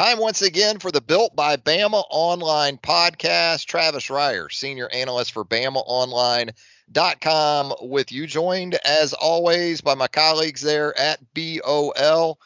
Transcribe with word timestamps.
Time 0.00 0.18
once 0.18 0.40
again 0.40 0.78
for 0.78 0.90
the 0.90 1.02
Built 1.02 1.36
by 1.36 1.58
Bama 1.58 2.02
Online 2.08 2.78
podcast. 2.78 3.66
Travis 3.66 4.06
Reier, 4.06 4.50
senior 4.50 4.88
analyst 4.88 5.32
for 5.32 5.44
BamaOnline.com, 5.44 7.74
with 7.82 8.10
you, 8.10 8.26
joined 8.26 8.76
as 8.76 9.12
always 9.12 9.82
by 9.82 9.94
my 9.94 10.08
colleagues 10.08 10.62
there 10.62 10.98
at 10.98 11.20
BOL, 11.34 12.38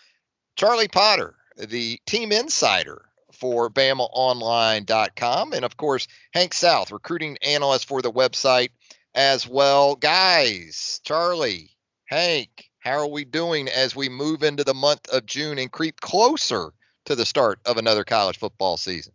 Charlie 0.57 0.89
Potter, 0.89 1.37
the 1.57 2.01
team 2.07 2.33
insider 2.33 3.05
for 3.31 3.71
BamaOnline.com, 3.71 5.53
and 5.53 5.65
of 5.65 5.77
course, 5.77 6.09
Hank 6.33 6.55
South, 6.55 6.91
recruiting 6.91 7.39
analyst 7.41 7.87
for 7.87 8.03
the 8.03 8.11
website 8.11 8.71
as 9.15 9.47
well. 9.47 9.95
Guys, 9.95 11.01
Charlie, 11.05 11.71
Hank, 12.07 12.69
how 12.81 12.99
are 12.99 13.07
we 13.07 13.25
doing 13.25 13.69
as 13.69 13.95
we 13.95 14.09
move 14.09 14.43
into 14.43 14.65
the 14.65 14.75
month 14.75 15.09
of 15.11 15.25
June 15.25 15.61
and 15.61 15.71
creep 15.71 16.01
closer 16.01 16.73
to 17.05 17.15
the 17.15 17.27
start 17.27 17.59
of 17.67 17.77
another 17.77 18.05
college 18.05 18.39
football 18.39 18.77
season? 18.77 19.13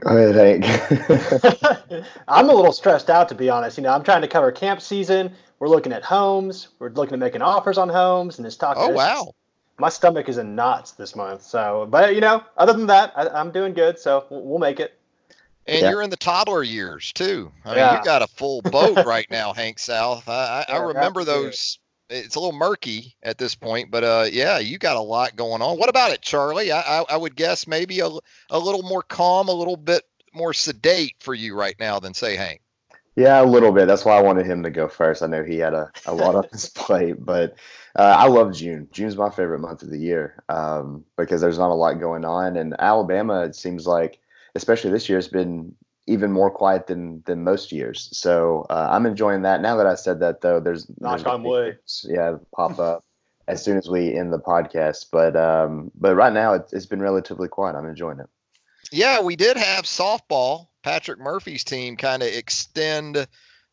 Go 0.00 0.16
ahead, 0.16 0.62
Hank. 0.62 2.10
I'm 2.28 2.48
a 2.48 2.54
little 2.54 2.72
stressed 2.72 3.10
out, 3.10 3.28
to 3.30 3.34
be 3.34 3.50
honest. 3.50 3.76
You 3.78 3.82
know, 3.82 3.92
I'm 3.92 4.04
trying 4.04 4.22
to 4.22 4.28
cover 4.28 4.52
camp 4.52 4.80
season. 4.80 5.32
We're 5.58 5.68
looking 5.68 5.92
at 5.92 6.04
homes. 6.04 6.68
We're 6.78 6.90
looking 6.90 7.14
at 7.14 7.18
making 7.18 7.42
offers 7.42 7.78
on 7.78 7.88
homes, 7.88 8.38
and 8.38 8.46
it's 8.46 8.56
talking. 8.56 8.82
Oh 8.82 8.90
wow! 8.90 9.32
My 9.78 9.88
stomach 9.88 10.28
is 10.28 10.38
in 10.38 10.54
knots 10.54 10.92
this 10.92 11.16
month. 11.16 11.42
So, 11.42 11.86
but 11.90 12.14
you 12.14 12.20
know, 12.20 12.44
other 12.56 12.72
than 12.72 12.86
that, 12.86 13.12
I, 13.16 13.40
am 13.40 13.50
doing 13.50 13.74
good. 13.74 13.98
So 13.98 14.26
we'll 14.30 14.58
make 14.58 14.78
it. 14.78 14.98
And 15.66 15.82
yeah. 15.82 15.90
you're 15.90 16.02
in 16.02 16.10
the 16.10 16.16
toddler 16.16 16.62
years 16.62 17.12
too. 17.12 17.52
I 17.64 17.68
mean, 17.68 17.78
yeah. 17.78 17.98
you 17.98 18.04
got 18.04 18.22
a 18.22 18.26
full 18.26 18.62
boat 18.62 19.04
right 19.06 19.26
now, 19.30 19.52
Hank 19.52 19.78
South. 19.78 20.28
I, 20.28 20.64
I, 20.68 20.74
I 20.74 20.78
remember 20.78 21.24
those. 21.24 21.78
It's 22.10 22.36
a 22.36 22.40
little 22.40 22.58
murky 22.58 23.14
at 23.22 23.38
this 23.38 23.54
point, 23.54 23.90
but 23.90 24.04
uh, 24.04 24.26
yeah, 24.30 24.58
you 24.58 24.78
got 24.78 24.96
a 24.96 25.00
lot 25.00 25.36
going 25.36 25.62
on. 25.62 25.78
What 25.78 25.88
about 25.88 26.12
it, 26.12 26.22
Charlie? 26.22 26.72
I, 26.72 26.80
I, 26.80 27.04
I 27.10 27.16
would 27.16 27.36
guess 27.36 27.66
maybe 27.66 28.00
a, 28.00 28.08
a 28.50 28.58
little 28.58 28.82
more 28.82 29.02
calm, 29.02 29.48
a 29.48 29.52
little 29.52 29.76
bit 29.76 30.04
more 30.32 30.54
sedate 30.54 31.16
for 31.20 31.34
you 31.34 31.54
right 31.54 31.76
now 31.78 32.00
than 32.00 32.14
say 32.14 32.36
Hank. 32.36 32.62
Yeah, 33.16 33.42
a 33.42 33.44
little 33.44 33.72
bit. 33.72 33.86
That's 33.86 34.04
why 34.04 34.16
I 34.16 34.22
wanted 34.22 34.46
him 34.46 34.62
to 34.62 34.70
go 34.70 34.88
first. 34.88 35.22
I 35.22 35.26
know 35.26 35.42
he 35.42 35.58
had 35.58 35.74
a, 35.74 35.90
a 36.06 36.14
lot 36.14 36.36
on 36.36 36.44
his 36.52 36.68
plate, 36.74 37.16
but 37.18 37.56
uh, 37.96 38.14
I 38.16 38.28
love 38.28 38.54
June. 38.54 38.88
June's 38.92 39.16
my 39.16 39.28
favorite 39.28 39.58
month 39.58 39.82
of 39.82 39.90
the 39.90 39.98
year 39.98 40.42
um, 40.48 41.04
because 41.16 41.40
there's 41.40 41.58
not 41.58 41.70
a 41.70 41.74
lot 41.74 41.94
going 41.94 42.24
on. 42.24 42.56
And 42.56 42.76
Alabama, 42.78 43.44
it 43.44 43.56
seems 43.56 43.86
like 43.86 44.20
especially 44.54 44.90
this 44.90 45.08
year, 45.08 45.18
has 45.18 45.28
been 45.28 45.74
even 46.08 46.32
more 46.32 46.50
quiet 46.50 46.86
than 46.86 47.22
than 47.26 47.44
most 47.44 47.70
years. 47.70 48.08
So 48.12 48.66
uh, 48.70 48.88
I'm 48.90 49.06
enjoying 49.06 49.42
that. 49.42 49.60
Now 49.60 49.76
that 49.76 49.86
I 49.86 49.94
said 49.94 50.20
that, 50.20 50.40
though, 50.40 50.58
there's 50.58 50.86
knock 50.98 51.24
on 51.26 51.42
wood. 51.44 51.78
Yeah, 52.04 52.38
pop 52.54 52.78
up 52.78 53.04
as 53.48 53.62
soon 53.62 53.76
as 53.76 53.88
we 53.88 54.14
end 54.14 54.32
the 54.32 54.38
podcast. 54.38 55.06
But 55.12 55.36
um, 55.36 55.92
but 55.94 56.16
right 56.16 56.32
now 56.32 56.54
it, 56.54 56.70
it's 56.72 56.86
been 56.86 57.02
relatively 57.02 57.48
quiet. 57.48 57.76
I'm 57.76 57.88
enjoying 57.88 58.20
it. 58.20 58.28
Yeah, 58.90 59.20
we 59.20 59.36
did 59.36 59.56
have 59.56 59.84
softball. 59.84 60.68
Patrick 60.82 61.18
Murphy's 61.18 61.64
team 61.64 61.96
kind 61.96 62.22
of 62.22 62.28
extend 62.28 63.26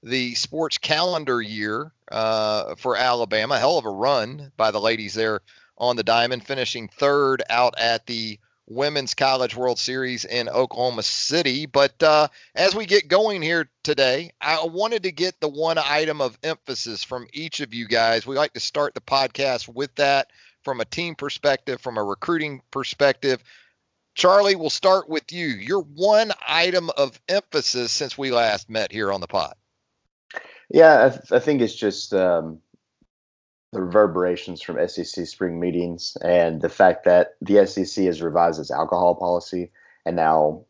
the 0.04 0.36
sports 0.36 0.78
calendar 0.78 1.42
year 1.42 1.94
uh, 2.12 2.76
for 2.76 2.98
Alabama. 2.98 3.58
Hell 3.58 3.78
of 3.78 3.86
a 3.86 3.90
run 3.90 4.52
by 4.58 4.72
the 4.72 4.82
ladies 4.82 5.14
there 5.14 5.40
on 5.78 5.96
the 5.96 6.04
diamond, 6.04 6.46
finishing 6.46 6.90
third 6.90 7.44
out 7.50 7.76
at 7.80 8.06
the 8.06 8.40
Women's 8.68 9.14
College 9.14 9.56
World 9.56 9.78
Series 9.78 10.26
in 10.26 10.50
Oklahoma 10.50 11.04
City. 11.04 11.66
But 11.66 12.02
uh, 12.02 12.28
as 12.56 12.76
we 12.76 12.86
get 12.86 13.08
going 13.08 13.42
here 13.42 13.70
today, 13.84 14.32
I 14.42 14.66
wanted 14.66 15.04
to 15.04 15.12
get 15.12 15.40
the 15.40 15.50
one 15.50 15.78
item 15.78 16.22
of 16.22 16.38
emphasis 16.44 17.04
from 17.04 17.28
each 17.34 17.60
of 17.60 17.74
you 17.74 17.88
guys. 17.88 18.26
We 18.26 18.36
like 18.36 18.54
to 18.54 18.60
start 18.60 18.94
the 18.94 19.02
podcast 19.02 19.68
with 19.68 19.94
that 19.96 20.32
from 20.64 20.82
a 20.82 20.86
team 20.86 21.16
perspective, 21.16 21.80
from 21.80 21.98
a 21.98 22.04
recruiting 22.04 22.62
perspective. 22.72 23.44
Charlie, 24.16 24.56
we'll 24.56 24.70
start 24.70 25.10
with 25.10 25.32
you. 25.32 25.48
Your 25.48 25.82
one 25.82 26.32
item 26.48 26.90
of 26.98 27.20
emphasis 27.30 27.92
since 27.92 28.18
we 28.18 28.32
last 28.32 28.70
met 28.70 28.92
here 28.92 29.12
on 29.12 29.22
the 29.22 29.28
pod. 29.28 29.54
Yeah, 30.70 31.06
I, 31.06 31.10
th- 31.10 31.32
I 31.32 31.40
think 31.40 31.62
it's 31.62 31.76
just 31.76 32.14
um, 32.14 32.60
the 33.76 33.84
reverberations 33.84 34.62
from 34.62 34.88
SEC 34.88 35.28
spring 35.28 35.60
meetings 35.60 36.18
and 36.22 36.62
the 36.62 36.70
fact 36.70 37.04
that 37.04 37.36
the 37.42 37.66
SEC 37.66 38.06
has 38.06 38.22
revised 38.22 38.60
its 38.60 38.72
alcohol 38.72 39.16
policy 39.16 39.70
and 40.06 40.16
now 40.16 40.64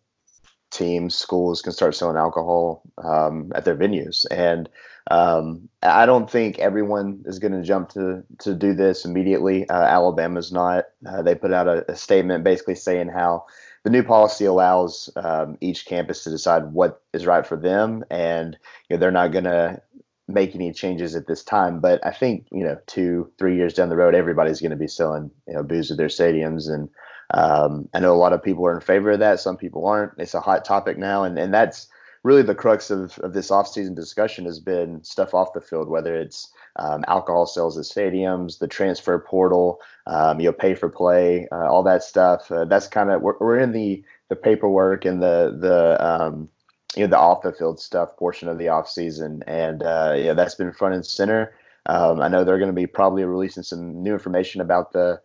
teams, 0.71 1.13
schools 1.13 1.61
can 1.61 1.71
start 1.71 1.95
selling 1.95 2.17
alcohol 2.17 2.81
um, 2.97 3.51
at 3.53 3.63
their 3.63 3.75
venues. 3.75 4.25
And 4.31 4.67
um, 5.11 5.69
I 5.83 6.07
don't 6.07 6.29
think 6.29 6.57
everyone 6.57 7.23
is 7.25 7.37
going 7.37 7.51
to 7.53 7.61
jump 7.61 7.89
to 7.89 8.23
to 8.39 8.55
do 8.55 8.73
this 8.73 9.05
immediately. 9.05 9.69
Uh, 9.69 9.83
Alabama's 9.83 10.51
not. 10.51 10.85
Uh, 11.07 11.21
they 11.21 11.35
put 11.35 11.53
out 11.53 11.67
a, 11.67 11.91
a, 11.91 11.95
statement 11.95 12.43
basically 12.43 12.73
saying 12.73 13.09
how 13.09 13.45
the 13.83 13.91
new 13.91 14.01
policy 14.01 14.45
allows 14.45 15.11
um, 15.15 15.59
each 15.61 15.85
campus 15.85 16.23
to 16.23 16.31
decide 16.31 16.73
what 16.73 17.03
is 17.13 17.27
right 17.27 17.45
for 17.45 17.55
them, 17.55 18.03
and 18.09 18.57
you 18.89 18.95
know, 18.95 18.99
they're 18.99 19.11
not 19.11 19.31
going 19.31 19.43
to 19.43 19.79
make 20.27 20.55
any 20.55 20.71
changes 20.73 21.15
at 21.15 21.27
this 21.27 21.43
time. 21.43 21.79
But 21.79 22.05
I 22.05 22.11
think 22.11 22.47
you 22.51 22.63
know, 22.63 22.77
two, 22.87 23.31
three 23.37 23.55
years 23.55 23.73
down 23.73 23.89
the 23.89 23.95
road, 23.95 24.15
everybody's 24.15 24.61
going 24.61 24.71
to 24.71 24.77
be 24.77 24.87
selling 24.87 25.31
you 25.47 25.53
know 25.53 25.63
booze 25.63 25.91
at 25.91 25.97
their 25.97 26.07
stadiums, 26.07 26.69
and 26.69 26.89
um, 27.31 27.89
I 27.93 27.99
know 27.99 28.13
a 28.13 28.17
lot 28.17 28.33
of 28.33 28.43
people 28.43 28.65
are 28.65 28.75
in 28.75 28.81
favor 28.81 29.11
of 29.11 29.19
that. 29.19 29.39
Some 29.39 29.57
people 29.57 29.85
aren't. 29.85 30.13
It's 30.17 30.33
a 30.33 30.41
hot 30.41 30.65
topic 30.65 30.97
now, 30.97 31.23
and 31.23 31.37
and 31.37 31.53
that's 31.53 31.87
really 32.25 32.41
the 32.41 32.55
crux 32.55 32.89
of, 32.89 33.19
of 33.19 33.33
this 33.33 33.51
offseason 33.51 33.95
discussion 33.95 34.45
has 34.45 34.59
been 34.59 35.03
stuff 35.03 35.35
off 35.35 35.53
the 35.53 35.61
field, 35.61 35.87
whether 35.87 36.15
it's 36.15 36.51
um, 36.77 37.05
alcohol 37.07 37.45
sales 37.45 37.77
at 37.77 37.85
stadiums, 37.85 38.57
the 38.57 38.67
transfer 38.67 39.19
portal, 39.19 39.79
um, 40.07 40.39
you 40.39 40.47
know, 40.47 40.51
pay 40.51 40.73
for 40.73 40.89
play, 40.89 41.47
uh, 41.51 41.69
all 41.69 41.83
that 41.83 42.01
stuff. 42.01 42.51
Uh, 42.51 42.65
that's 42.65 42.87
kind 42.87 43.11
of 43.11 43.21
we're, 43.21 43.37
we're 43.39 43.59
in 43.59 43.71
the 43.71 44.03
the 44.29 44.35
paperwork 44.35 45.05
and 45.05 45.21
the 45.21 45.55
the 45.59 46.03
um, 46.03 46.49
you 46.95 47.03
know 47.03 47.09
the 47.09 47.17
off 47.17 47.41
the 47.41 47.51
field 47.51 47.79
stuff 47.79 48.15
portion 48.17 48.47
of 48.47 48.57
the 48.57 48.69
off 48.69 48.89
season, 48.89 49.43
and 49.47 49.83
uh, 49.83 50.15
yeah, 50.17 50.33
that's 50.33 50.55
been 50.55 50.71
front 50.71 50.95
and 50.95 51.05
center. 51.05 51.53
Um, 51.87 52.21
I 52.21 52.27
know 52.27 52.43
they're 52.43 52.57
going 52.57 52.69
to 52.69 52.73
be 52.73 52.87
probably 52.87 53.23
releasing 53.23 53.63
some 53.63 54.01
new 54.01 54.13
information 54.13 54.61
about 54.61 54.91
the 54.91 55.21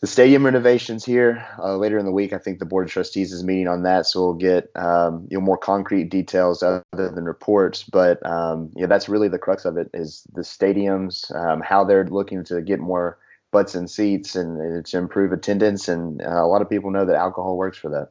the 0.00 0.08
stadium 0.08 0.44
renovations 0.44 1.04
here 1.04 1.46
uh, 1.60 1.76
later 1.76 1.96
in 1.96 2.04
the 2.04 2.12
week. 2.12 2.32
I 2.32 2.38
think 2.38 2.58
the 2.58 2.64
board 2.66 2.86
of 2.86 2.92
trustees 2.92 3.32
is 3.32 3.44
meeting 3.44 3.68
on 3.68 3.84
that, 3.84 4.04
so 4.04 4.20
we'll 4.20 4.34
get 4.34 4.68
um, 4.74 5.28
you 5.30 5.38
know 5.38 5.44
more 5.44 5.56
concrete 5.56 6.10
details 6.10 6.62
other 6.62 6.84
than 6.92 7.24
reports. 7.24 7.84
But 7.84 8.24
um, 8.26 8.70
yeah, 8.74 8.86
that's 8.86 9.08
really 9.08 9.28
the 9.28 9.38
crux 9.38 9.64
of 9.64 9.76
it 9.76 9.90
is 9.94 10.26
the 10.32 10.42
stadiums, 10.42 11.34
um, 11.34 11.60
how 11.60 11.84
they're 11.84 12.06
looking 12.06 12.42
to 12.44 12.60
get 12.60 12.80
more 12.80 13.18
butts 13.52 13.76
and 13.76 13.88
seats 13.88 14.34
and, 14.34 14.60
and 14.60 14.84
to 14.86 14.98
improve 14.98 15.30
attendance. 15.30 15.88
And 15.88 16.20
uh, 16.22 16.42
a 16.42 16.48
lot 16.48 16.62
of 16.62 16.68
people 16.68 16.90
know 16.90 17.04
that 17.04 17.14
alcohol 17.14 17.56
works 17.56 17.78
for 17.78 17.90
that. 17.90 18.10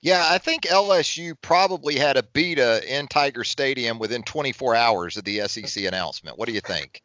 Yeah, 0.00 0.26
I 0.28 0.38
think 0.38 0.64
LSU 0.64 1.34
probably 1.40 1.96
had 1.96 2.16
a 2.16 2.22
beta 2.22 2.82
in 2.88 3.06
Tiger 3.06 3.44
Stadium 3.44 3.98
within 3.98 4.22
24 4.22 4.74
hours 4.74 5.16
of 5.16 5.24
the 5.24 5.46
SEC 5.48 5.84
announcement. 5.84 6.38
What 6.38 6.48
do 6.48 6.54
you 6.54 6.60
think? 6.60 7.02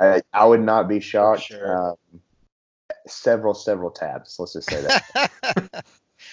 I, 0.00 0.22
I 0.32 0.46
would 0.46 0.60
not 0.60 0.88
be 0.88 1.00
shocked. 1.00 1.42
Sure. 1.42 1.90
Um, 1.90 2.20
several, 3.06 3.54
several 3.54 3.90
tabs. 3.90 4.36
Let's 4.38 4.54
just 4.54 4.70
say 4.70 4.80
that. 4.82 5.84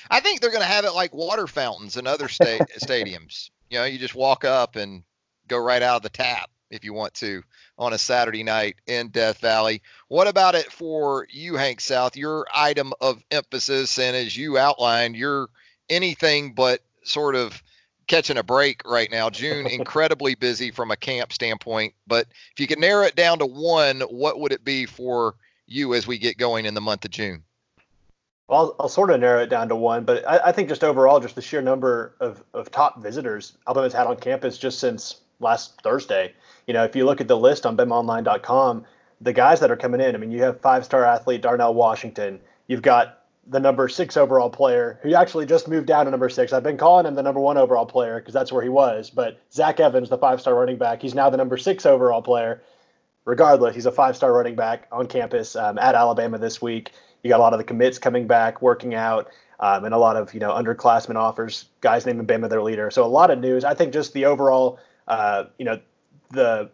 I 0.10 0.20
think 0.20 0.42
they're 0.42 0.52
going 0.52 0.62
to 0.62 0.68
have 0.68 0.86
it 0.86 0.94
like 0.94 1.14
water 1.14 1.48
fountains 1.48 1.98
in 1.98 2.08
other 2.08 2.28
sta- 2.28 2.66
stadiums. 2.80 3.50
You 3.70 3.80
know, 3.80 3.86
you 3.86 3.98
just 4.00 4.16
walk 4.16 4.46
up 4.46 4.76
and 4.76 5.04
go 5.48 5.58
right 5.58 5.82
out 5.82 5.98
of 5.98 6.02
the 6.04 6.10
tap 6.10 6.50
if 6.70 6.84
you 6.84 6.94
want 6.94 7.14
to 7.16 7.44
on 7.78 7.94
a 7.94 7.98
Saturday 7.98 8.44
night 8.44 8.76
in 8.88 9.10
Death 9.10 9.40
Valley. 9.40 9.82
What 10.08 10.28
about 10.28 10.56
it 10.56 10.72
for 10.72 11.28
you, 11.30 11.56
Hank 11.56 11.82
South? 11.82 12.16
Your 12.16 12.46
item 12.54 12.94
of 13.02 13.24
emphasis, 13.32 13.98
and 14.00 14.16
as 14.16 14.36
you 14.36 14.58
outlined, 14.58 15.16
you're 15.16 15.50
anything 15.90 16.54
but 16.54 16.82
sort 17.04 17.36
of 17.36 17.62
catching 18.08 18.38
a 18.38 18.44
break 18.44 18.82
right 18.86 19.12
now. 19.12 19.30
June 19.30 19.68
incredibly 19.72 20.36
busy 20.36 20.72
from 20.72 20.92
a 20.92 20.98
camp 20.98 21.34
standpoint, 21.34 21.94
but 22.08 22.28
if 22.52 22.60
you 22.60 22.68
could 22.68 22.80
narrow 22.80 23.06
it 23.06 23.16
down 23.16 23.40
to 23.40 23.46
one, 23.46 24.02
what 24.02 24.40
would 24.40 24.52
it 24.52 24.64
be 24.64 24.86
for 24.86 25.36
you 25.68 25.94
as 25.94 26.08
we 26.08 26.18
get 26.18 26.38
going 26.38 26.66
in 26.66 26.74
the 26.74 26.82
month 26.82 27.06
of 27.06 27.12
June? 27.12 27.44
Well, 28.48 28.60
I'll, 28.60 28.76
I'll 28.80 28.90
sort 28.90 29.12
of 29.12 29.20
narrow 29.20 29.44
it 29.44 29.50
down 29.50 29.68
to 29.70 29.76
one, 29.76 30.06
but 30.06 30.26
I, 30.28 30.40
I, 30.46 30.52
think 30.54 30.70
just 30.70 30.84
overall, 30.84 31.20
just 31.20 31.36
the 31.36 31.42
sheer 31.42 31.62
number 31.62 32.16
of, 32.22 32.42
of 32.54 32.72
top 32.72 33.02
visitors 33.02 33.58
Alabama's 33.68 33.92
had 33.92 34.08
on 34.08 34.16
campus 34.16 34.58
just 34.58 34.80
since 34.80 35.18
last 35.42 35.82
Thursday. 35.82 36.34
You 36.68 36.74
know, 36.74 36.84
if 36.84 36.96
you 36.96 37.06
look 37.06 37.22
at 37.22 37.28
the 37.28 37.38
list 37.38 37.66
on 37.66 37.78
BamaOnline.com, 37.78 38.86
the 39.22 39.34
guys 39.34 39.62
that 39.62 39.72
are 39.72 39.78
coming 39.78 40.02
in, 40.02 40.14
I 40.14 40.18
mean, 40.18 40.32
you 40.32 40.44
have 40.44 40.60
five-star 40.62 41.04
athlete 41.06 41.42
Darnell 41.42 41.74
Washington. 41.74 42.40
You've 42.68 42.82
got 42.82 43.24
the 43.50 43.60
number 43.60 43.88
six 43.88 44.18
overall 44.18 44.50
player, 44.50 45.00
who 45.02 45.16
actually 45.16 45.46
just 45.46 45.70
moved 45.70 45.88
down 45.88 46.06
to 46.06 46.12
number 46.12 46.28
six. 46.28 46.52
I've 46.52 46.64
been 46.64 46.78
calling 46.78 47.06
him 47.06 47.16
the 47.16 47.24
number 47.24 47.40
one 47.40 47.58
overall 47.58 47.86
player 47.86 48.20
because 48.20 48.34
that's 48.34 48.52
where 48.52 48.62
he 48.62 48.70
was. 48.70 49.10
But 49.10 49.40
Zach 49.52 49.80
Evans, 49.80 50.10
the 50.10 50.18
five 50.18 50.42
star 50.42 50.54
running 50.56 50.78
back, 50.78 51.02
he's 51.02 51.16
now 51.16 51.30
the 51.30 51.38
number 51.38 51.58
six 51.58 51.86
overall 51.86 52.22
player. 52.22 52.62
Regardless, 53.24 53.74
he's 53.74 53.86
a 53.86 53.92
five 53.92 54.16
star 54.16 54.34
running 54.34 54.56
back 54.56 54.88
on 54.92 55.08
campus 55.08 55.56
um, 55.56 55.78
at 55.80 55.96
Alabama 55.96 56.38
this 56.38 56.62
week. 56.62 56.92
You 57.24 57.30
got 57.30 57.40
a 57.40 57.44
lot 57.44 57.54
of 57.54 57.60
the 57.60 57.64
commits 57.64 58.00
coming 58.00 58.28
back, 58.28 58.62
working 58.62 58.94
out, 58.94 59.30
um, 59.60 59.86
and 59.86 59.94
a 59.94 59.98
lot 59.98 60.18
of 60.18 60.34
you 60.34 60.42
know 60.42 60.52
underclassmen 60.52 61.16
offers. 61.16 61.66
Guys 61.80 62.06
naming 62.06 62.28
Bama 62.28 62.50
their 62.50 62.62
leader. 62.62 62.92
So 62.92 63.06
a 63.06 63.08
lot 63.08 63.32
of 63.32 63.40
news. 63.40 63.64
I 63.64 63.74
think 63.74 63.94
just 63.94 64.14
the 64.14 64.26
overall, 64.26 64.80
uh, 65.08 65.46
you 65.58 65.66
know, 65.66 65.80
the 66.30 66.70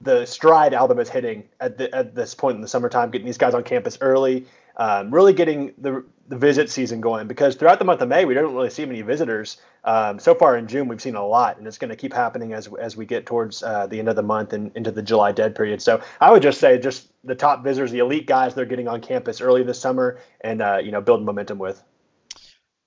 the 0.00 0.26
stride 0.26 0.74
Alabama's 0.74 1.08
hitting 1.08 1.48
at 1.60 1.78
the, 1.78 1.94
at 1.94 2.14
this 2.14 2.34
point 2.34 2.56
in 2.56 2.60
the 2.60 2.68
summertime, 2.68 3.10
getting 3.10 3.24
these 3.24 3.38
guys 3.38 3.54
on 3.54 3.62
campus 3.62 3.96
early, 4.00 4.46
um, 4.76 5.12
really 5.12 5.32
getting 5.32 5.72
the 5.78 6.04
the 6.28 6.36
visit 6.36 6.70
season 6.70 7.02
going 7.02 7.28
because 7.28 7.54
throughout 7.54 7.78
the 7.78 7.84
month 7.84 8.00
of 8.00 8.08
May 8.08 8.24
we 8.24 8.32
don't 8.32 8.54
really 8.54 8.70
see 8.70 8.84
many 8.86 9.02
visitors. 9.02 9.58
Um, 9.84 10.18
so 10.18 10.34
far 10.34 10.56
in 10.56 10.66
June 10.66 10.88
we've 10.88 11.00
seen 11.00 11.16
a 11.16 11.26
lot, 11.26 11.58
and 11.58 11.66
it's 11.66 11.76
going 11.76 11.90
to 11.90 11.96
keep 11.96 12.12
happening 12.12 12.52
as 12.54 12.68
as 12.80 12.96
we 12.96 13.06
get 13.06 13.26
towards 13.26 13.62
uh, 13.62 13.86
the 13.86 13.98
end 13.98 14.08
of 14.08 14.16
the 14.16 14.22
month 14.22 14.52
and 14.52 14.70
into 14.74 14.90
the 14.90 15.02
July 15.02 15.32
dead 15.32 15.54
period. 15.54 15.82
So 15.82 16.02
I 16.20 16.30
would 16.32 16.42
just 16.42 16.60
say 16.60 16.78
just 16.78 17.08
the 17.24 17.34
top 17.34 17.62
visitors, 17.62 17.90
the 17.90 17.98
elite 17.98 18.26
guys 18.26 18.54
they're 18.54 18.64
getting 18.64 18.88
on 18.88 19.00
campus 19.00 19.40
early 19.40 19.62
this 19.62 19.78
summer, 19.78 20.18
and 20.40 20.62
uh, 20.62 20.78
you 20.82 20.92
know 20.92 21.00
building 21.00 21.26
momentum 21.26 21.58
with. 21.58 21.82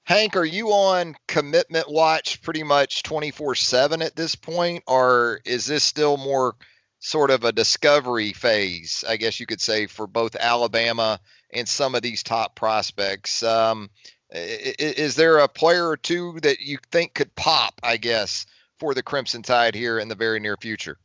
Hank, 0.08 0.38
are 0.38 0.46
you 0.46 0.70
on 0.70 1.18
commitment 1.28 1.92
watch 1.92 2.42
pretty 2.42 2.64
much 2.64 3.04
24 3.04 3.56
7 3.56 4.02
at 4.02 4.16
this 4.16 4.36
point, 4.36 4.86
or 4.88 5.42
is 5.44 5.66
this 5.66 5.84
still 5.84 6.16
more 6.16 6.56
sort 7.00 7.30
of 7.30 7.44
a 7.44 7.52
discovery 7.52 8.32
phase, 8.32 9.04
I 9.06 9.18
guess 9.18 9.42
you 9.42 9.46
could 9.46 9.60
say, 9.60 9.86
for 9.86 10.08
both 10.08 10.38
Alabama 10.38 11.20
and 11.52 11.68
some 11.68 11.94
of 11.94 12.04
these 12.04 12.24
top 12.24 12.56
prospects? 12.56 13.44
Um, 13.44 13.90
is 14.32 15.16
there 15.16 15.40
a 15.40 15.50
player 15.50 15.90
or 15.90 15.98
two 15.98 16.40
that 16.42 16.62
you 16.62 16.78
think 16.90 17.14
could 17.14 17.36
pop, 17.36 17.74
I 17.84 17.98
guess, 17.98 18.46
for 18.80 18.94
the 18.94 19.04
Crimson 19.04 19.42
Tide 19.42 19.76
here 19.76 20.00
in 20.00 20.08
the 20.08 20.16
very 20.16 20.40
near 20.40 20.56
future? 20.56 20.98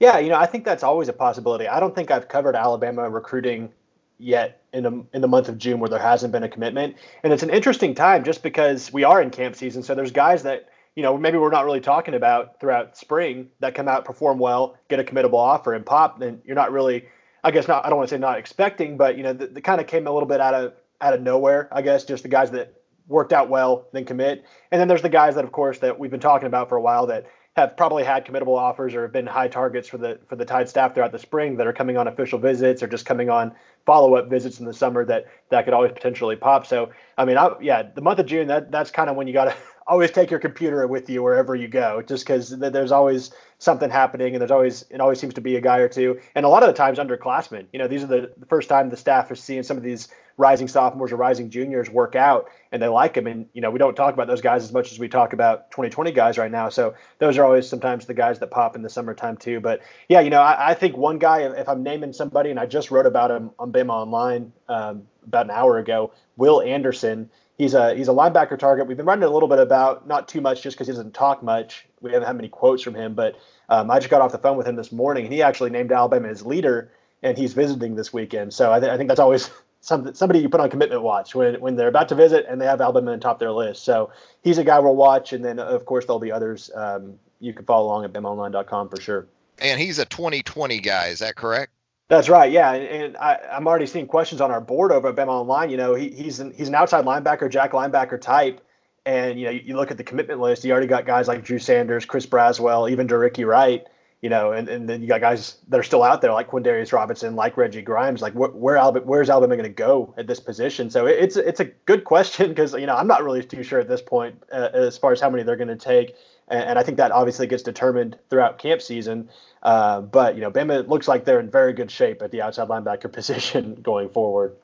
Yeah, 0.00 0.18
you 0.18 0.28
know, 0.28 0.36
I 0.36 0.44
think 0.44 0.66
that's 0.66 0.82
always 0.82 1.08
a 1.08 1.14
possibility. 1.14 1.66
I 1.66 1.80
don't 1.80 1.94
think 1.94 2.10
I've 2.10 2.28
covered 2.28 2.56
Alabama 2.56 3.08
recruiting 3.08 3.72
yet 4.18 4.62
in 4.72 4.86
a, 4.86 4.90
in 5.14 5.20
the 5.20 5.28
month 5.28 5.48
of 5.48 5.58
June 5.58 5.80
where 5.80 5.90
there 5.90 5.98
hasn't 5.98 6.32
been 6.32 6.42
a 6.42 6.48
commitment. 6.48 6.96
And 7.22 7.32
it's 7.32 7.42
an 7.42 7.50
interesting 7.50 7.94
time 7.94 8.24
just 8.24 8.42
because 8.42 8.92
we 8.92 9.04
are 9.04 9.20
in 9.20 9.30
camp 9.30 9.56
season. 9.56 9.82
So 9.82 9.94
there's 9.94 10.12
guys 10.12 10.42
that, 10.44 10.68
you 10.94 11.02
know, 11.02 11.18
maybe 11.18 11.38
we're 11.38 11.50
not 11.50 11.64
really 11.64 11.80
talking 11.80 12.14
about 12.14 12.60
throughout 12.60 12.96
spring 12.96 13.48
that 13.60 13.74
come 13.74 13.88
out, 13.88 14.04
perform 14.04 14.38
well, 14.38 14.76
get 14.88 15.00
a 15.00 15.04
committable 15.04 15.34
offer 15.34 15.74
and 15.74 15.84
pop. 15.84 16.20
Then 16.20 16.40
you're 16.44 16.54
not 16.54 16.72
really, 16.72 17.06
I 17.42 17.50
guess 17.50 17.66
not, 17.66 17.84
I 17.84 17.88
don't 17.88 17.98
want 17.98 18.08
to 18.08 18.14
say 18.14 18.18
not 18.18 18.38
expecting, 18.38 18.96
but, 18.96 19.16
you 19.16 19.22
know, 19.22 19.32
the, 19.32 19.48
the 19.48 19.60
kind 19.60 19.80
of 19.80 19.86
came 19.86 20.06
a 20.06 20.12
little 20.12 20.28
bit 20.28 20.40
out 20.40 20.54
of, 20.54 20.74
out 21.00 21.14
of 21.14 21.20
nowhere, 21.20 21.68
I 21.72 21.82
guess, 21.82 22.04
just 22.04 22.22
the 22.22 22.28
guys 22.28 22.52
that 22.52 22.74
worked 23.08 23.32
out 23.32 23.48
well, 23.50 23.86
then 23.92 24.04
commit. 24.04 24.44
And 24.70 24.80
then 24.80 24.88
there's 24.88 25.02
the 25.02 25.08
guys 25.08 25.34
that, 25.34 25.44
of 25.44 25.52
course, 25.52 25.80
that 25.80 25.98
we've 25.98 26.10
been 26.10 26.20
talking 26.20 26.46
about 26.46 26.68
for 26.68 26.76
a 26.76 26.80
while 26.80 27.06
that 27.08 27.26
have 27.56 27.76
probably 27.76 28.02
had 28.02 28.26
committable 28.26 28.58
offers 28.58 28.94
or 28.94 29.02
have 29.02 29.12
been 29.12 29.26
high 29.26 29.46
targets 29.46 29.88
for 29.88 29.96
the 29.96 30.18
for 30.26 30.34
the 30.36 30.44
Tide 30.44 30.68
staff 30.68 30.94
throughout 30.94 31.12
the 31.12 31.18
spring 31.18 31.56
that 31.56 31.66
are 31.66 31.72
coming 31.72 31.96
on 31.96 32.08
official 32.08 32.38
visits 32.38 32.82
or 32.82 32.88
just 32.88 33.06
coming 33.06 33.30
on 33.30 33.52
follow 33.86 34.16
up 34.16 34.28
visits 34.28 34.58
in 34.58 34.66
the 34.66 34.72
summer 34.72 35.04
that 35.04 35.26
that 35.50 35.64
could 35.64 35.74
always 35.74 35.92
potentially 35.92 36.34
pop. 36.34 36.66
So 36.66 36.90
I 37.16 37.24
mean, 37.24 37.36
I, 37.38 37.50
yeah, 37.60 37.82
the 37.94 38.00
month 38.00 38.18
of 38.18 38.26
June 38.26 38.48
that 38.48 38.72
that's 38.72 38.90
kind 38.90 39.08
of 39.08 39.16
when 39.16 39.28
you 39.28 39.32
got 39.32 39.44
to 39.44 39.56
always 39.86 40.10
take 40.10 40.30
your 40.30 40.40
computer 40.40 40.86
with 40.88 41.08
you 41.08 41.22
wherever 41.22 41.54
you 41.54 41.68
go, 41.68 42.02
just 42.02 42.26
because 42.26 42.50
there's 42.50 42.92
always 42.92 43.30
something 43.58 43.90
happening 43.90 44.34
and 44.34 44.40
there's 44.40 44.50
always 44.50 44.84
it 44.90 45.00
always 45.00 45.20
seems 45.20 45.34
to 45.34 45.40
be 45.40 45.54
a 45.54 45.60
guy 45.60 45.78
or 45.78 45.88
two, 45.88 46.20
and 46.34 46.44
a 46.44 46.48
lot 46.48 46.64
of 46.64 46.68
the 46.68 46.74
times 46.74 46.98
underclassmen. 46.98 47.66
You 47.72 47.78
know, 47.78 47.86
these 47.86 48.02
are 48.02 48.08
the, 48.08 48.32
the 48.36 48.46
first 48.46 48.68
time 48.68 48.90
the 48.90 48.96
staff 48.96 49.30
is 49.30 49.40
seeing 49.40 49.62
some 49.62 49.76
of 49.76 49.84
these 49.84 50.08
rising 50.36 50.66
sophomores 50.66 51.12
or 51.12 51.16
rising 51.16 51.50
juniors 51.50 51.88
work 51.88 52.16
out 52.16 52.50
and 52.72 52.82
they 52.82 52.88
like 52.88 53.14
them. 53.14 53.26
And, 53.26 53.46
you 53.52 53.60
know, 53.60 53.70
we 53.70 53.78
don't 53.78 53.94
talk 53.94 54.14
about 54.14 54.26
those 54.26 54.40
guys 54.40 54.64
as 54.64 54.72
much 54.72 54.90
as 54.90 54.98
we 54.98 55.08
talk 55.08 55.32
about 55.32 55.70
2020 55.70 56.10
guys 56.12 56.38
right 56.38 56.50
now. 56.50 56.68
So 56.68 56.94
those 57.18 57.38
are 57.38 57.44
always 57.44 57.68
sometimes 57.68 58.06
the 58.06 58.14
guys 58.14 58.40
that 58.40 58.50
pop 58.50 58.74
in 58.74 58.82
the 58.82 58.90
summertime 58.90 59.36
too. 59.36 59.60
But 59.60 59.80
yeah, 60.08 60.20
you 60.20 60.30
know, 60.30 60.40
I, 60.40 60.70
I 60.70 60.74
think 60.74 60.96
one 60.96 61.18
guy, 61.18 61.42
if 61.42 61.68
I'm 61.68 61.82
naming 61.82 62.12
somebody, 62.12 62.50
and 62.50 62.58
I 62.58 62.66
just 62.66 62.90
wrote 62.90 63.06
about 63.06 63.30
him 63.30 63.50
on 63.58 63.72
Bama 63.72 63.90
Online 63.90 64.52
um, 64.68 65.06
about 65.24 65.46
an 65.46 65.52
hour 65.52 65.78
ago, 65.78 66.12
Will 66.36 66.60
Anderson. 66.60 67.30
He's 67.56 67.74
a 67.74 67.94
he's 67.94 68.08
a 68.08 68.12
linebacker 68.12 68.58
target. 68.58 68.88
We've 68.88 68.96
been 68.96 69.06
writing 69.06 69.22
a 69.22 69.30
little 69.30 69.48
bit 69.48 69.60
about, 69.60 70.08
not 70.08 70.26
too 70.26 70.40
much, 70.40 70.62
just 70.62 70.76
because 70.76 70.88
he 70.88 70.92
doesn't 70.92 71.14
talk 71.14 71.40
much. 71.40 71.86
We 72.00 72.10
haven't 72.10 72.26
had 72.26 72.34
many 72.34 72.48
quotes 72.48 72.82
from 72.82 72.96
him, 72.96 73.14
but 73.14 73.36
um, 73.68 73.90
I 73.92 74.00
just 74.00 74.10
got 74.10 74.20
off 74.20 74.32
the 74.32 74.38
phone 74.38 74.56
with 74.56 74.66
him 74.66 74.74
this 74.74 74.90
morning, 74.90 75.24
and 75.24 75.32
he 75.32 75.42
actually 75.42 75.70
named 75.70 75.92
Alabama 75.92 76.26
his 76.26 76.44
leader, 76.44 76.90
and 77.22 77.38
he's 77.38 77.52
visiting 77.52 77.94
this 77.94 78.12
weekend. 78.12 78.52
So 78.52 78.72
I, 78.72 78.80
th- 78.80 78.90
I 78.90 78.96
think 78.96 79.06
that's 79.06 79.20
always 79.20 79.50
some, 79.84 80.14
somebody 80.14 80.40
you 80.40 80.48
put 80.48 80.60
on 80.60 80.70
commitment 80.70 81.02
watch 81.02 81.34
when, 81.34 81.60
when 81.60 81.76
they're 81.76 81.88
about 81.88 82.08
to 82.08 82.14
visit 82.14 82.46
and 82.48 82.58
they 82.58 82.64
have 82.64 82.80
Alabama 82.80 83.12
on 83.12 83.20
top 83.20 83.36
of 83.36 83.40
their 83.40 83.52
list. 83.52 83.84
So 83.84 84.10
he's 84.42 84.56
a 84.56 84.64
guy 84.64 84.78
we'll 84.78 84.96
watch. 84.96 85.34
And 85.34 85.44
then, 85.44 85.58
of 85.58 85.84
course, 85.84 86.06
there'll 86.06 86.18
be 86.18 86.32
others 86.32 86.70
um, 86.74 87.18
you 87.38 87.52
can 87.52 87.66
follow 87.66 87.86
along 87.86 88.06
at 88.06 88.12
bamaonline.com 88.12 88.88
for 88.88 88.98
sure. 88.98 89.26
And 89.58 89.78
he's 89.78 89.98
a 89.98 90.06
2020 90.06 90.80
guy. 90.80 91.08
Is 91.08 91.18
that 91.18 91.36
correct? 91.36 91.70
That's 92.08 92.30
right. 92.30 92.50
Yeah. 92.50 92.72
And 92.72 93.14
I, 93.18 93.38
am 93.50 93.66
already 93.66 93.86
seeing 93.86 94.06
questions 94.06 94.40
on 94.40 94.50
our 94.50 94.60
board 94.60 94.90
over 94.90 95.08
at 95.08 95.16
Bama 95.16 95.28
Online. 95.28 95.68
You 95.68 95.76
know, 95.76 95.94
he, 95.94 96.08
he's, 96.08 96.40
an, 96.40 96.54
he's 96.56 96.68
an 96.68 96.74
outside 96.74 97.04
linebacker, 97.04 97.50
jack 97.50 97.72
linebacker 97.72 98.18
type. 98.18 98.62
And, 99.04 99.38
you 99.38 99.44
know, 99.44 99.50
you, 99.50 99.60
you 99.66 99.76
look 99.76 99.90
at 99.90 99.98
the 99.98 100.04
commitment 100.04 100.40
list, 100.40 100.64
you 100.64 100.72
already 100.72 100.86
got 100.86 101.04
guys 101.04 101.28
like 101.28 101.44
Drew 101.44 101.58
Sanders, 101.58 102.06
Chris 102.06 102.24
Braswell, 102.24 102.90
even 102.90 103.06
De'Rickey 103.06 103.46
Wright 103.46 103.86
you 104.24 104.30
know, 104.30 104.52
and, 104.52 104.70
and 104.70 104.88
then 104.88 105.02
you 105.02 105.06
got 105.06 105.20
guys 105.20 105.58
that 105.68 105.78
are 105.78 105.82
still 105.82 106.02
out 106.02 106.22
there 106.22 106.32
like 106.32 106.48
Quandarrius 106.48 106.94
Robinson, 106.94 107.36
like 107.36 107.58
Reggie 107.58 107.82
Grimes. 107.82 108.22
Like, 108.22 108.32
wh- 108.32 108.56
where 108.56 108.78
Alabama, 108.78 109.04
where's 109.04 109.28
Alabama 109.28 109.54
going 109.54 109.68
to 109.68 109.74
go 109.74 110.14
at 110.16 110.26
this 110.26 110.40
position? 110.40 110.88
So 110.88 111.04
it, 111.04 111.18
it's 111.22 111.36
it's 111.36 111.60
a 111.60 111.66
good 111.66 112.04
question 112.04 112.48
because 112.48 112.72
you 112.72 112.86
know 112.86 112.96
I'm 112.96 113.06
not 113.06 113.22
really 113.22 113.44
too 113.44 113.62
sure 113.62 113.80
at 113.80 113.86
this 113.86 114.00
point 114.00 114.42
uh, 114.50 114.70
as 114.72 114.96
far 114.96 115.12
as 115.12 115.20
how 115.20 115.28
many 115.28 115.42
they're 115.42 115.56
going 115.56 115.68
to 115.68 115.76
take, 115.76 116.16
and, 116.48 116.64
and, 116.70 116.78
I 116.78 116.82
think 116.82 116.96
that 116.96 117.12
obviously 117.12 117.46
gets 117.46 117.62
determined 117.62 118.18
throughout 118.30 118.56
camp 118.56 118.80
season. 118.80 119.28
Uh, 119.62 120.00
but 120.00 120.36
you 120.36 120.40
know, 120.40 120.50
Bama 120.50 120.88
looks 120.88 121.06
like 121.06 121.26
they're 121.26 121.38
in 121.38 121.50
very 121.50 121.74
good 121.74 121.90
shape 121.90 122.22
at 122.22 122.30
the 122.30 122.40
outside 122.40 122.68
linebacker 122.68 123.12
position 123.12 123.74
going 123.82 124.08
forward. 124.08 124.56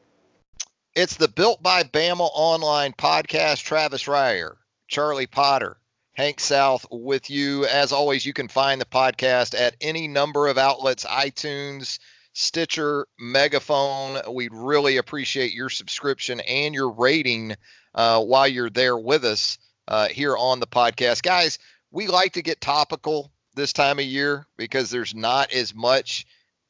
It's 0.94 1.18
the 1.18 1.28
Built 1.28 1.62
by 1.62 1.82
Bama 1.82 2.30
online 2.32 2.94
podcast. 2.94 3.62
Travis 3.62 4.04
Reier, 4.04 4.54
Charlie 4.88 5.26
Potter, 5.26 5.76
Hank 6.14 6.40
South 6.40 6.84
with 6.90 7.30
you. 7.30 7.66
As 7.66 7.92
always, 7.92 8.26
you 8.26 8.32
can 8.32 8.48
find 8.48 8.80
the 8.80 8.86
podcast 8.86 9.58
at 9.58 9.76
any 9.80 10.08
number 10.08 10.48
of 10.48 10.58
outlets 10.58 11.04
iTunes, 11.04 11.98
Stitcher, 12.32 13.06
Megaphone. 13.18 14.20
We'd 14.34 14.54
really 14.54 14.96
appreciate 14.96 15.52
your 15.52 15.70
subscription 15.70 16.40
and 16.40 16.74
your 16.74 16.90
rating 16.90 17.56
uh, 17.94 18.22
while 18.22 18.48
you're 18.48 18.70
there 18.70 18.96
with 18.96 19.24
us 19.24 19.58
uh, 19.88 20.08
here 20.08 20.36
on 20.36 20.60
the 20.60 20.66
podcast. 20.66 21.22
Guys, 21.22 21.58
we 21.90 22.06
like 22.06 22.34
to 22.34 22.42
get 22.42 22.60
topical 22.60 23.32
this 23.54 23.72
time 23.72 23.98
of 23.98 24.04
year 24.04 24.46
because 24.56 24.90
there's 24.90 25.14
not 25.14 25.52
as 25.52 25.74
much 25.74 26.26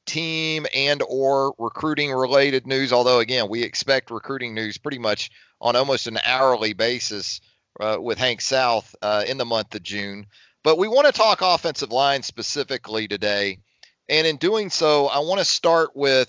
team 0.06 0.66
and 0.75 1.02
or 1.08 1.54
recruiting 1.58 2.10
related 2.10 2.66
news 2.66 2.92
although 2.92 3.20
again 3.20 3.48
we 3.48 3.62
expect 3.62 4.10
recruiting 4.10 4.54
news 4.54 4.78
pretty 4.78 4.98
much 4.98 5.31
on 5.60 5.76
almost 5.76 6.06
an 6.06 6.19
hourly 6.25 6.72
basis 6.72 7.40
uh, 7.78 7.99
with 8.00 8.19
Hank 8.19 8.40
South 8.40 8.94
uh, 9.02 9.25
in 9.26 9.38
the 9.38 9.44
month 9.44 9.75
of 9.75 9.82
June. 9.82 10.26
But 10.62 10.78
we 10.78 10.88
want 10.88 11.06
to 11.06 11.12
talk 11.12 11.40
offensive 11.43 11.93
line 11.93 12.22
specifically 12.22 13.08
today. 13.08 13.58
And 14.08 14.26
in 14.26 14.37
doing 14.37 14.70
so, 14.70 15.06
I 15.06 15.20
want 15.20 15.38
to 15.38 15.44
start 15.44 15.90
with 15.94 16.28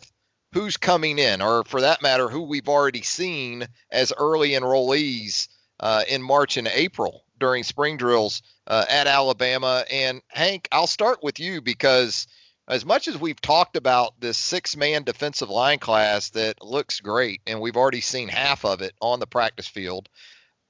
who's 0.54 0.78
coming 0.78 1.18
in, 1.18 1.42
or 1.42 1.64
for 1.64 1.82
that 1.82 2.02
matter, 2.02 2.28
who 2.28 2.44
we've 2.44 2.70
already 2.70 3.02
seen 3.02 3.68
as 3.92 4.14
early 4.18 4.52
enrollees 4.52 5.48
uh, 5.80 6.04
in 6.08 6.22
March 6.22 6.58
and 6.58 6.68
April 6.68 7.24
during 7.40 7.64
spring 7.64 7.98
drills 7.98 8.42
uh, 8.68 8.86
at 8.90 9.08
Alabama. 9.08 9.84
And 9.92 10.22
Hank, 10.28 10.68
I'll 10.72 10.88
start 10.88 11.24
with 11.24 11.40
you 11.40 11.62
because 11.62 12.28
as 12.68 12.86
much 12.86 13.08
as 13.08 13.18
we've 13.18 13.42
talked 13.42 13.76
about 13.76 14.20
this 14.20 14.38
six 14.38 14.78
man 14.78 15.04
defensive 15.04 15.50
line 15.50 15.80
class 15.80 16.30
that 16.32 16.64
looks 16.64 17.00
great, 17.00 17.42
and 17.48 17.60
we've 17.60 17.78
already 17.78 18.02
seen 18.02 18.30
half 18.30 18.64
of 18.64 18.82
it 18.82 18.94
on 19.02 19.20
the 19.20 19.28
practice 19.28 19.68
field, 19.68 20.08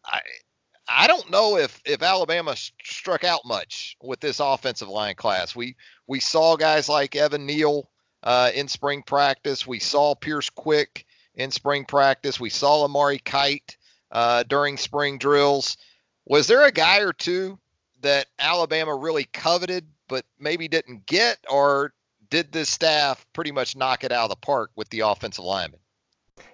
I, 0.05 0.22
I 0.93 1.07
don't 1.07 1.29
know 1.31 1.57
if 1.57 1.81
if 1.86 2.01
Alabama 2.01 2.55
struck 2.83 3.24
out 3.24 3.41
much 3.45 3.95
with 4.01 4.19
this 4.19 4.39
offensive 4.39 4.89
line 4.89 5.15
class. 5.15 5.55
We 5.55 5.75
we 6.07 6.19
saw 6.19 6.55
guys 6.55 6.89
like 6.89 7.15
Evan 7.15 7.45
Neal 7.45 7.89
uh, 8.24 8.51
in 8.53 8.67
spring 8.67 9.03
practice. 9.03 9.65
We 9.65 9.79
saw 9.79 10.15
Pierce 10.15 10.50
Quick 10.50 11.05
in 11.36 11.51
spring 11.51 11.86
practice. 11.86 12.39
We 12.39 12.50
saw 12.50 12.83
Amari 12.83 13.19
Kite 13.19 13.77
uh, 14.12 14.43
during 14.43 14.77
spring 14.77 15.17
drills. 15.17 15.77
Was 16.25 16.48
there 16.48 16.65
a 16.65 16.71
guy 16.71 17.00
or 17.00 17.13
two 17.13 17.60
that 18.01 18.27
Alabama 18.39 18.95
really 18.95 19.25
coveted 19.25 19.86
but 20.12 20.25
maybe 20.38 20.67
didn't 20.67 21.05
get, 21.05 21.38
or 21.50 21.93
did 22.29 22.51
this 22.51 22.69
staff 22.69 23.25
pretty 23.31 23.51
much 23.51 23.77
knock 23.77 24.03
it 24.03 24.12
out 24.12 24.25
of 24.25 24.29
the 24.29 24.36
park 24.36 24.71
with 24.75 24.89
the 24.89 25.00
offensive 25.00 25.45
linemen? 25.45 25.79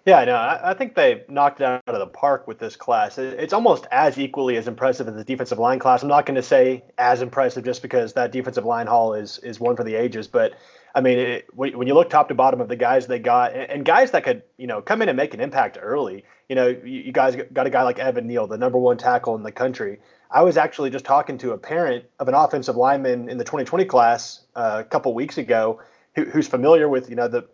Yeah, 0.06 0.24
no, 0.24 0.36
I, 0.36 0.72
I 0.72 0.74
think 0.74 0.96
they 0.96 1.24
knocked 1.28 1.60
it 1.60 1.66
out 1.66 1.82
of 1.86 2.00
the 2.00 2.08
park 2.08 2.48
with 2.48 2.60
this 2.60 2.76
class. 2.76 3.18
It, 3.18 3.40
it's 3.40 3.54
almost 3.54 3.86
as 3.92 4.18
equally 4.18 4.58
as 4.58 4.68
impressive 4.68 5.08
as 5.08 5.16
the 5.16 5.24
defensive 5.24 5.60
line 5.60 5.80
class. 5.80 6.02
I'm 6.02 6.10
not 6.10 6.26
going 6.26 6.36
to 6.36 6.44
say 6.44 6.84
as 6.98 7.22
impressive 7.22 7.64
just 7.66 7.82
because 7.82 8.14
that 8.14 8.32
defensive 8.32 8.66
line 8.66 8.88
haul 8.88 9.14
is 9.14 9.40
is 9.40 9.60
one 9.60 9.76
for 9.76 9.84
the 9.84 9.96
ages, 9.96 10.28
but 10.28 10.54
I 10.98 11.02
mean, 11.02 11.20
it, 11.20 11.48
when 11.54 11.86
you 11.86 11.94
look 11.94 12.10
top 12.10 12.28
to 12.30 12.34
bottom 12.34 12.60
of 12.60 12.70
the 12.70 12.76
guys 12.76 13.06
they 13.06 13.20
got, 13.20 13.54
and 13.54 13.86
guys 13.86 14.10
that 14.12 14.24
could, 14.24 14.42
you 14.58 14.66
know, 14.66 14.82
come 14.82 15.04
in 15.04 15.10
and 15.10 15.16
make 15.16 15.36
an 15.36 15.40
impact 15.40 15.78
early. 15.80 16.26
You 16.50 16.56
know, 16.56 16.68
you 16.68 17.12
guys 17.12 17.36
got 17.54 17.68
a 17.68 17.70
guy 17.70 17.84
like 17.84 18.00
Evan 18.00 18.26
Neal, 18.26 18.48
the 18.48 18.58
number 18.58 18.80
one 18.80 18.98
tackle 18.98 19.36
in 19.36 19.44
the 19.44 19.52
country. 19.52 20.00
I 20.32 20.42
was 20.42 20.58
actually 20.58 20.90
just 20.90 21.06
talking 21.06 21.38
to 21.38 21.52
a 21.52 21.58
parent 21.58 22.06
of 22.20 22.28
an 22.28 22.34
offensive 22.34 22.76
lineman 22.76 23.30
in 23.30 23.38
the 23.38 23.44
2020 23.44 23.86
class 23.86 24.42
uh, 24.56 24.78
a 24.80 24.84
couple 24.84 25.14
weeks 25.14 25.38
ago, 25.38 25.82
who, 26.16 26.26
who's 26.26 26.48
familiar 26.48 26.90
with, 26.90 27.12
you 27.12 27.16
know, 27.16 27.28
the 27.28 27.48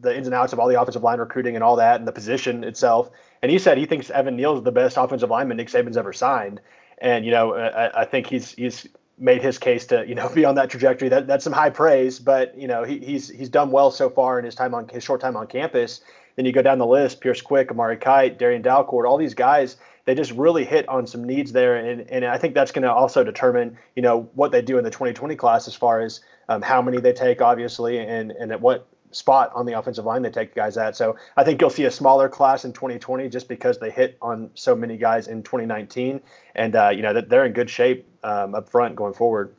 the 0.00 0.16
ins 0.16 0.26
and 0.26 0.34
outs 0.34 0.52
of 0.52 0.58
all 0.58 0.68
the 0.68 0.80
offensive 0.80 1.02
line 1.02 1.18
recruiting 1.18 1.54
and 1.54 1.64
all 1.64 1.76
that 1.76 1.98
and 1.98 2.08
the 2.08 2.12
position 2.12 2.64
itself. 2.64 3.10
And 3.42 3.50
he 3.50 3.58
said 3.58 3.78
he 3.78 3.86
thinks 3.86 4.10
Evan 4.10 4.36
Neal 4.36 4.56
is 4.56 4.62
the 4.62 4.72
best 4.72 4.96
offensive 4.96 5.30
lineman 5.30 5.56
Nick 5.56 5.68
Saban's 5.68 5.96
ever 5.96 6.12
signed. 6.12 6.60
And 6.98 7.24
you 7.24 7.30
know, 7.30 7.54
I, 7.54 8.02
I 8.02 8.04
think 8.04 8.26
he's 8.26 8.52
he's 8.52 8.86
made 9.20 9.42
his 9.42 9.58
case 9.58 9.86
to 9.86 10.06
you 10.06 10.14
know 10.14 10.28
be 10.34 10.44
on 10.44 10.54
that 10.56 10.70
trajectory. 10.70 11.08
That 11.08 11.26
that's 11.26 11.44
some 11.44 11.52
high 11.52 11.70
praise, 11.70 12.18
but 12.18 12.56
you 12.56 12.66
know 12.66 12.84
he, 12.84 12.98
he's 12.98 13.28
he's 13.28 13.48
done 13.48 13.70
well 13.70 13.90
so 13.90 14.10
far 14.10 14.38
in 14.38 14.44
his 14.44 14.54
time 14.54 14.74
on 14.74 14.88
his 14.88 15.04
short 15.04 15.20
time 15.20 15.36
on 15.36 15.46
campus. 15.46 16.00
Then 16.36 16.46
you 16.46 16.52
go 16.52 16.62
down 16.62 16.78
the 16.78 16.86
list: 16.86 17.20
Pierce 17.20 17.40
Quick, 17.40 17.70
Amari 17.70 17.96
Kite, 17.96 18.38
Darrian 18.38 18.62
Dalcourt, 18.62 19.06
all 19.06 19.18
these 19.18 19.34
guys. 19.34 19.76
They 20.06 20.14
just 20.14 20.32
really 20.32 20.64
hit 20.64 20.88
on 20.88 21.06
some 21.06 21.24
needs 21.24 21.52
there, 21.52 21.76
and 21.76 22.08
and 22.10 22.24
I 22.24 22.38
think 22.38 22.54
that's 22.54 22.72
going 22.72 22.82
to 22.82 22.92
also 22.92 23.22
determine 23.22 23.76
you 23.94 24.02
know 24.02 24.28
what 24.34 24.50
they 24.52 24.62
do 24.62 24.78
in 24.78 24.84
the 24.84 24.90
2020 24.90 25.36
class 25.36 25.68
as 25.68 25.74
far 25.74 26.00
as 26.00 26.20
um, 26.48 26.62
how 26.62 26.82
many 26.82 26.98
they 26.98 27.12
take, 27.12 27.42
obviously, 27.42 27.98
and 27.98 28.30
and 28.32 28.52
at 28.52 28.60
what 28.60 28.88
spot 29.12 29.50
on 29.54 29.66
the 29.66 29.72
offensive 29.72 30.04
line 30.04 30.22
they 30.22 30.30
take 30.30 30.54
guys 30.54 30.76
at. 30.76 30.96
So 30.96 31.16
I 31.36 31.44
think 31.44 31.60
you'll 31.60 31.70
see 31.70 31.84
a 31.84 31.90
smaller 31.90 32.28
class 32.28 32.64
in 32.64 32.72
2020 32.72 33.28
just 33.28 33.48
because 33.48 33.78
they 33.78 33.90
hit 33.90 34.16
on 34.22 34.50
so 34.54 34.74
many 34.74 34.96
guys 34.96 35.28
in 35.28 35.42
2019, 35.42 36.20
and 36.54 36.76
uh, 36.76 36.90
you 36.90 37.02
know 37.02 37.20
they're 37.20 37.44
in 37.44 37.52
good 37.52 37.70
shape 37.70 38.06
um, 38.22 38.54
up 38.54 38.68
front 38.68 38.96
going 38.96 39.14
forward. 39.14 39.54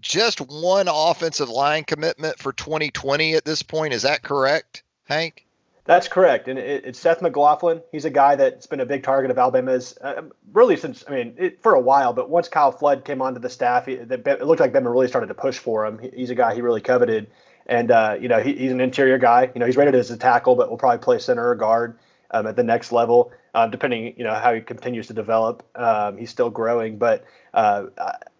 Just 0.00 0.40
one 0.40 0.88
offensive 0.88 1.48
line 1.48 1.84
commitment 1.84 2.38
for 2.38 2.52
2020 2.52 3.34
at 3.34 3.44
this 3.44 3.62
point. 3.62 3.94
Is 3.94 4.02
that 4.02 4.22
correct, 4.22 4.82
Hank? 5.04 5.46
That's 5.84 6.06
correct, 6.06 6.46
and 6.46 6.60
it, 6.60 6.84
it's 6.84 6.98
Seth 6.98 7.22
McLaughlin. 7.22 7.82
He's 7.90 8.04
a 8.04 8.10
guy 8.10 8.36
that's 8.36 8.66
been 8.66 8.78
a 8.78 8.86
big 8.86 9.02
target 9.02 9.32
of 9.32 9.38
Alabama's, 9.38 9.98
uh, 10.00 10.22
really 10.52 10.76
since 10.76 11.02
I 11.08 11.10
mean 11.10 11.34
it, 11.36 11.60
for 11.60 11.74
a 11.74 11.80
while. 11.80 12.12
But 12.12 12.30
once 12.30 12.48
Kyle 12.48 12.70
Flood 12.70 13.04
came 13.04 13.20
onto 13.20 13.40
the 13.40 13.50
staff, 13.50 13.86
he, 13.86 13.94
it 13.94 14.44
looked 14.44 14.60
like 14.60 14.72
Bama 14.72 14.92
really 14.92 15.08
started 15.08 15.26
to 15.26 15.34
push 15.34 15.58
for 15.58 15.84
him. 15.84 15.98
He's 16.14 16.30
a 16.30 16.36
guy 16.36 16.54
he 16.54 16.60
really 16.60 16.80
coveted, 16.80 17.28
and 17.66 17.90
uh, 17.90 18.16
you 18.20 18.28
know 18.28 18.40
he, 18.40 18.54
he's 18.54 18.72
an 18.72 18.80
interior 18.80 19.18
guy. 19.18 19.50
You 19.54 19.60
know 19.60 19.66
he's 19.66 19.76
rated 19.76 19.94
as 19.94 20.10
a 20.10 20.16
tackle, 20.16 20.56
but 20.56 20.70
will 20.70 20.78
probably 20.78 20.98
play 20.98 21.18
center 21.18 21.48
or 21.48 21.54
guard 21.54 21.98
um, 22.32 22.46
at 22.46 22.56
the 22.56 22.62
next 22.62 22.92
level, 22.92 23.32
um, 23.54 23.70
depending 23.70 24.14
you 24.16 24.24
know 24.24 24.34
how 24.34 24.54
he 24.54 24.60
continues 24.60 25.06
to 25.08 25.14
develop. 25.14 25.64
Um, 25.76 26.16
he's 26.16 26.30
still 26.30 26.50
growing, 26.50 26.98
but 26.98 27.24
uh, 27.54 27.86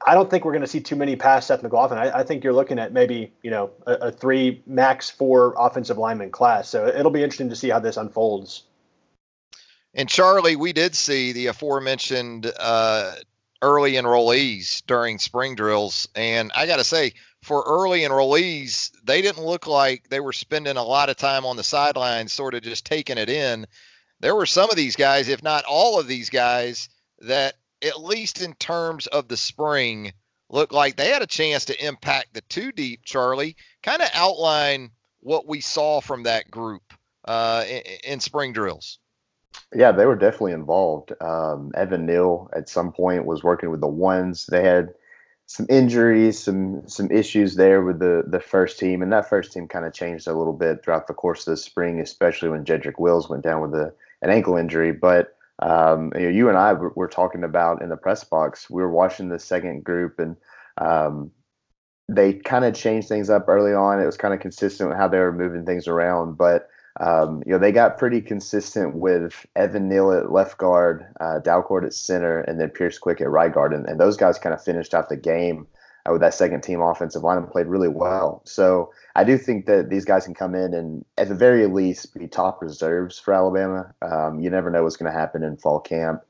I 0.07 0.15
don't 0.15 0.31
think 0.31 0.45
we're 0.45 0.53
going 0.53 0.63
to 0.63 0.69
see 0.69 0.81
too 0.81 0.97
many 0.97 1.17
past 1.17 1.49
Seth 1.49 1.63
McLaughlin. 1.63 1.99
I, 1.99 2.21
I, 2.21 2.23
think 2.25 2.43
you're 2.43 2.55
looking 2.55 2.79
at 2.79 2.93
maybe 2.93 3.33
you 3.43 3.51
know 3.51 3.71
a, 3.87 3.93
a, 3.95 4.13
three 4.13 4.63
max 4.67 5.11
four 5.11 5.55
offensive 5.59 5.99
lineman 5.99 6.31
class. 6.31 6.69
So 6.69 6.87
it'll 6.87 7.11
be 7.11 7.23
interesting 7.23 7.51
to 7.51 7.57
see 7.57 7.69
how 7.69 7.79
this 7.79 7.97
unfolds. 7.97 8.65
And 9.95 10.09
Charlie, 10.09 10.57
we 10.57 10.73
did 10.73 10.95
see 10.95 11.33
the 11.33 11.49
aforementioned 11.49 12.51
uh, 12.59 13.13
early 13.61 13.93
enrollees 13.93 14.83
during 14.87 15.19
spring 15.19 15.55
drills, 15.55 16.09
and 16.15 16.51
I 16.57 16.67
got 16.67 16.77
to 16.77 16.85
say, 16.85 17.13
for 17.43 17.65
early 17.67 18.01
enrollees, 18.01 18.93
they 19.05 19.21
didn't 19.21 19.45
look 19.45 19.67
like 19.67 20.09
they 20.09 20.21
were 20.21 20.33
spending 20.33 20.77
a 20.77 20.83
lot 20.83 21.11
of 21.11 21.17
time 21.17 21.45
on 21.45 21.57
the 21.57 21.65
sidelines, 21.65 22.33
sort 22.33 22.55
of 22.55 22.63
just 22.63 22.87
taking 22.87 23.19
it 23.19 23.29
in. 23.29 23.67
There 24.21 24.37
were 24.37 24.47
some 24.47 24.71
of 24.71 24.77
these 24.77 24.95
guys, 24.95 25.29
if 25.29 25.43
not 25.43 25.65
all 25.65 25.99
of 25.99 26.07
these 26.07 26.31
guys, 26.31 26.89
that 27.19 27.55
at 27.83 28.01
least 28.01 28.41
in 28.41 28.55
terms 28.55 29.09
of 29.09 29.27
the 29.27 29.37
spring, 29.37 30.13
looked 30.49 30.73
like 30.73 30.97
they 30.97 31.09
had 31.09 31.23
a 31.23 31.27
chance 31.27 31.65
to 31.65 31.85
impact 31.85 32.35
the 32.35 32.43
two 32.43 32.71
deep, 32.71 33.01
Charlie. 33.05 33.57
Kind 33.83 34.03
of 34.03 34.09
outline 34.15 34.91
what 35.21 35.49
we 35.49 35.61
saw 35.61 36.01
from 36.01 36.23
that 36.25 36.51
group 36.51 36.83
uh, 37.25 37.65
in, 37.69 37.83
in, 38.05 38.21
spring 38.21 38.53
drills. 38.53 38.99
Yeah, 39.75 39.93
they 39.93 40.07
were 40.07 40.17
definitely 40.17 40.53
involved. 40.53 41.13
Um, 41.21 41.73
Evan 41.75 42.07
Neal 42.07 42.51
at 42.55 42.69
some 42.69 42.93
point 42.93 43.25
was 43.25 43.43
working 43.43 43.71
with 43.71 43.81
the 43.81 43.89
ones. 43.89 44.47
They 44.47 44.63
had 44.63 44.91
some 45.53 45.67
injuries, 45.69 46.43
some 46.43 46.89
some 46.89 47.11
issues 47.11 47.57
there 47.57 47.83
with 47.83 47.99
the 47.99 48.25
the 48.27 48.41
first 48.41 48.79
team, 48.79 49.03
and 49.03 49.13
that 49.13 49.29
first 49.29 49.53
team 49.53 49.69
kind 49.69 49.85
of 49.85 49.93
changed 49.93 50.27
a 50.27 50.33
little 50.33 50.55
bit 50.55 50.83
throughout 50.83 51.07
the 51.07 51.13
course 51.13 51.47
of 51.47 51.51
the 51.51 51.59
spring, 51.59 52.01
especially 52.01 52.49
when 52.49 52.65
Jedrick 52.65 52.99
Wills 52.99 53.29
went 53.29 53.43
down 53.43 53.61
with 53.61 53.75
a, 53.75 53.93
an 54.23 54.31
ankle 54.31 54.57
injury. 54.57 54.93
But 54.93 55.37
um, 55.59 56.11
you, 56.15 56.23
know, 56.23 56.29
you 56.31 56.49
and 56.49 56.57
I 56.57 56.73
were, 56.73 56.95
were, 56.97 57.07
talking 57.07 57.45
about 57.45 57.83
in 57.83 57.91
the 57.91 57.99
press 57.99 58.25
box. 58.25 58.71
We 58.71 58.81
were 58.81 58.91
watching 58.91 59.29
the 59.29 59.39
second 59.39 59.85
group, 59.85 60.19
and 60.19 60.37
um, 60.79 61.31
they 62.09 62.33
kind 62.33 62.65
of 62.65 62.75
changed 62.75 63.09
things 63.09 63.29
up 63.29 63.45
early 63.47 63.75
on. 63.75 64.01
It 64.01 64.07
was 64.07 64.17
kind 64.17 64.33
of 64.33 64.41
consistent 64.41 64.89
with 64.89 64.97
how 64.97 65.09
they 65.09 65.19
were 65.19 65.33
moving 65.33 65.67
things 65.67 65.87
around, 65.87 66.39
but 66.39 66.71
um, 67.01 67.43
you 67.47 67.53
know, 67.53 67.59
they 67.59 67.73
got 67.73 67.99
pretty 67.99 68.21
consistent 68.21 68.95
with 68.95 69.47
Evan 69.57 69.89
Neal 69.89 70.13
at 70.13 70.31
left 70.31 70.59
guard, 70.59 71.07
uh, 71.21 71.41
Dalcourt 71.43 71.85
at 71.85 71.95
center, 71.95 72.41
and 72.41 72.61
then 72.61 72.71
Pierce 72.71 72.99
Quick 72.99 73.21
at 73.21 73.31
right 73.31 73.53
guard. 73.53 73.73
And, 73.73 73.89
and 73.89 73.99
those 73.99 74.17
guys 74.17 74.39
kind 74.39 74.55
of 74.55 74.63
finished 74.63 74.95
off 74.95 75.09
the 75.09 75.17
game 75.17 75.67
uh, 76.07 76.13
with 76.13 76.21
that 76.21 76.35
second 76.35 76.63
team 76.63 76.81
offensive 76.81 77.23
line 77.23 77.39
and 77.39 77.51
played 77.51 77.67
really 77.67 77.89
well. 77.89 78.43
So 78.45 78.93
I 79.17 79.25
do 79.25 79.39
think 79.39 79.67
that 79.67 79.89
these 79.89 80.05
guys 80.05 80.25
can 80.25 80.35
come 80.35 80.55
in 80.55 80.75
and, 80.75 81.05
at 81.17 81.29
the 81.29 81.35
very 81.35 81.67
least, 81.67 82.15
be 82.15 82.29
top 82.29 82.61
reserves 82.61 83.19
for 83.19 83.33
Alabama. 83.33 83.95
Um, 84.03 84.41
you 84.41 84.51
never 84.51 84.71
know 84.71 84.83
what's 84.83 84.97
going 84.97 85.11
to 85.11 85.19
happen 85.19 85.43
in 85.43 85.57
fall 85.57 85.81
camp 85.81 86.23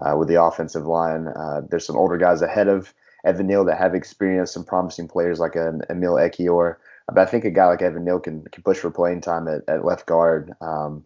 uh, 0.00 0.16
with 0.16 0.28
the 0.28 0.42
offensive 0.42 0.86
line. 0.86 1.28
Uh, 1.28 1.62
there's 1.70 1.86
some 1.86 1.96
older 1.96 2.18
guys 2.18 2.42
ahead 2.42 2.68
of 2.68 2.92
Evan 3.24 3.46
Neal 3.46 3.64
that 3.64 3.78
have 3.78 3.94
experienced 3.94 4.54
some 4.54 4.64
promising 4.64 5.08
players 5.08 5.38
like 5.38 5.54
an 5.56 5.82
Emil 5.88 6.14
Ekiyor. 6.14 6.76
But 7.12 7.26
I 7.26 7.30
think 7.30 7.44
a 7.44 7.50
guy 7.50 7.66
like 7.66 7.82
Evan 7.82 8.04
Neal 8.04 8.20
can, 8.20 8.44
can 8.52 8.62
push 8.62 8.78
for 8.78 8.90
playing 8.90 9.20
time 9.20 9.48
at, 9.48 9.62
at 9.68 9.84
left 9.84 10.06
guard, 10.06 10.52
um, 10.60 11.04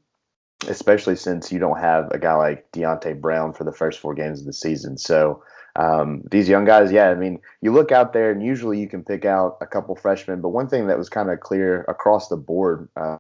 especially 0.68 1.16
since 1.16 1.52
you 1.52 1.58
don't 1.58 1.78
have 1.78 2.11
a 2.11 2.18
guy 2.18 2.34
like 2.34 2.70
Deonte 2.73 3.20
Brown 3.20 3.52
for 3.52 3.64
the 3.64 3.73
first 3.73 4.00
four 4.00 4.14
games 4.14 4.40
of 4.40 4.46
the 4.46 4.52
season. 4.52 4.96
So 4.99 5.42
um, 5.76 6.23
these 6.30 6.49
young 6.49 6.64
guys, 6.64 6.92
yeah, 6.92 7.08
I 7.11 7.14
mean, 7.14 7.40
you 7.61 7.73
look 7.73 7.90
out 7.90 8.12
there 8.12 8.30
and 8.30 8.42
usually 8.42 8.78
you 8.78 8.88
can 8.88 9.02
pick 9.02 9.25
out 9.25 9.58
a 9.61 9.66
couple 9.66 9.96
freshmen. 9.96 10.40
But 10.40 10.50
one 10.50 10.68
thing 10.68 10.87
that 10.87 10.99
was 10.99 11.08
kind 11.08 11.30
of 11.30 11.40
clear 11.40 11.84
across 11.88 12.28
the 12.28 12.37
board 12.37 12.88
uh, 12.96 13.18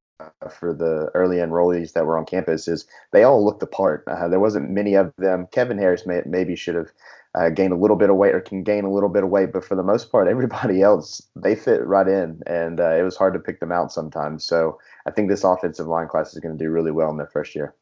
for 0.50 0.72
the 0.72 1.10
early 1.14 1.38
enrollees 1.38 1.92
that 1.94 2.06
were 2.06 2.16
on 2.16 2.24
campus 2.24 2.68
is 2.68 2.86
they 3.12 3.24
all 3.24 3.44
looked 3.44 3.60
the 3.60 3.66
part. 3.66 4.04
Uh, 4.06 4.28
there 4.28 4.40
wasn't 4.40 4.70
many 4.70 4.94
of 4.94 5.12
them. 5.18 5.48
Kevin 5.50 5.78
Harris 5.78 6.06
may, 6.06 6.22
maybe 6.26 6.54
should 6.54 6.76
have 6.76 6.92
uh, 7.34 7.50
gain 7.50 7.72
a 7.72 7.78
little 7.78 7.96
bit 7.96 8.10
of 8.10 8.16
weight 8.16 8.34
or 8.34 8.40
can 8.40 8.62
gain 8.62 8.84
a 8.84 8.92
little 8.92 9.08
bit 9.08 9.24
of 9.24 9.30
weight, 9.30 9.52
but 9.52 9.64
for 9.64 9.74
the 9.74 9.82
most 9.82 10.10
part, 10.10 10.28
everybody 10.28 10.82
else 10.82 11.22
they 11.36 11.54
fit 11.54 11.84
right 11.86 12.08
in, 12.08 12.42
and 12.46 12.80
uh, 12.80 12.94
it 12.94 13.02
was 13.02 13.16
hard 13.16 13.34
to 13.34 13.40
pick 13.40 13.60
them 13.60 13.72
out 13.72 13.92
sometimes. 13.92 14.44
So 14.44 14.78
I 15.06 15.10
think 15.10 15.28
this 15.28 15.44
offensive 15.44 15.86
line 15.86 16.08
class 16.08 16.32
is 16.32 16.40
going 16.40 16.56
to 16.56 16.64
do 16.64 16.70
really 16.70 16.92
well 16.92 17.10
in 17.10 17.16
their 17.16 17.26
first 17.26 17.54
year. 17.54 17.74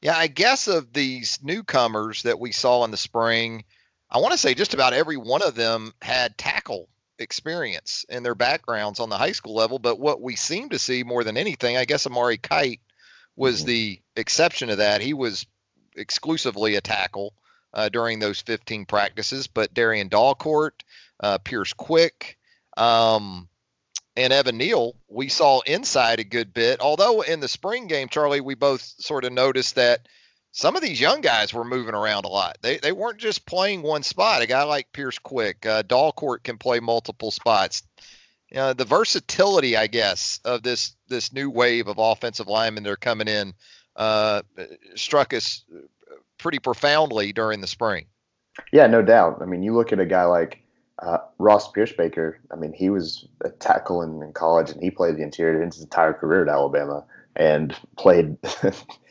Yeah, 0.00 0.16
I 0.16 0.28
guess 0.28 0.68
of 0.68 0.92
these 0.92 1.40
newcomers 1.42 2.22
that 2.22 2.38
we 2.38 2.52
saw 2.52 2.84
in 2.84 2.92
the 2.92 2.96
spring, 2.96 3.64
I 4.10 4.18
want 4.18 4.32
to 4.32 4.38
say 4.38 4.54
just 4.54 4.74
about 4.74 4.92
every 4.92 5.16
one 5.16 5.42
of 5.42 5.56
them 5.56 5.92
had 6.00 6.38
tackle 6.38 6.88
experience 7.18 8.04
in 8.08 8.22
their 8.22 8.36
backgrounds 8.36 9.00
on 9.00 9.08
the 9.08 9.18
high 9.18 9.32
school 9.32 9.54
level. 9.54 9.80
But 9.80 9.98
what 9.98 10.22
we 10.22 10.36
seem 10.36 10.68
to 10.68 10.78
see 10.78 11.02
more 11.02 11.24
than 11.24 11.36
anything, 11.36 11.76
I 11.76 11.84
guess 11.84 12.06
Amari 12.06 12.38
Kite 12.38 12.80
was 13.34 13.60
mm-hmm. 13.60 13.66
the 13.66 14.00
exception 14.14 14.68
to 14.68 14.76
that. 14.76 15.00
He 15.00 15.14
was 15.14 15.46
exclusively 15.96 16.76
a 16.76 16.80
tackle 16.80 17.34
uh, 17.74 17.88
during 17.88 18.18
those 18.18 18.40
15 18.40 18.86
practices. 18.86 19.46
But 19.46 19.74
Darrian 19.74 20.08
Dalcourt, 20.08 20.82
uh, 21.20 21.38
Pierce 21.38 21.72
Quick, 21.72 22.38
um, 22.76 23.48
and 24.16 24.32
Evan 24.32 24.58
Neal, 24.58 24.96
we 25.08 25.28
saw 25.28 25.60
inside 25.60 26.18
a 26.18 26.24
good 26.24 26.52
bit. 26.52 26.80
Although 26.80 27.22
in 27.22 27.40
the 27.40 27.48
spring 27.48 27.86
game, 27.86 28.08
Charlie, 28.08 28.40
we 28.40 28.54
both 28.54 28.82
sort 28.82 29.24
of 29.24 29.32
noticed 29.32 29.76
that 29.76 30.08
some 30.50 30.74
of 30.74 30.82
these 30.82 31.00
young 31.00 31.20
guys 31.20 31.54
were 31.54 31.64
moving 31.64 31.94
around 31.94 32.24
a 32.24 32.28
lot. 32.28 32.58
They 32.62 32.78
they 32.78 32.90
weren't 32.92 33.18
just 33.18 33.46
playing 33.46 33.82
one 33.82 34.02
spot. 34.02 34.42
A 34.42 34.46
guy 34.46 34.64
like 34.64 34.92
Pierce 34.92 35.18
Quick, 35.18 35.64
uh, 35.66 35.82
Dalcourt 35.82 36.42
can 36.42 36.58
play 36.58 36.80
multiple 36.80 37.30
spots. 37.30 37.82
You 38.50 38.56
know, 38.56 38.72
the 38.72 38.86
versatility, 38.86 39.76
I 39.76 39.86
guess, 39.86 40.40
of 40.44 40.62
this 40.62 40.96
this 41.06 41.32
new 41.32 41.50
wave 41.50 41.86
of 41.86 41.98
offensive 41.98 42.48
linemen 42.48 42.82
that 42.84 42.90
are 42.90 42.96
coming 42.96 43.28
in 43.28 43.54
uh, 43.94 44.42
struck 44.94 45.34
us 45.34 45.64
pretty 46.38 46.58
profoundly 46.58 47.32
during 47.32 47.60
the 47.60 47.66
spring. 47.66 48.06
Yeah, 48.72 48.86
no 48.86 49.02
doubt. 49.02 49.38
I 49.40 49.46
mean, 49.46 49.62
you 49.62 49.74
look 49.74 49.92
at 49.92 50.00
a 50.00 50.06
guy 50.06 50.24
like 50.24 50.62
uh, 51.00 51.18
Ross 51.38 51.70
Pierschbacher. 51.70 52.36
I 52.50 52.56
mean, 52.56 52.72
he 52.72 52.90
was 52.90 53.26
a 53.42 53.50
tackle 53.50 54.02
in, 54.02 54.22
in, 54.22 54.32
college, 54.32 54.70
and 54.70 54.82
he 54.82 54.90
played 54.90 55.16
the 55.16 55.22
interior 55.22 55.64
his 55.64 55.80
entire 55.80 56.12
career 56.12 56.42
at 56.42 56.48
Alabama, 56.48 57.04
and 57.36 57.74
played. 57.96 58.36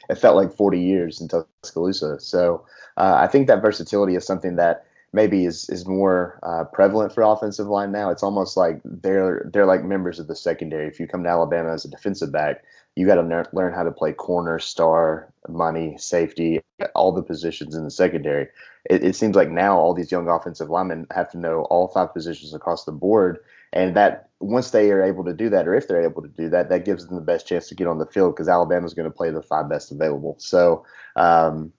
it 0.10 0.18
felt 0.18 0.36
like 0.36 0.54
40 0.54 0.80
years 0.80 1.22
in 1.22 1.28
Tuscaloosa. 1.28 2.20
So 2.20 2.66
uh, 2.98 3.18
I 3.22 3.28
think 3.28 3.48
that 3.48 3.62
versatility 3.62 4.16
is 4.16 4.26
something 4.26 4.56
that 4.56 4.86
maybe 5.14 5.46
is 5.46 5.70
is 5.70 5.86
more 5.86 6.40
uh, 6.44 6.64
prevalent 6.66 7.14
for 7.14 7.24
offensive 7.24 7.68
line 7.68 7.92
now. 7.92 8.10
It's 8.10 8.24
almost 8.24 8.58
like 8.58 8.82
they're 8.84 9.50
they're 9.54 9.66
like 9.66 9.84
members 9.84 10.20
of 10.20 10.28
the 10.28 10.36
secondary. 10.36 10.88
If 10.88 11.00
you 11.00 11.08
come 11.08 11.24
to 11.24 11.30
Alabama 11.30 11.74
as 11.74 11.86
a 11.86 11.90
defensive 11.90 12.32
back, 12.32 12.64
you 12.98 13.06
got 13.06 13.16
to 13.16 13.46
learn 13.54 13.74
how 13.74 13.84
to 13.84 13.92
play 13.92 14.12
corner, 14.12 14.58
star, 14.58 15.32
money, 15.48 15.96
safety, 16.00 16.60
all 16.96 17.12
the 17.12 17.22
positions 17.22 17.76
in 17.76 17.84
the 17.84 17.92
secondary. 17.92 18.48
It, 18.90 19.04
it, 19.04 19.16
seems 19.16 19.36
like 19.36 19.52
now 19.52 19.78
all 19.78 19.94
these 19.94 20.12
young 20.12 20.28
offensive 20.28 20.72
linemen 20.72 21.06
have 21.12 21.30
to 21.34 21.38
know 21.38 21.68
all 21.70 21.90
five 21.90 22.12
positions 22.12 22.56
across 22.56 22.86
the 22.86 22.92
board, 22.92 23.38
and 23.72 23.96
that 23.96 24.30
once 24.40 24.72
they 24.72 24.90
are 24.90 25.04
able 25.04 25.24
to 25.26 25.34
do 25.34 25.48
that, 25.52 25.68
or 25.68 25.76
if 25.76 25.88
they're 25.88 26.02
able 26.02 26.24
to 26.24 26.28
do 26.28 26.50
that, 26.50 26.70
that 26.70 26.86
gives 26.86 27.06
them 27.06 27.16
the 27.16 27.22
best 27.22 27.46
chance 27.46 27.70
to 27.70 27.76
get 27.76 27.86
on 27.86 28.00
the 28.00 28.08
field 28.08 28.34
because 28.34 28.50
Alabama 28.50 28.88
is 28.88 28.96
going 28.96 29.10
to 29.10 29.16
play 29.16 29.30
the 29.30 29.44
five 29.44 29.70
best 29.70 29.92
available. 29.92 30.36
So. 30.40 30.84
Um, 31.16 31.74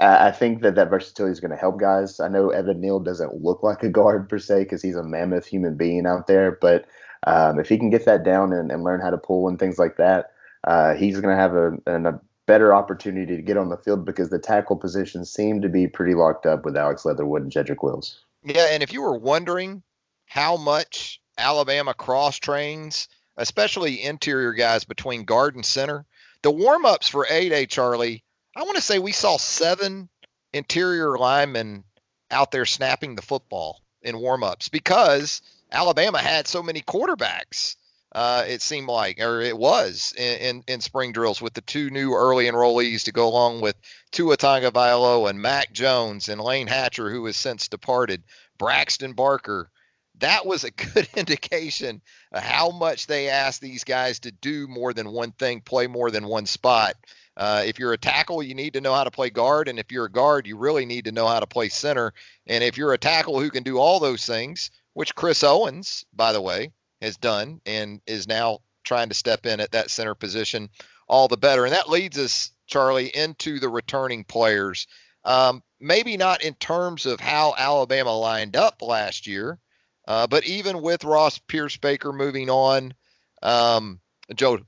I 0.00 0.30
think 0.30 0.62
that 0.62 0.76
that 0.76 0.90
versatility 0.90 1.32
is 1.32 1.40
going 1.40 1.50
to 1.50 1.56
help 1.56 1.80
guys. 1.80 2.20
I 2.20 2.28
know 2.28 2.50
Evan 2.50 2.80
Neal 2.80 3.00
doesn't 3.00 3.42
look 3.42 3.64
like 3.64 3.82
a 3.82 3.88
guard 3.88 4.28
per 4.28 4.38
se 4.38 4.62
because 4.62 4.80
he's 4.80 4.94
a 4.94 5.02
mammoth 5.02 5.44
human 5.44 5.76
being 5.76 6.06
out 6.06 6.28
there, 6.28 6.52
but 6.52 6.84
um, 7.26 7.58
if 7.58 7.68
he 7.68 7.78
can 7.78 7.90
get 7.90 8.04
that 8.04 8.22
down 8.22 8.52
and, 8.52 8.70
and 8.70 8.84
learn 8.84 9.00
how 9.00 9.10
to 9.10 9.18
pull 9.18 9.48
and 9.48 9.58
things 9.58 9.76
like 9.76 9.96
that, 9.96 10.30
uh, 10.66 10.94
he's 10.94 11.20
going 11.20 11.34
to 11.34 11.40
have 11.40 11.54
a, 11.54 11.72
a, 11.86 12.20
better 12.46 12.74
opportunity 12.74 13.36
to 13.36 13.42
get 13.42 13.58
on 13.58 13.68
the 13.68 13.76
field 13.76 14.06
because 14.06 14.30
the 14.30 14.38
tackle 14.38 14.74
positions 14.74 15.30
seem 15.30 15.60
to 15.60 15.68
be 15.68 15.86
pretty 15.86 16.14
locked 16.14 16.46
up 16.46 16.64
with 16.64 16.78
Alex 16.78 17.04
Leatherwood 17.04 17.42
and 17.42 17.52
Jedrick 17.52 17.82
Wills. 17.82 18.24
Yeah, 18.42 18.68
and 18.70 18.82
if 18.82 18.90
you 18.90 19.02
were 19.02 19.18
wondering 19.18 19.82
how 20.24 20.56
much 20.56 21.20
Alabama 21.36 21.92
cross 21.92 22.38
trains, 22.38 23.08
especially 23.36 24.02
interior 24.02 24.54
guys 24.54 24.84
between 24.84 25.24
guard 25.24 25.56
and 25.56 25.64
center, 25.64 26.06
the 26.40 26.50
warm 26.50 26.86
ups 26.86 27.08
for 27.08 27.26
A 27.28 27.50
Day, 27.50 27.66
Charlie, 27.66 28.24
I 28.56 28.62
want 28.62 28.76
to 28.76 28.82
say 28.82 28.98
we 28.98 29.12
saw 29.12 29.36
seven 29.36 30.08
interior 30.54 31.18
linemen 31.18 31.84
out 32.30 32.50
there 32.50 32.64
snapping 32.64 33.14
the 33.14 33.22
football 33.22 33.82
in 34.02 34.18
warm 34.18 34.42
ups 34.42 34.68
because 34.68 35.42
Alabama 35.70 36.18
had 36.18 36.46
so 36.46 36.62
many 36.62 36.80
quarterbacks. 36.80 37.76
Uh, 38.18 38.44
it 38.48 38.60
seemed 38.60 38.88
like, 38.88 39.20
or 39.20 39.40
it 39.40 39.56
was 39.56 40.12
in, 40.18 40.38
in, 40.38 40.64
in, 40.66 40.80
spring 40.80 41.12
drills 41.12 41.40
with 41.40 41.54
the 41.54 41.60
two 41.60 41.88
new 41.88 42.12
early 42.12 42.46
enrollees 42.46 43.04
to 43.04 43.12
go 43.12 43.28
along 43.28 43.60
with 43.60 43.76
Tua 44.10 44.36
Tagovailoa 44.36 45.30
and 45.30 45.40
Mac 45.40 45.72
Jones 45.72 46.28
and 46.28 46.40
Layne 46.40 46.66
Hatcher, 46.66 47.10
who 47.10 47.26
has 47.26 47.36
since 47.36 47.68
departed, 47.68 48.24
Braxton 48.58 49.12
Barker. 49.12 49.70
That 50.18 50.44
was 50.44 50.64
a 50.64 50.70
good 50.94 51.08
indication 51.14 52.02
of 52.32 52.42
how 52.42 52.72
much 52.72 53.06
they 53.06 53.28
asked 53.28 53.60
these 53.60 53.84
guys 53.84 54.18
to 54.18 54.32
do 54.32 54.66
more 54.66 54.92
than 54.92 55.12
one 55.12 55.30
thing, 55.30 55.60
play 55.60 55.86
more 55.86 56.10
than 56.10 56.26
one 56.26 56.46
spot. 56.46 56.96
Uh, 57.36 57.62
if 57.66 57.78
you're 57.78 57.92
a 57.92 57.98
tackle, 57.98 58.42
you 58.42 58.56
need 58.56 58.72
to 58.72 58.80
know 58.80 58.94
how 58.94 59.04
to 59.04 59.12
play 59.12 59.30
guard. 59.30 59.68
And 59.68 59.78
if 59.78 59.92
you're 59.92 60.06
a 60.06 60.10
guard, 60.10 60.48
you 60.48 60.56
really 60.56 60.86
need 60.86 61.04
to 61.04 61.12
know 61.12 61.28
how 61.28 61.38
to 61.38 61.46
play 61.46 61.68
center. 61.68 62.12
And 62.48 62.64
if 62.64 62.76
you're 62.78 62.94
a 62.94 62.98
tackle 62.98 63.38
who 63.38 63.50
can 63.50 63.62
do 63.62 63.78
all 63.78 64.00
those 64.00 64.26
things, 64.26 64.72
which 64.94 65.14
Chris 65.14 65.44
Owens, 65.44 66.04
by 66.12 66.32
the 66.32 66.40
way, 66.40 66.72
has 67.00 67.16
done 67.16 67.60
and 67.66 68.00
is 68.06 68.26
now 68.28 68.60
trying 68.84 69.08
to 69.08 69.14
step 69.14 69.46
in 69.46 69.60
at 69.60 69.72
that 69.72 69.90
center 69.90 70.14
position, 70.14 70.68
all 71.06 71.28
the 71.28 71.36
better. 71.36 71.64
And 71.64 71.74
that 71.74 71.88
leads 71.90 72.18
us, 72.18 72.50
Charlie, 72.66 73.14
into 73.14 73.60
the 73.60 73.68
returning 73.68 74.24
players. 74.24 74.86
Um, 75.24 75.62
maybe 75.80 76.16
not 76.16 76.42
in 76.42 76.54
terms 76.54 77.06
of 77.06 77.20
how 77.20 77.54
Alabama 77.56 78.16
lined 78.16 78.56
up 78.56 78.82
last 78.82 79.26
year, 79.26 79.58
uh, 80.06 80.26
but 80.26 80.46
even 80.46 80.80
with 80.80 81.04
Ross 81.04 81.38
Pierschbacher 81.38 82.14
moving 82.14 82.48
on, 82.48 82.94
um, 83.42 84.00
Joe, 84.34 84.60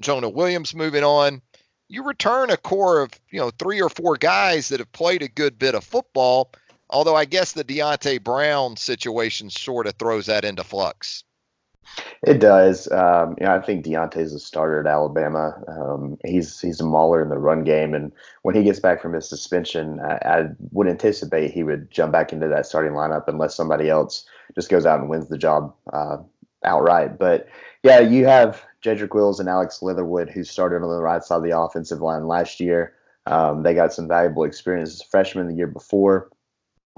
Jonah 0.00 0.28
Williams 0.28 0.74
moving 0.74 1.04
on, 1.04 1.40
you 1.88 2.02
return 2.04 2.50
a 2.50 2.56
core 2.56 3.00
of 3.00 3.12
you 3.30 3.40
know 3.40 3.50
three 3.50 3.80
or 3.80 3.88
four 3.88 4.16
guys 4.16 4.68
that 4.68 4.80
have 4.80 4.92
played 4.92 5.22
a 5.22 5.28
good 5.28 5.58
bit 5.58 5.74
of 5.74 5.84
football. 5.84 6.52
Although 6.90 7.16
I 7.16 7.26
guess 7.26 7.52
the 7.52 7.64
Deonte 7.64 8.22
Brown 8.22 8.76
situation 8.76 9.50
sort 9.50 9.86
of 9.86 9.94
throws 9.94 10.26
that 10.26 10.44
into 10.44 10.64
flux. 10.64 11.22
It 12.26 12.40
does. 12.40 12.90
Um, 12.90 13.36
you 13.38 13.46
know, 13.46 13.54
I 13.54 13.60
think 13.60 13.84
Deonte's 13.84 14.32
a 14.32 14.40
starter 14.40 14.80
at 14.80 14.86
Alabama. 14.86 15.62
Um, 15.68 16.18
he's 16.24 16.60
he's 16.60 16.80
a 16.80 16.84
mauler 16.84 17.22
in 17.22 17.28
the 17.28 17.38
run 17.38 17.62
game, 17.62 17.94
and 17.94 18.12
when 18.42 18.56
he 18.56 18.64
gets 18.64 18.80
back 18.80 19.00
from 19.00 19.12
his 19.12 19.28
suspension, 19.28 20.00
I, 20.00 20.18
I, 20.24 20.44
would 20.72 20.88
anticipate 20.88 21.52
he 21.52 21.62
would 21.62 21.90
jump 21.90 22.12
back 22.12 22.32
into 22.32 22.48
that 22.48 22.66
starting 22.66 22.92
lineup 22.92 23.28
unless 23.28 23.54
somebody 23.54 23.88
else 23.88 24.26
just 24.54 24.68
goes 24.68 24.84
out 24.84 24.98
and 24.98 25.08
wins 25.08 25.28
the 25.28 25.38
job 25.38 25.72
uh, 25.92 26.18
outright. 26.64 27.18
But 27.18 27.48
yeah, 27.84 28.00
you 28.00 28.26
have 28.26 28.64
Jedrick 28.82 29.14
Wills 29.14 29.38
and 29.38 29.48
Alex 29.48 29.80
Leatherwood, 29.80 30.28
who 30.28 30.42
started 30.42 30.82
on 30.82 30.90
the 30.90 31.02
right 31.02 31.22
side 31.22 31.36
of 31.36 31.42
the 31.44 31.56
offensive 31.56 32.00
line 32.00 32.26
last 32.26 32.58
year. 32.58 32.94
Um, 33.26 33.62
they 33.62 33.74
got 33.74 33.92
some 33.92 34.08
valuable 34.08 34.44
experience 34.44 34.94
as 34.94 35.02
freshmen 35.02 35.46
the 35.46 35.54
year 35.54 35.66
before, 35.66 36.30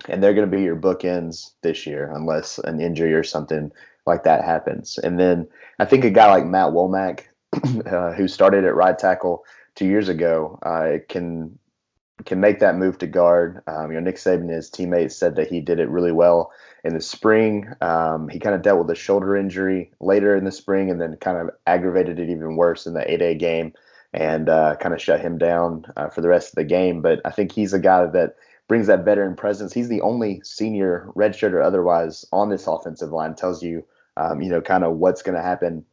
and 0.09 0.23
they're 0.23 0.35
going 0.35 0.51
to 0.51 0.57
be 0.57 0.63
your 0.63 0.77
bookends 0.77 1.51
this 1.63 1.87
year, 1.87 2.11
unless 2.15 2.59
an 2.59 2.81
injury 2.81 3.13
or 3.13 3.25
something 3.25 3.71
like 4.11 4.25
that 4.25 4.45
happens. 4.45 4.99
And 4.99 5.19
then 5.19 5.49
I 5.79 5.85
think 5.85 6.05
a 6.05 6.11
guy 6.11 6.31
like 6.31 6.47
Matt 6.47 6.73
Womack, 6.73 7.23
uh, 7.87 8.13
who 8.13 8.29
started 8.29 8.65
at 8.65 8.75
right 8.75 8.99
tackle 8.99 9.45
two 9.75 9.87
years 9.87 10.09
ago, 10.09 10.59
uh, 10.63 10.99
can 11.09 11.59
can 12.25 12.41
make 12.41 12.61
that 12.61 12.77
move 12.77 12.99
to 12.99 13.07
guard. 13.07 13.63
Um, 13.67 13.91
you 13.91 13.95
know, 13.95 14.05
Nick 14.05 14.17
Saban 14.17 14.41
and 14.41 14.51
his 14.51 14.71
teammates 14.71 15.17
said 15.17 15.37
that 15.37 15.49
he 15.49 15.61
did 15.61 15.81
it 15.81 15.89
really 15.89 16.13
well 16.13 16.53
in 16.85 16.95
the 16.95 17.01
spring. 17.01 17.73
Um, 17.81 18.29
he 18.29 18.39
kind 18.39 18.55
of 18.55 18.63
dealt 18.63 18.79
with 18.79 18.91
a 18.91 18.95
shoulder 18.95 19.37
injury 19.37 19.91
later 20.01 20.37
in 20.37 20.45
the 20.45 20.53
spring, 20.53 20.91
and 20.91 21.01
then 21.01 21.17
kind 21.17 21.39
of 21.39 21.51
aggravated 21.67 22.19
it 22.19 22.31
even 22.31 22.57
worse 22.57 22.87
in 22.87 22.95
the 22.95 23.11
A 23.11 23.17
Day 23.17 23.35
game, 23.35 23.73
and 24.13 24.49
uh, 24.49 24.77
kind 24.77 24.95
of 24.95 25.01
shut 25.01 25.21
him 25.21 25.39
down 25.39 25.87
uh, 25.97 26.09
for 26.09 26.21
the 26.21 26.29
rest 26.29 26.51
of 26.51 26.57
the 26.57 26.65
game. 26.65 27.03
But 27.03 27.21
I 27.25 27.31
think 27.31 27.53
he's 27.53 27.73
a 27.73 27.79
guy 27.79 28.07
that 28.07 28.37
brings 28.69 28.87
that 28.87 29.05
veteran 29.05 29.35
presence. 29.35 29.73
He's 29.73 29.89
the 29.89 30.01
only 30.03 30.41
senior, 30.45 31.11
redshirt 31.17 31.53
or 31.53 31.63
otherwise, 31.63 32.25
on 32.33 32.51
this 32.51 32.67
offensive 32.67 33.11
line. 33.11 33.35
Tells 33.35 33.63
you, 33.63 33.85
um, 34.21 34.43
you 34.43 34.51
know, 34.51 34.61
kind 34.61 34.85
of 34.85 34.97
what's 34.97 35.23
going 35.23 35.37
to 35.37 35.43
happen 35.43 35.85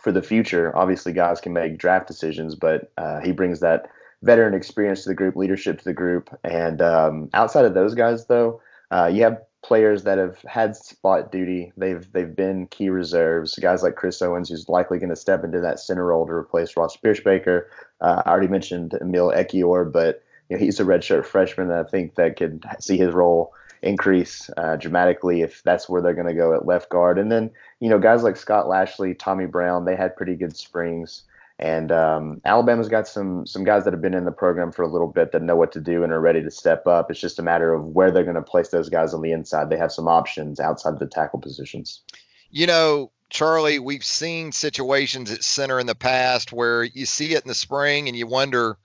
for 0.00 0.12
the 0.12 0.22
future. 0.22 0.76
Obviously, 0.76 1.12
guys 1.12 1.40
can 1.40 1.52
make 1.52 1.78
draft 1.78 2.06
decisions, 2.06 2.54
but 2.54 2.92
uh, 2.98 3.20
he 3.20 3.32
brings 3.32 3.60
that 3.60 3.88
veteran 4.22 4.54
experience 4.54 5.02
to 5.02 5.08
the 5.08 5.14
group, 5.14 5.36
leadership 5.36 5.78
to 5.78 5.84
the 5.84 5.92
group. 5.92 6.28
And 6.44 6.82
um, 6.82 7.30
outside 7.32 7.64
of 7.64 7.74
those 7.74 7.94
guys, 7.94 8.26
though, 8.26 8.60
uh, 8.90 9.10
you 9.12 9.22
have 9.22 9.40
players 9.64 10.04
that 10.04 10.18
have 10.18 10.38
had 10.42 10.76
spot 10.76 11.32
duty. 11.32 11.72
They've 11.76 12.06
they've 12.12 12.34
been 12.36 12.66
key 12.68 12.90
reserves. 12.90 13.58
Guys 13.60 13.82
like 13.82 13.96
Chris 13.96 14.22
Owens, 14.22 14.48
who's 14.48 14.68
likely 14.68 14.98
going 14.98 15.10
to 15.10 15.16
step 15.16 15.42
into 15.42 15.60
that 15.60 15.80
center 15.80 16.06
role 16.06 16.26
to 16.26 16.32
replace 16.32 16.76
Ross 16.76 16.96
Pierschbacher. 16.96 17.64
Uh, 18.00 18.22
I 18.24 18.30
already 18.30 18.48
mentioned 18.48 18.96
Emil 19.00 19.32
Ekiyor, 19.32 19.90
but 19.90 20.22
you 20.48 20.56
know, 20.56 20.64
he's 20.64 20.78
a 20.78 20.84
redshirt 20.84 21.24
freshman 21.24 21.68
that 21.68 21.86
I 21.86 21.88
think 21.88 22.14
that 22.14 22.36
could 22.36 22.64
see 22.78 22.96
his 22.96 23.12
role 23.12 23.52
increase 23.82 24.50
uh, 24.56 24.76
dramatically 24.76 25.42
if 25.42 25.62
that's 25.62 25.88
where 25.88 26.02
they're 26.02 26.14
going 26.14 26.26
to 26.26 26.34
go 26.34 26.54
at 26.54 26.66
left 26.66 26.88
guard. 26.88 27.18
And 27.18 27.30
then 27.30 27.50
you 27.80 27.88
know 27.88 27.98
guys 27.98 28.22
like 28.22 28.36
Scott 28.36 28.68
Lashley, 28.68 29.14
Tommy 29.14 29.46
Brown, 29.46 29.84
they 29.84 29.96
had 29.96 30.16
pretty 30.16 30.34
good 30.34 30.56
springs. 30.56 31.22
And 31.58 31.90
um, 31.90 32.42
Alabama's 32.44 32.88
got 32.88 33.08
some 33.08 33.46
some 33.46 33.64
guys 33.64 33.84
that 33.84 33.94
have 33.94 34.02
been 34.02 34.14
in 34.14 34.26
the 34.26 34.32
program 34.32 34.72
for 34.72 34.82
a 34.82 34.88
little 34.88 35.08
bit 35.08 35.32
that 35.32 35.42
know 35.42 35.56
what 35.56 35.72
to 35.72 35.80
do 35.80 36.04
and 36.04 36.12
are 36.12 36.20
ready 36.20 36.42
to 36.42 36.50
step 36.50 36.86
up. 36.86 37.10
It's 37.10 37.20
just 37.20 37.38
a 37.38 37.42
matter 37.42 37.72
of 37.72 37.84
where 37.86 38.10
they're 38.10 38.24
going 38.24 38.36
to 38.36 38.42
place 38.42 38.68
those 38.68 38.90
guys 38.90 39.14
on 39.14 39.22
the 39.22 39.32
inside. 39.32 39.70
They 39.70 39.78
have 39.78 39.92
some 39.92 40.06
options 40.06 40.60
outside 40.60 40.92
of 40.92 40.98
the 40.98 41.06
tackle 41.06 41.40
positions. 41.40 42.02
You 42.50 42.66
know, 42.66 43.10
Charlie, 43.30 43.78
we've 43.78 44.04
seen 44.04 44.52
situations 44.52 45.32
at 45.32 45.42
center 45.42 45.80
in 45.80 45.86
the 45.86 45.94
past 45.94 46.52
where 46.52 46.84
you 46.84 47.06
see 47.06 47.32
it 47.32 47.42
in 47.42 47.48
the 47.48 47.54
spring 47.54 48.08
and 48.08 48.16
you 48.16 48.26
wonder, 48.26 48.76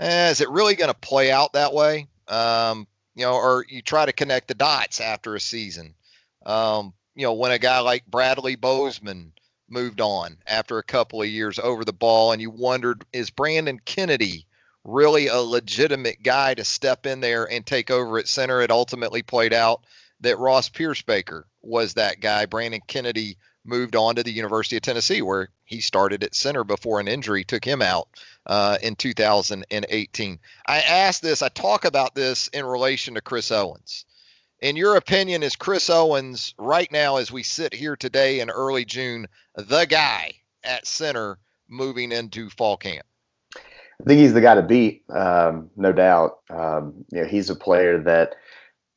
eh, 0.00 0.30
is 0.30 0.40
it 0.40 0.50
really 0.50 0.74
going 0.74 0.92
to 0.92 0.98
play 0.98 1.30
out 1.30 1.52
that 1.52 1.72
way? 1.72 2.08
Um, 2.28 2.88
you 3.16 3.24
know, 3.24 3.34
or 3.34 3.64
you 3.68 3.82
try 3.82 4.06
to 4.06 4.12
connect 4.12 4.46
the 4.46 4.54
dots 4.54 5.00
after 5.00 5.34
a 5.34 5.40
season. 5.40 5.94
Um, 6.44 6.92
you 7.16 7.22
know, 7.22 7.32
when 7.32 7.50
a 7.50 7.58
guy 7.58 7.80
like 7.80 8.06
Bradley 8.06 8.56
Bozeman 8.56 9.32
moved 9.68 10.00
on 10.00 10.36
after 10.46 10.78
a 10.78 10.84
couple 10.84 11.22
of 11.22 11.28
years 11.28 11.58
over 11.58 11.84
the 11.84 11.92
ball, 11.92 12.30
and 12.32 12.40
you 12.40 12.50
wondered, 12.50 13.04
is 13.12 13.30
Brandon 13.30 13.80
Kennedy 13.84 14.46
really 14.84 15.26
a 15.26 15.38
legitimate 15.38 16.22
guy 16.22 16.54
to 16.54 16.64
step 16.64 17.06
in 17.06 17.20
there 17.20 17.50
and 17.50 17.64
take 17.64 17.90
over 17.90 18.18
at 18.18 18.28
center? 18.28 18.60
It 18.60 18.70
ultimately 18.70 19.22
played 19.22 19.54
out 19.54 19.84
that 20.20 20.38
Ross 20.38 20.68
Pierschbacher 20.68 21.44
was 21.62 21.94
that 21.94 22.20
guy. 22.20 22.44
Brandon 22.44 22.82
Kennedy 22.86 23.38
moved 23.66 23.96
on 23.96 24.16
to 24.16 24.22
the 24.22 24.32
University 24.32 24.76
of 24.76 24.82
Tennessee, 24.82 25.22
where 25.22 25.48
he 25.64 25.80
started 25.80 26.24
at 26.24 26.34
center 26.34 26.64
before 26.64 27.00
an 27.00 27.08
injury 27.08 27.44
took 27.44 27.64
him 27.64 27.82
out 27.82 28.08
uh, 28.46 28.78
in 28.82 28.96
2018. 28.96 30.38
I 30.66 30.80
ask 30.80 31.20
this, 31.20 31.42
I 31.42 31.48
talk 31.48 31.84
about 31.84 32.14
this 32.14 32.48
in 32.48 32.64
relation 32.64 33.14
to 33.14 33.20
Chris 33.20 33.50
Owens 33.50 34.06
in 34.60 34.76
your 34.76 34.96
opinion, 34.96 35.42
is 35.42 35.56
Chris 35.56 35.90
Owens 35.90 36.54
right 36.58 36.90
now, 36.90 37.16
as 37.16 37.30
we 37.30 37.42
sit 37.42 37.74
here 37.74 37.96
today 37.96 38.40
in 38.40 38.50
early 38.50 38.84
June, 38.84 39.26
the 39.54 39.84
guy 39.84 40.32
at 40.64 40.86
center 40.86 41.38
moving 41.68 42.12
into 42.12 42.48
fall 42.50 42.76
camp? 42.76 43.06
I 43.54 44.04
think 44.04 44.20
he's 44.20 44.34
the 44.34 44.40
guy 44.40 44.54
to 44.54 44.62
beat, 44.62 45.04
um, 45.10 45.70
no 45.76 45.92
doubt. 45.92 46.38
Um, 46.50 47.04
you 47.10 47.22
know, 47.22 47.26
he's 47.26 47.50
a 47.50 47.54
player 47.54 47.98
that 48.02 48.36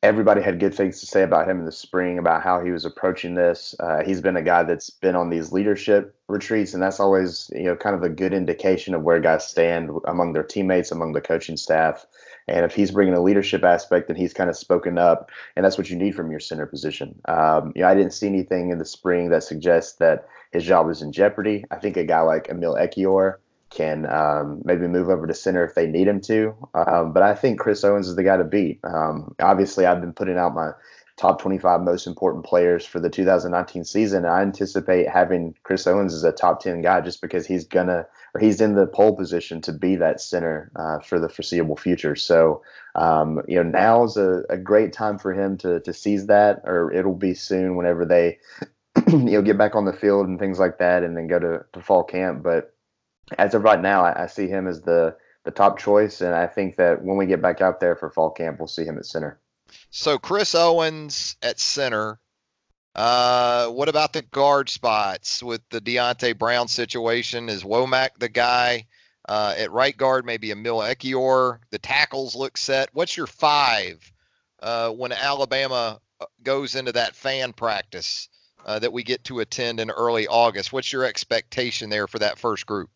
everybody 0.02 0.40
had 0.40 0.60
good 0.60 0.74
things 0.74 1.00
to 1.00 1.06
say 1.06 1.22
about 1.22 1.48
him 1.48 1.58
in 1.58 1.66
the 1.66 1.72
spring 1.72 2.18
about 2.18 2.42
how 2.42 2.64
he 2.64 2.70
was 2.70 2.84
approaching 2.84 3.34
this. 3.34 3.74
Uh, 3.78 4.02
he's 4.02 4.20
been 4.20 4.36
a 4.36 4.42
guy 4.42 4.62
that's 4.62 4.88
been 4.88 5.14
on 5.14 5.28
these 5.28 5.52
leadership 5.52 6.14
retreats, 6.28 6.72
and 6.72 6.82
that's 6.82 7.00
always 7.00 7.50
you 7.54 7.64
know 7.64 7.76
kind 7.76 7.94
of 7.94 8.02
a 8.02 8.08
good 8.08 8.32
indication 8.32 8.94
of 8.94 9.02
where 9.02 9.20
guys 9.20 9.46
stand 9.46 9.90
among 10.06 10.32
their 10.32 10.42
teammates, 10.42 10.90
among 10.90 11.12
the 11.12 11.20
coaching 11.20 11.56
staff. 11.56 12.06
And 12.48 12.64
if 12.64 12.74
he's 12.74 12.90
bringing 12.90 13.14
a 13.14 13.22
leadership 13.22 13.62
aspect, 13.62 14.08
then 14.08 14.16
he's 14.16 14.32
kind 14.32 14.50
of 14.50 14.56
spoken 14.56 14.98
up, 14.98 15.30
and 15.54 15.64
that's 15.64 15.78
what 15.78 15.90
you 15.90 15.96
need 15.96 16.14
from 16.14 16.30
your 16.30 16.40
center 16.40 16.66
position. 16.66 17.20
Um, 17.26 17.72
you 17.76 17.82
know, 17.82 17.88
I 17.88 17.94
didn't 17.94 18.14
see 18.14 18.26
anything 18.26 18.70
in 18.70 18.78
the 18.78 18.84
spring 18.84 19.30
that 19.30 19.44
suggests 19.44 19.98
that 19.98 20.26
his 20.50 20.64
job 20.64 20.88
is 20.88 21.02
in 21.02 21.12
jeopardy. 21.12 21.64
I 21.70 21.76
think 21.76 21.96
a 21.96 22.04
guy 22.04 22.20
like 22.22 22.48
Emil 22.48 22.74
Ekiyor 22.74 23.36
can 23.70 24.04
um, 24.06 24.62
maybe 24.64 24.86
move 24.86 25.08
over 25.08 25.26
to 25.26 25.34
center 25.34 25.64
if 25.64 25.74
they 25.74 25.86
need 25.86 26.08
him 26.08 26.20
to. 26.20 26.54
Um, 26.74 27.12
but 27.12 27.22
I 27.22 27.34
think 27.34 27.60
Chris 27.60 27.84
Owens 27.84 28.08
is 28.08 28.16
the 28.16 28.24
guy 28.24 28.36
to 28.36 28.44
beat. 28.44 28.80
Um, 28.84 29.34
obviously, 29.40 29.86
I've 29.86 30.00
been 30.00 30.12
putting 30.12 30.36
out 30.36 30.54
my 30.54 30.72
top 31.16 31.40
25 31.40 31.82
most 31.82 32.06
important 32.06 32.46
players 32.46 32.86
for 32.86 32.98
the 32.98 33.10
2019 33.10 33.84
season. 33.84 34.24
I 34.24 34.40
anticipate 34.40 35.06
having 35.06 35.54
Chris 35.64 35.86
Owens 35.86 36.14
as 36.14 36.24
a 36.24 36.32
top 36.32 36.60
10 36.60 36.80
guy 36.80 37.02
just 37.02 37.20
because 37.20 37.46
he's 37.46 37.64
gonna 37.64 38.06
or 38.34 38.40
he's 38.40 38.60
in 38.60 38.74
the 38.74 38.86
pole 38.86 39.14
position 39.14 39.60
to 39.62 39.72
be 39.72 39.96
that 39.96 40.20
center 40.20 40.70
uh, 40.76 41.00
for 41.00 41.18
the 41.18 41.28
foreseeable 41.28 41.76
future. 41.76 42.16
So, 42.16 42.62
um, 42.94 43.42
you 43.46 43.56
know, 43.56 43.68
now 43.68 44.04
is 44.04 44.16
a, 44.16 44.44
a, 44.48 44.56
great 44.56 44.92
time 44.92 45.18
for 45.18 45.32
him 45.32 45.58
to 45.58 45.80
to 45.80 45.92
seize 45.92 46.26
that, 46.26 46.62
or 46.64 46.92
it'll 46.92 47.14
be 47.14 47.34
soon 47.34 47.76
whenever 47.76 48.04
they, 48.04 48.38
you 49.08 49.18
know, 49.18 49.42
get 49.42 49.58
back 49.58 49.74
on 49.74 49.84
the 49.84 49.92
field 49.92 50.26
and 50.26 50.38
things 50.38 50.58
like 50.58 50.78
that, 50.78 51.02
and 51.02 51.16
then 51.16 51.26
go 51.26 51.38
to, 51.38 51.64
to 51.72 51.80
fall 51.82 52.02
camp. 52.02 52.42
But 52.42 52.74
as 53.38 53.54
of 53.54 53.62
right 53.62 53.80
now, 53.80 54.04
I, 54.04 54.24
I 54.24 54.26
see 54.26 54.48
him 54.48 54.66
as 54.66 54.82
the 54.82 55.16
the 55.44 55.50
top 55.50 55.78
choice, 55.78 56.20
and 56.20 56.34
I 56.34 56.46
think 56.46 56.76
that 56.76 57.02
when 57.02 57.16
we 57.16 57.26
get 57.26 57.40
back 57.40 57.60
out 57.60 57.80
there 57.80 57.96
for 57.96 58.10
fall 58.10 58.30
camp, 58.30 58.58
we'll 58.58 58.68
see 58.68 58.84
him 58.84 58.98
at 58.98 59.06
center. 59.06 59.40
So 59.90 60.18
Chris 60.18 60.54
Owens 60.54 61.36
at 61.42 61.58
center. 61.58 62.18
Uh, 62.94 63.68
what 63.68 63.88
about 63.88 64.12
the 64.12 64.22
guard 64.22 64.68
spots 64.68 65.42
with 65.42 65.62
the 65.70 65.80
Deonte 65.80 66.36
Brown 66.36 66.68
situation? 66.68 67.48
Is 67.48 67.62
Womack 67.62 68.10
the 68.18 68.28
guy 68.28 68.86
uh, 69.28 69.54
at 69.56 69.70
right 69.70 69.96
guard? 69.96 70.26
Maybe 70.26 70.50
Emil 70.50 70.78
Ekiyor. 70.78 71.60
The 71.70 71.78
tackles 71.78 72.34
look 72.34 72.58
set. 72.58 72.90
What's 72.92 73.16
your 73.16 73.28
five 73.28 74.12
uh, 74.60 74.90
when 74.90 75.12
Alabama 75.12 76.00
uh, 76.20 76.26
goes 76.42 76.74
into 76.74 76.92
that 76.92 77.14
fan 77.14 77.52
practice 77.52 78.28
uh, 78.66 78.80
that 78.80 78.92
we 78.92 79.04
get 79.04 79.24
to 79.24 79.38
attend 79.38 79.80
in 79.80 79.90
early 79.90 80.26
August? 80.26 80.72
What's 80.72 80.92
your 80.92 81.04
expectation 81.04 81.90
there 81.90 82.08
for 82.08 82.18
that 82.18 82.38
first 82.38 82.66
group? 82.66 82.90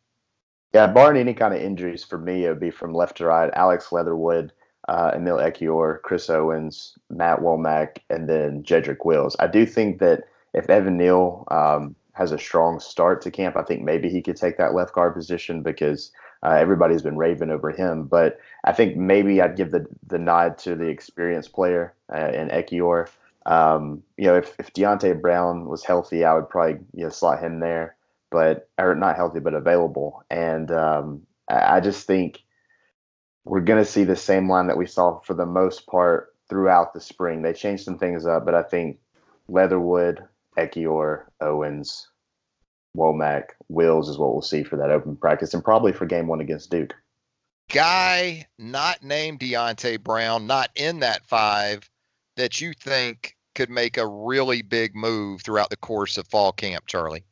Yeah, 0.74 0.88
barring 0.88 1.20
any 1.20 1.34
kind 1.34 1.54
of 1.54 1.60
injuries 1.62 2.02
for 2.02 2.18
me, 2.18 2.44
it 2.44 2.48
would 2.48 2.58
be 2.58 2.72
from 2.72 2.94
left 2.94 3.18
to 3.18 3.26
right. 3.26 3.48
Alex 3.54 3.92
Leatherwood, 3.92 4.52
uh, 4.88 5.12
Emil 5.14 5.36
Ekiyor, 5.36 6.02
Chris 6.02 6.28
Owens, 6.28 6.98
Matt 7.08 7.38
Womack, 7.38 7.98
and 8.10 8.28
then 8.28 8.64
Jedrick 8.64 9.04
Wills. 9.04 9.36
I 9.38 9.46
do 9.46 9.66
think 9.66 10.00
that 10.00 10.24
if 10.52 10.68
Evan 10.68 10.96
Neal 10.96 11.46
um, 11.52 11.94
has 12.14 12.32
a 12.32 12.38
strong 12.38 12.80
start 12.80 13.22
to 13.22 13.30
camp, 13.30 13.56
I 13.56 13.62
think 13.62 13.82
maybe 13.82 14.10
he 14.10 14.20
could 14.20 14.36
take 14.36 14.58
that 14.58 14.74
left 14.74 14.94
guard 14.94 15.14
position 15.14 15.62
because 15.62 16.10
uh, 16.42 16.50
everybody's 16.50 17.02
been 17.02 17.16
raving 17.16 17.50
over 17.50 17.70
him. 17.70 18.04
But 18.04 18.40
I 18.64 18.72
think 18.72 18.96
maybe 18.96 19.40
I'd 19.40 19.56
give 19.56 19.70
the 19.70 19.86
the 20.08 20.18
nod 20.18 20.58
to 20.58 20.74
the 20.74 20.88
experienced 20.88 21.52
player 21.52 21.94
uh, 22.12 22.30
in 22.30 22.48
Ekiyor. 22.48 23.08
Um, 23.46 24.02
you 24.16 24.24
know, 24.24 24.36
if, 24.36 24.56
if 24.58 24.72
Deonte 24.72 25.20
Brown 25.20 25.66
was 25.66 25.84
healthy, 25.84 26.24
I 26.24 26.34
would 26.34 26.48
probably 26.48 26.80
you 26.94 27.04
know 27.04 27.10
slot 27.10 27.40
him 27.40 27.60
there, 27.60 27.94
but 28.34 28.68
or 28.78 28.96
not 28.96 29.14
healthy 29.14 29.38
but 29.38 29.54
available. 29.54 30.24
And 30.28 30.68
um, 30.72 31.22
I, 31.48 31.78
just 31.78 32.04
think 32.04 32.42
we're 33.44 33.60
going 33.60 33.82
to 33.82 33.88
see 33.88 34.02
the 34.02 34.16
same 34.16 34.50
line 34.50 34.66
that 34.66 34.76
we 34.76 34.86
saw 34.86 35.20
for 35.20 35.34
the 35.34 35.46
most 35.46 35.86
part 35.86 36.34
throughout 36.48 36.92
the 36.92 37.00
spring. 37.00 37.42
They 37.42 37.52
changed 37.52 37.84
some 37.84 37.96
things 37.96 38.26
up, 38.26 38.44
but 38.44 38.56
I 38.56 38.64
think 38.64 38.98
Leatherwood, 39.46 40.24
Ekiyor, 40.58 41.26
Owens, 41.40 42.08
Womack, 42.96 43.50
Wills 43.68 44.08
is 44.08 44.18
what 44.18 44.32
we'll 44.32 44.42
see 44.42 44.64
for 44.64 44.74
that 44.78 44.90
open 44.90 45.14
practice 45.14 45.54
and 45.54 45.62
probably 45.62 45.92
for 45.92 46.04
game 46.04 46.26
one 46.26 46.40
against 46.40 46.72
Duke. 46.72 46.92
Guy 47.72 48.46
not 48.58 49.04
named 49.04 49.38
Deonte 49.38 50.02
Brown, 50.02 50.48
not 50.48 50.70
in 50.74 50.98
that 51.00 51.24
five, 51.24 51.88
that 52.34 52.60
you 52.60 52.72
think 52.72 53.36
could 53.54 53.70
make 53.70 53.96
a 53.96 54.08
really 54.08 54.60
big 54.60 54.96
move 54.96 55.42
throughout 55.42 55.70
the 55.70 55.76
course 55.76 56.18
of 56.18 56.26
fall 56.26 56.50
camp, 56.50 56.88
Charlie? 56.88 57.22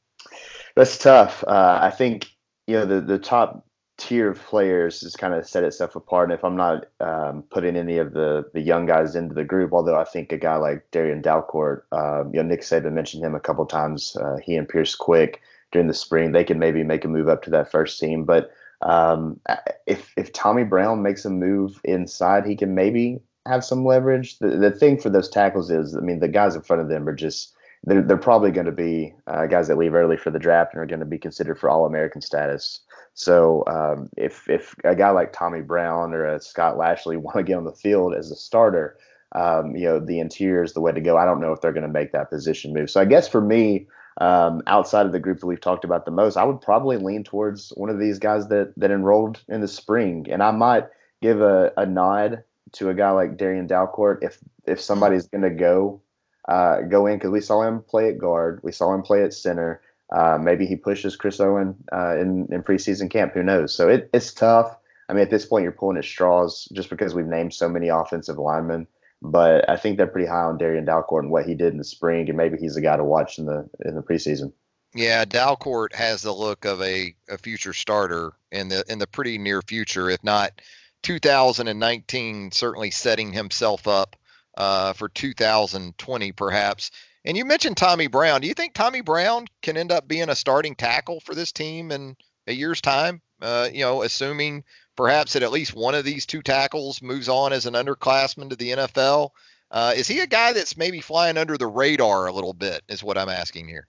That's 0.76 0.98
tough. 0.98 1.44
Uh, 1.46 1.78
I 1.82 1.90
think 1.90 2.28
you 2.66 2.76
know 2.76 2.86
the 2.86 3.00
the 3.00 3.18
top 3.18 3.66
tier 3.98 4.30
of 4.30 4.40
players 4.42 5.02
has 5.02 5.14
kind 5.14 5.34
of 5.34 5.46
set 5.46 5.64
itself 5.64 5.94
apart. 5.94 6.30
And 6.30 6.38
if 6.38 6.44
I'm 6.44 6.56
not 6.56 6.86
um, 7.00 7.44
putting 7.50 7.76
any 7.76 7.98
of 7.98 8.12
the 8.14 8.44
the 8.54 8.60
young 8.60 8.86
guys 8.86 9.14
into 9.14 9.34
the 9.34 9.44
group, 9.44 9.72
although 9.72 9.98
I 9.98 10.04
think 10.04 10.32
a 10.32 10.38
guy 10.38 10.56
like 10.56 10.90
Darrian 10.90 11.22
Dalcourt, 11.22 11.82
um, 11.92 12.30
you 12.34 12.42
know, 12.42 12.48
Nick 12.48 12.62
Saban 12.62 12.92
mentioned 12.92 13.24
him 13.24 13.34
a 13.34 13.40
couple 13.40 13.66
times. 13.66 14.16
Uh, 14.16 14.36
he 14.42 14.56
and 14.56 14.68
Pierce 14.68 14.94
Quick 14.94 15.40
during 15.72 15.88
the 15.88 15.94
spring, 15.94 16.32
they 16.32 16.44
can 16.44 16.58
maybe 16.58 16.82
make 16.82 17.04
a 17.04 17.08
move 17.08 17.28
up 17.28 17.42
to 17.42 17.50
that 17.50 17.70
first 17.70 17.98
team. 18.00 18.24
But 18.24 18.50
um, 18.82 19.40
if 19.86 20.12
if 20.16 20.32
Tommy 20.32 20.64
Brown 20.64 21.02
makes 21.02 21.24
a 21.24 21.30
move 21.30 21.80
inside, 21.84 22.46
he 22.46 22.56
can 22.56 22.74
maybe 22.74 23.20
have 23.46 23.64
some 23.64 23.84
leverage. 23.84 24.38
The, 24.38 24.48
the 24.50 24.70
thing 24.70 24.98
for 24.98 25.10
those 25.10 25.28
tackles 25.28 25.70
is, 25.70 25.96
I 25.96 26.00
mean, 26.00 26.20
the 26.20 26.28
guys 26.28 26.54
in 26.54 26.62
front 26.62 26.82
of 26.82 26.88
them 26.88 27.08
are 27.08 27.14
just 27.14 27.54
they're 27.84 28.02
they're 28.02 28.16
probably 28.16 28.50
going 28.50 28.66
to 28.66 28.72
be 28.72 29.14
uh, 29.26 29.46
guys 29.46 29.68
that 29.68 29.78
leave 29.78 29.94
early 29.94 30.16
for 30.16 30.30
the 30.30 30.38
draft 30.38 30.72
and 30.72 30.82
are 30.82 30.86
going 30.86 31.00
to 31.00 31.06
be 31.06 31.18
considered 31.18 31.58
for 31.58 31.68
All 31.68 31.86
American 31.86 32.20
status. 32.20 32.80
So 33.14 33.64
um, 33.66 34.08
if 34.16 34.48
if 34.48 34.74
a 34.84 34.94
guy 34.94 35.10
like 35.10 35.32
Tommy 35.32 35.62
Brown 35.62 36.12
or 36.12 36.24
a 36.24 36.40
Scott 36.40 36.78
Lashley 36.78 37.16
want 37.18 37.36
to 37.36 37.42
get 37.42 37.56
on 37.56 37.64
the 37.64 37.72
field 37.72 38.14
as 38.14 38.30
a 38.30 38.36
starter, 38.36 38.96
um, 39.34 39.74
you 39.76 39.84
know 39.84 40.00
the 40.00 40.20
interior 40.20 40.62
is 40.62 40.72
the 40.72 40.80
way 40.80 40.92
to 40.92 41.00
go. 41.00 41.16
I 41.16 41.24
don't 41.24 41.40
know 41.40 41.52
if 41.52 41.60
they're 41.60 41.72
going 41.72 41.82
to 41.82 41.88
make 41.88 42.12
that 42.12 42.30
position 42.30 42.72
move. 42.72 42.90
So 42.90 43.00
I 43.00 43.04
guess 43.04 43.28
for 43.28 43.40
me, 43.40 43.88
um, 44.20 44.62
outside 44.66 45.06
of 45.06 45.12
the 45.12 45.20
group 45.20 45.40
that 45.40 45.46
we've 45.46 45.60
talked 45.60 45.84
about 45.84 46.04
the 46.04 46.10
most, 46.10 46.36
I 46.36 46.44
would 46.44 46.60
probably 46.60 46.98
lean 46.98 47.24
towards 47.24 47.70
one 47.70 47.90
of 47.90 47.98
these 47.98 48.18
guys 48.18 48.48
that 48.48 48.74
that 48.76 48.90
enrolled 48.90 49.42
in 49.48 49.60
the 49.60 49.68
spring, 49.68 50.26
and 50.30 50.42
I 50.42 50.50
might 50.50 50.86
give 51.20 51.40
a, 51.40 51.72
a 51.76 51.86
nod 51.86 52.44
to 52.72 52.90
a 52.90 52.94
guy 52.94 53.10
like 53.10 53.36
Darian 53.36 53.66
Dalcourt 53.66 54.18
if 54.22 54.38
if 54.66 54.80
somebody's 54.80 55.26
going 55.26 55.42
to 55.42 55.50
go 55.50 56.01
uh, 56.48 56.82
go 56.82 57.06
in 57.06 57.16
because 57.16 57.30
we 57.30 57.40
saw 57.40 57.62
him 57.62 57.82
play 57.82 58.08
at 58.08 58.18
guard, 58.18 58.60
we 58.62 58.72
saw 58.72 58.92
him 58.94 59.02
play 59.02 59.22
at 59.22 59.34
center. 59.34 59.80
Uh, 60.14 60.38
maybe 60.38 60.66
he 60.66 60.76
pushes 60.76 61.16
Chris 61.16 61.40
Owen 61.40 61.74
uh, 61.92 62.18
in 62.18 62.46
in 62.50 62.62
preseason 62.62 63.10
camp. 63.10 63.32
Who 63.32 63.42
knows? 63.42 63.74
So 63.74 63.88
it, 63.88 64.10
it's 64.12 64.34
tough. 64.34 64.76
I 65.08 65.14
mean, 65.14 65.22
at 65.22 65.30
this 65.30 65.46
point, 65.46 65.62
you're 65.62 65.72
pulling 65.72 65.96
at 65.96 66.04
straws 66.04 66.68
just 66.72 66.90
because 66.90 67.14
we've 67.14 67.26
named 67.26 67.54
so 67.54 67.68
many 67.68 67.88
offensive 67.88 68.38
linemen. 68.38 68.86
But 69.20 69.68
I 69.70 69.76
think 69.76 69.96
they're 69.96 70.06
pretty 70.06 70.28
high 70.28 70.42
on 70.42 70.58
Darrian 70.58 70.84
Dalcourt 70.84 71.22
and 71.22 71.30
what 71.30 71.46
he 71.46 71.54
did 71.54 71.72
in 71.72 71.78
the 71.78 71.84
spring, 71.84 72.28
and 72.28 72.36
maybe 72.36 72.58
he's 72.58 72.74
the 72.74 72.80
guy 72.80 72.96
to 72.96 73.04
watch 73.04 73.38
in 73.38 73.46
the 73.46 73.68
in 73.84 73.94
the 73.94 74.02
preseason. 74.02 74.52
Yeah, 74.94 75.24
Dalcourt 75.24 75.94
has 75.94 76.22
the 76.22 76.32
look 76.32 76.64
of 76.66 76.82
a, 76.82 77.14
a 77.28 77.38
future 77.38 77.72
starter 77.72 78.32
in 78.50 78.68
the 78.68 78.84
in 78.88 78.98
the 78.98 79.06
pretty 79.06 79.38
near 79.38 79.62
future, 79.62 80.10
if 80.10 80.22
not 80.22 80.60
2019. 81.02 82.50
Certainly 82.50 82.90
setting 82.90 83.32
himself 83.32 83.88
up 83.88 84.16
uh, 84.56 84.92
for 84.92 85.08
2020, 85.08 86.32
perhaps. 86.32 86.90
And 87.24 87.36
you 87.36 87.44
mentioned 87.44 87.76
Tommy 87.76 88.08
Brown. 88.08 88.40
Do 88.40 88.48
you 88.48 88.54
think 88.54 88.74
Tommy 88.74 89.00
Brown 89.00 89.46
can 89.62 89.76
end 89.76 89.92
up 89.92 90.08
being 90.08 90.28
a 90.28 90.34
starting 90.34 90.74
tackle 90.74 91.20
for 91.20 91.34
this 91.34 91.52
team 91.52 91.92
in 91.92 92.16
a 92.46 92.52
year's 92.52 92.80
time? 92.80 93.22
Uh, 93.40 93.68
you 93.72 93.80
know, 93.80 94.02
assuming 94.02 94.64
perhaps 94.96 95.32
that 95.32 95.42
at 95.42 95.52
least 95.52 95.74
one 95.74 95.94
of 95.94 96.04
these 96.04 96.26
two 96.26 96.42
tackles 96.42 97.02
moves 97.02 97.28
on 97.28 97.52
as 97.52 97.66
an 97.66 97.74
underclassman 97.74 98.50
to 98.50 98.56
the 98.56 98.70
NFL. 98.70 99.30
Uh, 99.70 99.94
is 99.96 100.06
he 100.06 100.20
a 100.20 100.26
guy 100.26 100.52
that's 100.52 100.76
maybe 100.76 101.00
flying 101.00 101.38
under 101.38 101.56
the 101.56 101.66
radar 101.66 102.26
a 102.26 102.32
little 102.32 102.52
bit? 102.52 102.82
Is 102.88 103.02
what 103.02 103.16
I'm 103.16 103.28
asking 103.28 103.68
here. 103.68 103.86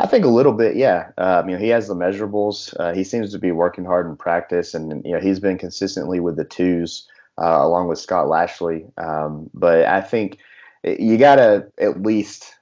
I 0.00 0.06
think 0.06 0.24
a 0.24 0.28
little 0.28 0.54
bit, 0.54 0.76
yeah. 0.76 1.10
Um, 1.18 1.48
you 1.48 1.56
know, 1.56 1.62
he 1.62 1.68
has 1.68 1.88
the 1.88 1.94
measurables. 1.94 2.74
Uh, 2.80 2.94
he 2.94 3.04
seems 3.04 3.32
to 3.32 3.38
be 3.38 3.52
working 3.52 3.84
hard 3.84 4.06
in 4.06 4.16
practice, 4.16 4.72
and 4.72 5.04
you 5.04 5.12
know, 5.12 5.20
he's 5.20 5.40
been 5.40 5.58
consistently 5.58 6.20
with 6.20 6.36
the 6.36 6.44
twos 6.44 7.06
uh, 7.40 7.60
along 7.62 7.88
with 7.88 7.98
Scott 7.98 8.28
Lashley. 8.28 8.84
Um, 8.96 9.48
but 9.54 9.84
I 9.84 10.00
think 10.00 10.38
you 10.84 11.16
got 11.18 11.36
to 11.36 11.70
at 11.78 12.02
least 12.02 12.54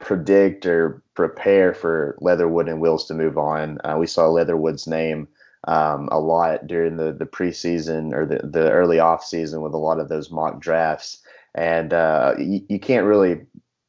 predict 0.00 0.66
or 0.66 1.02
prepare 1.14 1.74
for 1.74 2.16
Leatherwood 2.20 2.68
and 2.68 2.80
Wills 2.80 3.06
to 3.06 3.14
move 3.14 3.38
on. 3.38 3.78
Uh, 3.84 3.96
we 3.98 4.06
saw 4.06 4.26
Leatherwood's 4.28 4.86
name 4.86 5.28
um, 5.68 6.08
a 6.10 6.18
lot 6.18 6.66
during 6.66 6.96
the, 6.96 7.12
the 7.12 7.26
preseason 7.26 8.12
or 8.12 8.26
the, 8.26 8.46
the 8.46 8.70
early 8.70 8.98
off 8.98 9.24
season 9.24 9.62
with 9.62 9.74
a 9.74 9.78
lot 9.78 10.00
of 10.00 10.08
those 10.08 10.30
mock 10.30 10.60
drafts. 10.60 11.22
And 11.54 11.92
uh, 11.92 12.34
you, 12.38 12.64
you 12.68 12.80
can't 12.80 13.06
really 13.06 13.42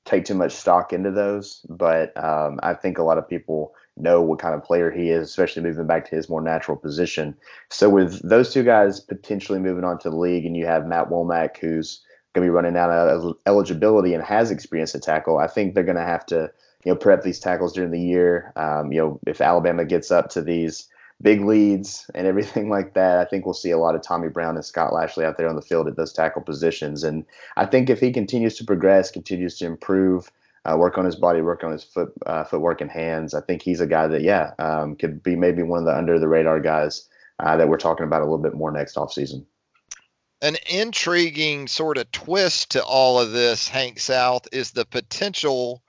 take 0.06 0.26
too 0.26 0.36
much 0.36 0.52
stock 0.52 0.94
into 0.94 1.12
those, 1.12 1.66
but 1.70 2.16
um, 2.22 2.60
I 2.62 2.74
think 2.74 2.98
a 2.98 3.04
lot 3.04 3.18
of 3.18 3.28
people 3.28 3.74
know 3.98 4.22
what 4.22 4.40
kind 4.40 4.56
of 4.56 4.64
player 4.64 4.92
he 4.92 5.10
is, 5.10 5.30
especially 5.30 5.62
moving 5.62 5.88
back 5.88 6.10
to 6.10 6.16
his 6.16 6.30
more 6.30 6.42
natural 6.42 6.78
position. 6.78 7.36
So 7.70 7.90
with 7.90 8.28
those 8.28 8.54
two 8.54 8.64
guys 8.64 9.00
potentially 9.00 9.60
moving 9.60 9.84
on 9.84 10.00
to 10.00 10.10
the 10.10 10.16
league, 10.16 10.46
and 10.46 10.58
you 10.58 10.66
have 10.66 10.88
Matt 10.88 11.10
Womack, 11.10 11.58
who's 11.58 12.02
going 12.34 12.46
to 12.46 12.52
be 12.52 12.56
running 12.56 12.78
out 12.78 12.90
of 12.90 13.36
eligibility 13.46 14.14
and 14.14 14.24
has 14.24 14.52
experience 14.52 14.96
at 14.96 15.04
tackle, 15.04 15.38
I 15.38 15.48
think 15.48 15.74
they're 15.74 15.84
going 15.84 15.98
to 15.98 16.04
have 16.04 16.26
to 16.28 16.52
you 16.84 16.92
know 16.92 16.98
prep 16.98 17.24
these 17.24 17.40
tackles 17.40 17.74
during 17.74 17.92
the 17.92 18.02
year. 18.02 18.52
Um, 18.56 18.92
you 18.92 19.00
know, 19.00 19.20
if 19.28 19.42
Alabama 19.42 19.86
gets 19.86 20.12
up 20.12 20.30
to 20.32 20.42
these 20.42 20.88
big 21.22 21.42
leads 21.42 22.10
and 22.16 22.28
everything 22.28 22.70
like 22.72 22.94
that, 22.94 23.20
I 23.20 23.26
think 23.26 23.46
we'll 23.46 23.54
see 23.54 23.72
a 23.72 23.78
lot 23.78 23.96
of 23.96 24.02
Tommy 24.02 24.30
Brown 24.30 24.56
and 24.56 24.66
Scott 24.66 24.94
Lashley 24.94 25.26
out 25.26 25.38
there 25.38 25.48
on 25.48 25.56
the 25.56 25.62
field 25.62 25.88
at 25.88 25.96
those 25.96 26.14
tackle 26.14 26.42
positions. 26.42 27.04
And 27.04 27.26
I 27.56 27.66
think 27.66 27.90
if 27.90 28.00
he 28.00 28.12
continues 28.12 28.56
to 28.58 28.66
progress, 28.66 29.12
continues 29.12 29.58
to 29.60 29.66
improve, 29.66 30.32
uh, 30.66 30.78
work 30.78 30.98
on 30.98 31.06
his 31.06 31.16
body, 31.16 31.42
work 31.42 31.64
on 31.64 31.72
his 31.72 31.84
foot 31.84 32.14
uh, 32.26 32.44
footwork 32.44 32.82
and 32.82 32.92
hands, 32.92 33.34
I 33.34 33.42
think 33.42 33.62
he's 33.62 33.82
a 33.82 33.88
guy 33.88 34.08
that 34.08 34.22
yeah 34.22 34.54
um, 34.60 34.96
could 34.96 35.24
be 35.24 35.36
maybe 35.36 35.64
one 35.64 35.80
of 35.80 35.86
the 35.86 35.98
under 35.98 36.20
the 36.20 36.28
radar 36.28 36.60
guys 36.60 37.08
uh, 37.40 37.58
that 37.58 37.68
we're 37.68 37.78
talking 37.78 38.06
about 38.06 38.22
a 38.22 38.26
little 38.26 38.38
bit 38.38 38.54
more 38.54 38.72
next 38.72 38.96
offseason 38.96 39.46
an 40.44 40.58
intriguing 40.70 41.70
sort 41.70 41.98
of 41.98 42.12
twist 42.12 42.72
to 42.72 42.84
all 42.84 43.18
of 43.18 43.32
this, 43.32 43.70
Hank 43.70 43.98
South, 43.98 44.46
is 44.52 44.72
the 44.72 44.84
potential 44.84 45.82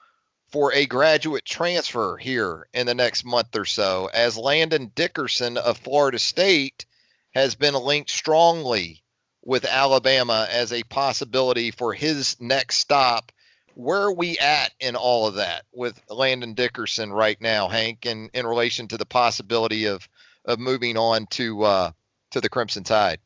for 0.46 0.72
a 0.72 0.86
graduate 0.86 1.44
transfer 1.44 2.16
here 2.16 2.68
in 2.72 2.86
the 2.86 2.94
next 2.94 3.24
month 3.24 3.56
or 3.56 3.64
so, 3.64 4.08
as 4.14 4.38
Landon 4.38 4.92
Dickerson 4.94 5.58
of 5.58 5.78
Florida 5.78 6.20
State 6.20 6.86
has 7.34 7.56
been 7.56 7.74
linked 7.74 8.10
strongly 8.10 9.02
with 9.42 9.64
Alabama 9.64 10.46
as 10.48 10.72
a 10.72 10.84
possibility 10.84 11.72
for 11.72 11.92
his 11.92 12.40
next 12.40 12.76
stop. 12.76 13.32
Where 13.74 14.00
are 14.00 14.12
we 14.12 14.38
at 14.38 14.72
in 14.80 14.96
all 14.96 15.26
of 15.26 15.34
that 15.34 15.64
with 15.72 16.00
Landon 16.08 16.54
Dickerson 16.54 17.12
right 17.12 17.40
now, 17.40 17.68
Hank, 17.68 18.06
in, 18.06 18.30
in 18.32 18.46
relation 18.46 18.88
to 18.88 18.96
the 18.96 19.06
possibility 19.06 19.86
of 19.86 20.08
of 20.44 20.58
moving 20.58 20.96
on 20.96 21.26
to 21.26 21.62
uh, 21.62 21.90
to 22.30 22.40
the 22.40 22.48
Crimson 22.48 22.84
Tide? 22.84 23.18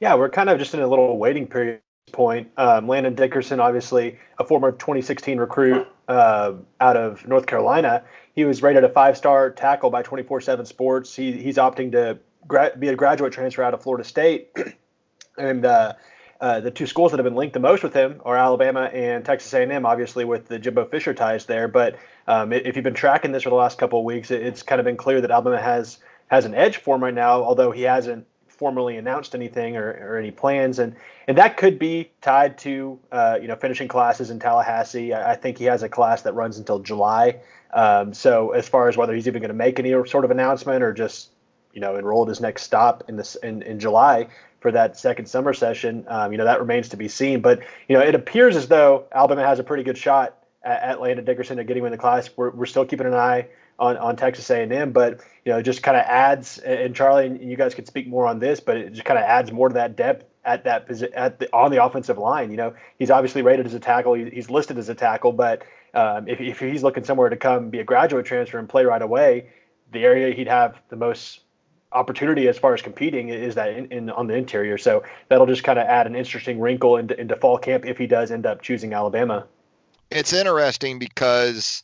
Yeah, 0.00 0.14
we're 0.14 0.30
kind 0.30 0.48
of 0.48 0.58
just 0.58 0.74
in 0.74 0.80
a 0.80 0.86
little 0.86 1.18
waiting 1.18 1.46
period 1.46 1.80
point. 2.12 2.50
Um, 2.56 2.88
Landon 2.88 3.14
Dickerson, 3.14 3.60
obviously 3.60 4.18
a 4.38 4.44
former 4.44 4.72
2016 4.72 5.38
recruit 5.38 5.86
uh, 6.08 6.54
out 6.80 6.96
of 6.96 7.26
North 7.26 7.46
Carolina, 7.46 8.02
he 8.34 8.44
was 8.44 8.62
rated 8.62 8.84
a 8.84 8.88
five-star 8.88 9.50
tackle 9.50 9.90
by 9.90 10.02
24/7 10.02 10.66
Sports. 10.66 11.14
He, 11.14 11.32
he's 11.32 11.56
opting 11.56 11.92
to 11.92 12.18
gra- 12.46 12.72
be 12.78 12.88
a 12.88 12.96
graduate 12.96 13.32
transfer 13.32 13.62
out 13.62 13.74
of 13.74 13.82
Florida 13.82 14.04
State, 14.04 14.50
and 15.38 15.64
uh, 15.64 15.94
uh, 16.42 16.58
the 16.58 16.72
two 16.72 16.86
schools 16.86 17.12
that 17.12 17.18
have 17.18 17.24
been 17.24 17.36
linked 17.36 17.54
the 17.54 17.60
most 17.60 17.84
with 17.84 17.94
him 17.94 18.20
are 18.24 18.36
Alabama 18.36 18.90
and 18.92 19.24
Texas 19.24 19.54
A&M, 19.54 19.86
obviously 19.86 20.24
with 20.24 20.48
the 20.48 20.58
Jimbo 20.58 20.84
Fisher 20.86 21.14
ties 21.14 21.46
there. 21.46 21.68
But 21.68 21.96
um, 22.26 22.52
if 22.52 22.74
you've 22.74 22.82
been 22.82 22.94
tracking 22.94 23.30
this 23.30 23.44
for 23.44 23.50
the 23.50 23.54
last 23.54 23.78
couple 23.78 24.00
of 24.00 24.04
weeks, 24.04 24.32
it's 24.32 24.60
kind 24.60 24.80
of 24.80 24.84
been 24.84 24.96
clear 24.96 25.20
that 25.20 25.30
Alabama 25.30 25.62
has 25.62 25.98
has 26.26 26.44
an 26.44 26.54
edge 26.54 26.78
for 26.78 26.96
him 26.96 27.04
right 27.04 27.14
now, 27.14 27.44
although 27.44 27.70
he 27.70 27.82
hasn't 27.82 28.26
formally 28.48 28.96
announced 28.96 29.36
anything 29.36 29.76
or, 29.76 29.90
or 29.90 30.18
any 30.18 30.32
plans, 30.32 30.80
and 30.80 30.96
and 31.28 31.38
that 31.38 31.56
could 31.56 31.78
be 31.78 32.10
tied 32.20 32.58
to 32.58 32.98
uh, 33.12 33.38
you 33.40 33.46
know 33.46 33.54
finishing 33.54 33.86
classes 33.86 34.30
in 34.30 34.40
Tallahassee. 34.40 35.12
I, 35.12 35.32
I, 35.32 35.36
think 35.36 35.58
he 35.58 35.64
has 35.66 35.84
a 35.84 35.88
class 35.88 36.22
that 36.22 36.32
runs 36.32 36.58
until 36.58 36.80
July. 36.80 37.36
Um, 37.72 38.12
so 38.12 38.50
as 38.50 38.68
far 38.68 38.88
as 38.88 38.96
whether 38.96 39.14
he's 39.14 39.28
even 39.28 39.42
going 39.42 39.48
to 39.48 39.54
make 39.54 39.78
any 39.78 39.90
sort 40.08 40.24
of 40.24 40.32
announcement 40.32 40.82
or 40.82 40.92
just 40.92 41.30
you 41.72 41.80
know 41.80 41.94
enroll 41.94 42.22
at 42.22 42.28
his 42.30 42.40
next 42.40 42.64
stop 42.64 43.04
in 43.08 43.16
this 43.16 43.36
in, 43.36 43.62
in 43.62 43.78
July, 43.78 44.26
for 44.62 44.72
that 44.72 44.96
second 44.96 45.26
summer 45.26 45.52
session. 45.52 46.04
Um, 46.08 46.32
you 46.32 46.38
know, 46.38 46.44
that 46.44 46.60
remains 46.60 46.88
to 46.90 46.96
be 46.96 47.08
seen. 47.08 47.40
But, 47.40 47.60
you 47.88 47.96
know, 47.96 48.02
it 48.02 48.14
appears 48.14 48.56
as 48.56 48.68
though 48.68 49.04
Alabama 49.12 49.44
has 49.44 49.58
a 49.58 49.64
pretty 49.64 49.82
good 49.82 49.98
shot 49.98 50.38
at, 50.62 50.82
at 50.82 51.00
Landon 51.00 51.24
Dickerson 51.24 51.58
at 51.58 51.66
getting 51.66 51.82
him 51.82 51.86
in 51.86 51.92
the 51.92 51.98
class. 51.98 52.30
We're, 52.36 52.50
we're 52.50 52.66
still 52.66 52.86
keeping 52.86 53.06
an 53.06 53.14
eye 53.14 53.48
on, 53.78 53.96
on 53.96 54.16
Texas 54.16 54.48
A&M, 54.48 54.92
but, 54.92 55.20
you 55.44 55.52
know, 55.52 55.60
just 55.60 55.82
kind 55.82 55.96
of 55.96 56.04
adds, 56.06 56.58
and 56.58 56.94
Charlie, 56.94 57.26
and 57.26 57.42
you 57.42 57.56
guys 57.56 57.74
could 57.74 57.86
speak 57.86 58.06
more 58.06 58.26
on 58.26 58.38
this, 58.38 58.60
but 58.60 58.76
it 58.76 58.92
just 58.92 59.04
kind 59.04 59.18
of 59.18 59.24
adds 59.24 59.50
more 59.50 59.68
to 59.68 59.74
that 59.74 59.96
depth 59.96 60.24
at 60.44 60.64
that 60.64 60.86
position 60.86 61.14
at 61.14 61.38
the 61.38 61.48
on 61.52 61.70
the 61.70 61.82
offensive 61.82 62.18
line. 62.18 62.50
You 62.50 62.56
know, 62.56 62.74
he's 62.98 63.10
obviously 63.10 63.42
rated 63.42 63.66
as 63.66 63.74
a 63.74 63.80
tackle. 63.80 64.14
He's 64.14 64.50
listed 64.50 64.78
as 64.78 64.88
a 64.88 64.94
tackle, 64.94 65.32
but 65.32 65.62
um, 65.94 66.28
if, 66.28 66.40
if 66.40 66.58
he's 66.58 66.82
looking 66.82 67.04
somewhere 67.04 67.28
to 67.28 67.36
come 67.36 67.70
be 67.70 67.78
a 67.78 67.84
graduate 67.84 68.26
transfer 68.26 68.58
and 68.58 68.68
play 68.68 68.84
right 68.84 69.02
away, 69.02 69.50
the 69.92 70.04
area 70.04 70.34
he'd 70.34 70.48
have 70.48 70.80
the 70.88 70.96
most 70.96 71.40
opportunity 71.92 72.48
as 72.48 72.58
far 72.58 72.74
as 72.74 72.82
competing 72.82 73.28
is 73.28 73.54
that 73.54 73.70
in, 73.70 73.86
in 73.86 74.10
on 74.10 74.26
the 74.26 74.34
interior. 74.34 74.78
So 74.78 75.04
that'll 75.28 75.46
just 75.46 75.64
kind 75.64 75.78
of 75.78 75.86
add 75.86 76.06
an 76.06 76.14
interesting 76.14 76.60
wrinkle 76.60 76.96
into, 76.96 77.18
into 77.18 77.36
fall 77.36 77.58
camp 77.58 77.84
if 77.86 77.98
he 77.98 78.06
does 78.06 78.30
end 78.30 78.46
up 78.46 78.62
choosing 78.62 78.92
Alabama. 78.92 79.46
It's 80.10 80.32
interesting 80.32 80.98
because 80.98 81.82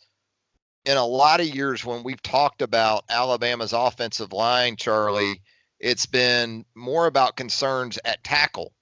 in 0.85 0.97
a 0.97 1.07
lot 1.07 1.41
of 1.41 1.47
years 1.47 1.85
when 1.85 2.03
we've 2.03 2.23
talked 2.23 2.63
about 2.63 3.05
Alabama's 3.09 3.73
offensive 3.73 4.33
line, 4.33 4.77
Charlie, 4.77 5.41
it's 5.79 6.07
been 6.07 6.65
more 6.75 7.07
about 7.07 7.37
concerns 7.37 7.99
at 8.05 8.25
tackle. 8.25 8.73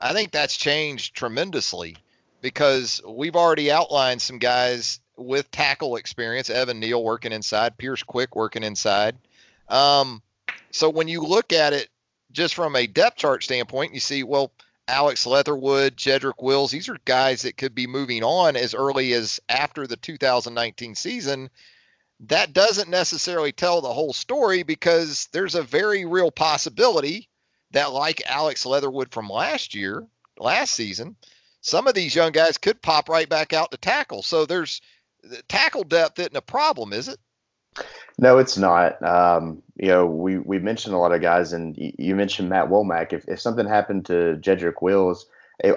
I 0.00 0.12
think 0.12 0.32
that's 0.32 0.56
changed 0.56 1.14
tremendously 1.14 1.96
because 2.40 3.00
we've 3.08 3.36
already 3.36 3.70
outlined 3.70 4.20
some 4.20 4.38
guys 4.38 5.00
with 5.16 5.50
tackle 5.50 5.96
experience. 5.96 6.50
Evan 6.50 6.80
Neal 6.80 7.02
working 7.02 7.32
inside, 7.32 7.78
Pierce 7.78 8.02
Quick 8.02 8.34
working 8.34 8.64
inside. 8.64 9.16
Um, 9.68 10.22
so 10.72 10.90
when 10.90 11.08
you 11.08 11.20
look 11.20 11.52
at 11.52 11.72
it 11.72 11.88
just 12.32 12.54
from 12.54 12.74
a 12.74 12.86
depth 12.86 13.18
chart 13.18 13.44
standpoint, 13.44 13.94
you 13.94 14.00
see, 14.00 14.22
well, 14.22 14.52
Alex 14.88 15.26
Leatherwood, 15.26 15.96
Jedrick 15.96 16.42
Wills, 16.42 16.70
these 16.70 16.88
are 16.88 16.98
guys 17.04 17.42
that 17.42 17.56
could 17.56 17.74
be 17.74 17.86
moving 17.86 18.24
on 18.24 18.56
as 18.56 18.74
early 18.74 19.12
as 19.12 19.38
after 19.48 19.86
the 19.86 19.96
2019 19.96 20.94
season. 20.94 21.50
That 22.20 22.52
doesn't 22.52 22.90
necessarily 22.90 23.52
tell 23.52 23.80
the 23.80 23.92
whole 23.92 24.12
story 24.12 24.62
because 24.62 25.28
there's 25.32 25.54
a 25.54 25.62
very 25.62 26.04
real 26.04 26.30
possibility 26.30 27.28
that, 27.72 27.92
like 27.92 28.22
Alex 28.26 28.66
Leatherwood 28.66 29.12
from 29.12 29.28
last 29.28 29.74
year, 29.74 30.06
last 30.38 30.74
season, 30.74 31.16
some 31.60 31.86
of 31.86 31.94
these 31.94 32.14
young 32.14 32.32
guys 32.32 32.58
could 32.58 32.82
pop 32.82 33.08
right 33.08 33.28
back 33.28 33.52
out 33.52 33.70
to 33.70 33.76
tackle. 33.76 34.22
So 34.22 34.46
there's 34.46 34.80
tackle 35.48 35.84
depth 35.84 36.18
isn't 36.18 36.36
a 36.36 36.42
problem, 36.42 36.92
is 36.92 37.08
it? 37.08 37.18
No, 38.18 38.38
it's 38.38 38.58
not. 38.58 39.02
Um, 39.02 39.62
you 39.76 39.88
know, 39.88 40.06
we 40.06 40.38
we 40.38 40.58
mentioned 40.58 40.94
a 40.94 40.98
lot 40.98 41.12
of 41.12 41.22
guys, 41.22 41.52
and 41.52 41.74
you 41.76 42.14
mentioned 42.14 42.48
Matt 42.48 42.68
Womack. 42.68 43.12
If 43.12 43.26
if 43.28 43.40
something 43.40 43.66
happened 43.66 44.06
to 44.06 44.38
Jedrick 44.40 44.82
Wills, 44.82 45.26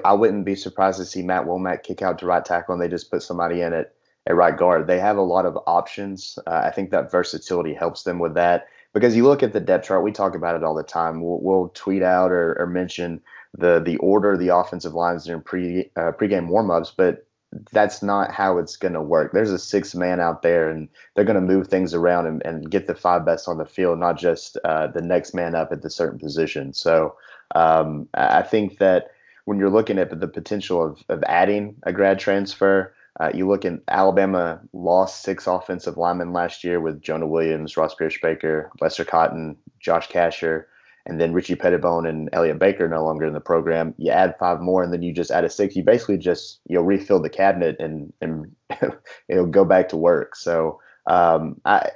I 0.03 0.13
wouldn't 0.13 0.45
be 0.45 0.55
surprised 0.55 0.97
to 0.99 1.05
see 1.05 1.23
Matt 1.23 1.45
Womack 1.45 1.83
kick 1.83 2.01
out 2.01 2.19
to 2.19 2.25
right 2.25 2.43
tackle, 2.43 2.73
and 2.73 2.81
they 2.81 2.87
just 2.87 3.09
put 3.09 3.23
somebody 3.23 3.61
in 3.61 3.73
at 3.73 3.93
at 4.27 4.35
right 4.35 4.57
guard. 4.57 4.87
They 4.87 4.99
have 4.99 5.17
a 5.17 5.21
lot 5.21 5.45
of 5.45 5.57
options. 5.67 6.37
Uh, 6.47 6.61
I 6.65 6.71
think 6.71 6.91
that 6.91 7.11
versatility 7.11 7.73
helps 7.73 8.03
them 8.03 8.19
with 8.19 8.33
that 8.33 8.67
because 8.93 9.15
you 9.15 9.23
look 9.23 9.43
at 9.43 9.53
the 9.53 9.59
depth 9.59 9.87
chart. 9.87 10.03
We 10.03 10.11
talk 10.11 10.35
about 10.35 10.55
it 10.55 10.63
all 10.63 10.73
the 10.73 10.83
time. 10.83 11.21
We'll, 11.21 11.39
we'll 11.41 11.69
tweet 11.69 12.01
out 12.01 12.31
or, 12.31 12.59
or 12.59 12.67
mention 12.67 13.21
the 13.57 13.79
the 13.79 13.97
order 13.97 14.35
the 14.35 14.55
offensive 14.55 14.93
lines 14.93 15.25
during 15.25 15.41
pre 15.41 15.91
uh, 15.95 16.11
pregame 16.11 16.49
warmups, 16.49 16.91
but 16.95 17.25
that's 17.71 18.03
not 18.03 18.31
how 18.31 18.57
it's 18.57 18.77
going 18.77 18.93
to 18.93 19.01
work. 19.01 19.31
There's 19.31 19.51
a 19.51 19.59
six 19.59 19.95
man 19.95 20.19
out 20.19 20.41
there, 20.41 20.69
and 20.69 20.89
they're 21.13 21.25
going 21.25 21.35
to 21.35 21.41
move 21.41 21.67
things 21.67 21.93
around 21.93 22.27
and, 22.27 22.45
and, 22.45 22.69
get 22.69 22.87
the 22.87 22.95
five 22.95 23.25
best 23.25 23.47
on 23.47 23.57
the 23.57 23.65
field, 23.65 23.99
not 23.99 24.17
just 24.17 24.57
uh, 24.63 24.87
the 24.87 25.01
next 25.01 25.33
man 25.33 25.55
up 25.55 25.71
at 25.71 25.81
the 25.81 25.89
certain 25.89 26.19
position. 26.19 26.73
So 26.73 27.15
um, 27.53 28.07
I 28.13 28.41
think 28.41 28.79
that 28.79 29.11
when 29.45 29.59
you're 29.59 29.69
looking 29.69 29.99
at 29.99 30.19
the 30.19 30.27
potential 30.27 30.83
of, 30.83 31.03
of 31.09 31.23
adding 31.23 31.75
a 31.83 31.93
grad 31.93 32.19
transfer, 32.19 32.93
uh, 33.19 33.31
you 33.33 33.47
look 33.47 33.63
at 33.63 33.79
Alabama 33.87 34.59
lost 34.73 35.21
six 35.21 35.47
offensive 35.47 35.97
linemen 35.97 36.33
last 36.33 36.63
year 36.63 36.81
with 36.81 37.01
Jonah 37.01 37.27
Williams, 37.27 37.77
Ross 37.77 37.95
Pierschbacher, 37.95 38.69
Lester 38.81 39.05
Cotton, 39.05 39.55
Josh 39.79 40.09
Casher 40.09 40.65
and 41.05 41.21
then 41.21 41.33
Richie 41.33 41.55
Petitbon 41.55 42.07
and 42.07 42.29
Elliot 42.33 42.59
Baker 42.59 42.87
no 42.87 43.03
longer 43.03 43.25
in 43.25 43.33
the 43.33 43.39
program. 43.39 43.93
You 43.97 44.11
add 44.11 44.35
five 44.39 44.59
more, 44.59 44.83
and 44.83 44.91
then 44.91 45.03
you 45.03 45.13
just 45.13 45.31
add 45.31 45.45
a 45.45 45.49
six. 45.49 45.75
You 45.75 45.83
basically 45.83 46.17
just 46.17 46.59
you 46.67 46.75
know 46.75 46.81
refill 46.81 47.21
the 47.21 47.29
cabinet 47.29 47.77
and 47.79 48.11
and 48.21 48.55
it'll 49.29 49.45
go 49.45 49.65
back 49.65 49.89
to 49.89 49.97
work. 49.97 50.35
So 50.35 50.79
um, 51.07 51.61
I, 51.65 51.89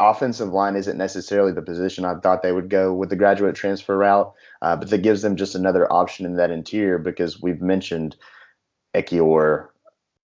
offensive 0.00 0.48
line 0.48 0.76
isn't 0.76 0.98
necessarily 0.98 1.52
the 1.52 1.62
position 1.62 2.04
I 2.04 2.14
thought 2.16 2.42
they 2.42 2.52
would 2.52 2.70
go 2.70 2.92
with 2.92 3.10
the 3.10 3.16
graduate 3.16 3.54
transfer 3.54 3.96
route, 3.96 4.32
uh, 4.62 4.76
but 4.76 4.90
that 4.90 5.02
gives 5.02 5.22
them 5.22 5.36
just 5.36 5.54
another 5.54 5.90
option 5.92 6.26
in 6.26 6.36
that 6.36 6.50
interior 6.50 6.98
because 6.98 7.40
we've 7.40 7.60
mentioned 7.60 8.16
Ekiyor, 8.96 9.68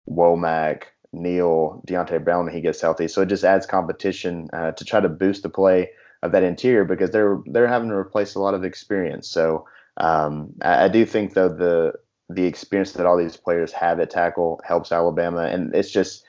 Womack, 0.08 0.84
Neal, 1.12 1.82
Deonte 1.86 2.24
Brown 2.24 2.46
when 2.46 2.54
he 2.54 2.60
gets 2.60 2.80
healthy. 2.80 3.06
So 3.06 3.22
it 3.22 3.28
just 3.28 3.44
adds 3.44 3.66
competition 3.66 4.48
uh, 4.52 4.72
to 4.72 4.84
try 4.84 5.00
to 5.00 5.08
boost 5.08 5.42
the 5.42 5.48
play 5.48 5.90
of 6.22 6.32
that 6.32 6.42
interior 6.42 6.84
because 6.84 7.10
they're 7.10 7.38
they're 7.46 7.68
having 7.68 7.88
to 7.88 7.94
replace 7.94 8.34
a 8.34 8.40
lot 8.40 8.54
of 8.54 8.64
experience. 8.64 9.28
So 9.28 9.66
um, 9.96 10.52
I, 10.62 10.84
I, 10.84 10.88
do 10.88 11.06
think 11.06 11.34
though 11.34 11.48
the 11.48 11.94
the 12.28 12.44
experience 12.44 12.92
that 12.92 13.06
all 13.06 13.16
these 13.16 13.36
players 13.36 13.72
have 13.72 14.00
at 14.00 14.10
tackle 14.10 14.60
helps 14.64 14.92
Alabama, 14.92 15.42
and 15.42 15.74
it's 15.74 15.90
just 15.90 16.24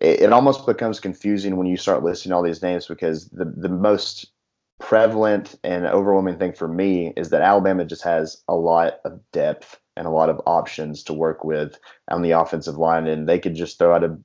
it, 0.00 0.20
it 0.20 0.32
almost 0.32 0.66
becomes 0.66 1.00
confusing 1.00 1.56
when 1.56 1.66
you 1.66 1.76
start 1.76 2.02
listing 2.02 2.32
all 2.32 2.42
these 2.42 2.62
names 2.62 2.86
because 2.86 3.28
the 3.28 3.44
the 3.44 3.68
most 3.68 4.30
prevalent 4.78 5.56
and 5.62 5.84
overwhelming 5.86 6.38
thing 6.38 6.52
for 6.52 6.66
me 6.66 7.12
is 7.16 7.30
that 7.30 7.42
Alabama 7.42 7.84
just 7.84 8.02
has 8.02 8.42
a 8.48 8.54
lot 8.54 8.94
of 9.04 9.20
depth 9.32 9.78
and 9.96 10.06
a 10.06 10.10
lot 10.10 10.30
of 10.30 10.40
options 10.46 11.02
to 11.04 11.12
work 11.12 11.44
with 11.44 11.78
on 12.10 12.22
the 12.22 12.30
offensive 12.30 12.78
line, 12.78 13.06
and 13.06 13.28
they 13.28 13.38
could 13.38 13.54
just 13.54 13.78
throw 13.78 13.94
out 13.94 14.04
a 14.04 14.18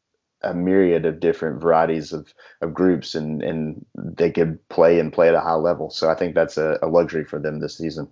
a 0.45 0.53
myriad 0.53 1.05
of 1.05 1.19
different 1.19 1.62
varieties 1.62 2.13
of, 2.13 2.34
of 2.62 2.73
groups 2.73 3.15
and, 3.15 3.41
and 3.41 3.86
they 3.95 4.31
could 4.31 4.67
play 4.69 4.99
and 4.99 5.12
play 5.12 5.27
at 5.27 5.36
a 5.36 5.41
high 5.41 5.55
level. 5.55 5.89
So 5.89 6.10
I 6.10 6.15
think 6.15 6.36
that's 6.36 6.58
a, 6.58 6.79
a 6.81 6.88
luxury 6.88 7.25
for 7.25 7.39
them 7.39 7.60
this 7.60 7.77
season. 7.77 8.08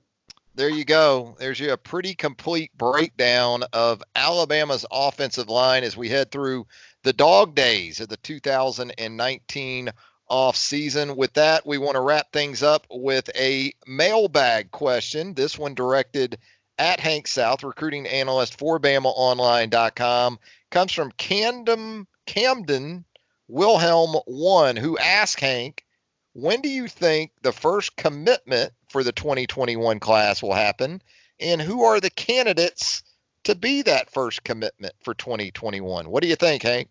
There 0.56 0.70
you 0.70 0.86
go. 0.86 1.36
There's 1.40 1.60
you 1.60 1.72
a 1.72 1.78
pretty 1.78 2.14
complete 2.14 2.78
breakdown 2.78 3.64
of 3.74 4.04
Alabama's 4.14 4.86
offensive 4.92 5.50
line 5.50 5.84
as 5.84 5.98
we 5.98 6.10
head 6.10 6.30
through 6.30 6.68
the 7.02 7.14
dog 7.14 7.56
days 7.56 8.00
of 8.00 8.10
the 8.10 8.18
2019 8.18 9.90
off 10.28 10.56
season. 10.56 11.16
With 11.16 11.34
that, 11.34 11.66
we 11.66 11.80
want 11.80 11.96
to 11.96 12.02
wrap 12.02 12.32
things 12.32 12.62
up 12.62 12.86
with 12.92 13.30
a 13.36 13.74
mailbag 13.88 14.70
question. 14.70 15.34
This 15.34 15.58
one 15.58 15.74
directed 15.74 16.38
at 16.78 17.00
Hank 17.00 17.28
South, 17.28 17.64
recruiting 17.64 18.08
analyst 18.08 18.60
for 18.60 18.80
BamaOnline.com, 18.80 20.40
comes 20.70 20.92
from 20.92 21.12
Camden 21.14 22.06
Camden 22.26 23.06
Wilhelm 23.48 24.16
one, 24.26 24.76
who 24.76 24.98
asked 24.98 25.40
Hank, 25.40 25.86
when 26.34 26.62
do 26.62 26.70
you 26.70 26.88
think 26.88 27.32
the 27.42 27.52
first 27.52 27.96
commitment 27.96 28.74
for 28.90 29.04
the 29.04 29.12
2021 29.12 30.00
class 30.00 30.42
will 30.42 30.54
happen? 30.54 31.02
And 31.40 31.62
who 31.62 31.84
are 31.84 32.00
the 32.00 32.10
candidates 32.10 33.04
to 33.44 33.56
be 33.56 33.82
that 33.84 34.12
first 34.12 34.44
commitment 34.44 34.94
for 35.04 35.14
2021? 35.14 36.10
What 36.10 36.24
do 36.24 36.30
you 36.30 36.36
think, 36.36 36.64
Hank? 36.64 36.90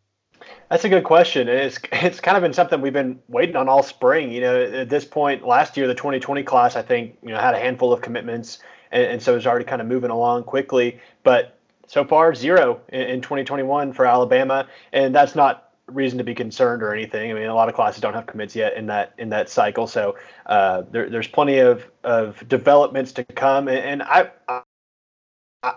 That's 0.70 0.84
a 0.84 0.88
good 0.88 1.04
question. 1.04 1.48
It's 1.48 1.78
it's 1.92 2.20
kind 2.20 2.36
of 2.36 2.42
been 2.42 2.52
something 2.52 2.80
we've 2.80 2.92
been 2.92 3.20
waiting 3.28 3.56
on 3.56 3.68
all 3.68 3.82
spring. 3.82 4.32
You 4.32 4.40
know, 4.40 4.62
at 4.62 4.88
this 4.88 5.04
point 5.04 5.46
last 5.46 5.76
year, 5.76 5.86
the 5.86 5.94
2020 5.94 6.42
class, 6.42 6.76
I 6.76 6.82
think, 6.82 7.18
you 7.22 7.30
know, 7.30 7.38
had 7.38 7.54
a 7.54 7.58
handful 7.58 7.92
of 7.92 8.00
commitments, 8.00 8.58
and, 8.90 9.04
and 9.04 9.22
so 9.22 9.36
it's 9.36 9.46
already 9.46 9.64
kind 9.64 9.80
of 9.80 9.88
moving 9.88 10.10
along 10.10 10.44
quickly. 10.44 11.00
But 11.22 11.58
so 11.86 12.04
far 12.04 12.34
zero 12.34 12.80
in, 12.88 13.02
in 13.02 13.20
2021 13.20 13.92
for 13.92 14.06
Alabama, 14.06 14.68
and 14.92 15.14
that's 15.14 15.34
not 15.34 15.72
reason 15.86 16.18
to 16.18 16.24
be 16.24 16.34
concerned 16.34 16.82
or 16.82 16.94
anything. 16.94 17.30
I 17.30 17.34
mean, 17.34 17.46
a 17.46 17.54
lot 17.54 17.68
of 17.68 17.74
classes 17.74 18.00
don't 18.00 18.14
have 18.14 18.26
commits 18.26 18.54
yet 18.54 18.74
in 18.74 18.86
that 18.86 19.12
in 19.18 19.28
that 19.30 19.48
cycle, 19.48 19.86
so 19.86 20.16
uh, 20.46 20.82
there, 20.90 21.10
there's 21.10 21.28
plenty 21.28 21.58
of 21.58 21.84
of 22.04 22.46
developments 22.48 23.12
to 23.12 23.24
come. 23.24 23.68
And, 23.68 23.78
and 23.78 24.02
I, 24.02 24.30
I, 24.48 24.62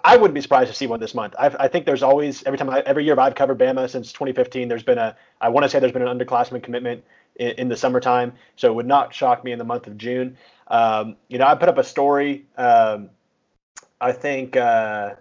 I 0.03 0.17
wouldn't 0.17 0.33
be 0.33 0.41
surprised 0.41 0.69
to 0.69 0.75
see 0.75 0.87
one 0.87 0.99
this 0.99 1.13
month. 1.13 1.35
I've, 1.37 1.55
i 1.59 1.67
think 1.67 1.85
there's 1.85 2.03
always 2.03 2.43
every 2.43 2.57
time 2.57 2.69
I, 2.69 2.81
every 2.81 3.05
year 3.05 3.19
I've 3.19 3.35
covered 3.35 3.59
Bama 3.59 3.89
since 3.89 4.11
2015. 4.11 4.67
There's 4.67 4.83
been 4.83 4.97
a 4.97 5.15
I 5.41 5.49
want 5.49 5.63
to 5.63 5.69
say 5.69 5.79
there's 5.79 5.91
been 5.91 6.07
an 6.07 6.17
underclassmen 6.17 6.63
commitment 6.63 7.03
in, 7.35 7.51
in, 7.51 7.69
the 7.69 7.77
summertime, 7.77 8.33
so 8.55 8.71
it 8.71 8.75
would 8.75 8.87
not 8.87 9.13
shock 9.13 9.43
me 9.43 9.51
in 9.51 9.59
the 9.59 9.65
month 9.65 9.87
of 9.87 9.97
June. 9.97 10.37
Um, 10.67 11.17
you 11.27 11.37
know, 11.37 11.45
I 11.45 11.55
put 11.55 11.69
up 11.69 11.77
a 11.77 11.83
story. 11.83 12.45
Um, 12.57 13.09
I 14.01 14.11
think 14.11 14.55
uh, 14.55 15.15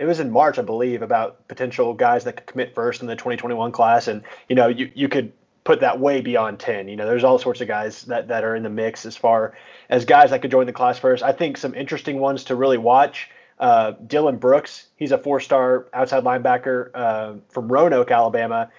it 0.00 0.06
was 0.06 0.18
in 0.18 0.30
March, 0.30 0.58
I 0.58 0.62
believe, 0.62 1.02
about 1.02 1.46
potential 1.46 1.92
guys 1.92 2.24
that 2.24 2.34
could 2.34 2.46
commit 2.46 2.74
first 2.74 3.02
in 3.02 3.06
the 3.06 3.14
2021 3.14 3.70
class, 3.70 4.08
and 4.08 4.22
you 4.48 4.56
know, 4.56 4.66
you 4.66 4.90
you 4.94 5.08
could 5.08 5.32
put 5.62 5.80
that 5.80 6.00
way 6.00 6.22
beyond 6.22 6.58
10. 6.58 6.88
You 6.88 6.96
know, 6.96 7.06
there's 7.06 7.22
all 7.22 7.38
sorts 7.38 7.60
of 7.60 7.68
guys 7.68 8.04
that, 8.04 8.28
that 8.28 8.42
are 8.42 8.56
in 8.56 8.62
the 8.62 8.70
mix 8.70 9.04
as 9.04 9.14
far 9.14 9.52
as 9.90 10.06
guys 10.06 10.30
that 10.30 10.40
could 10.40 10.50
join 10.50 10.64
the 10.64 10.72
class 10.72 10.98
first. 10.98 11.22
I 11.22 11.32
think 11.32 11.58
some 11.58 11.74
interesting 11.74 12.18
ones 12.18 12.44
to 12.44 12.56
really 12.56 12.78
watch. 12.78 13.28
Uh, 13.58 13.92
Dillon 14.06 14.38
Brooks, 14.38 14.86
he's 14.96 15.12
a 15.12 15.18
four-star 15.18 15.86
outside 15.92 16.24
linebacker 16.24 16.90
uh, 16.94 17.34
from 17.50 17.70
Roanoke, 17.70 18.10
Alabama. 18.10 18.70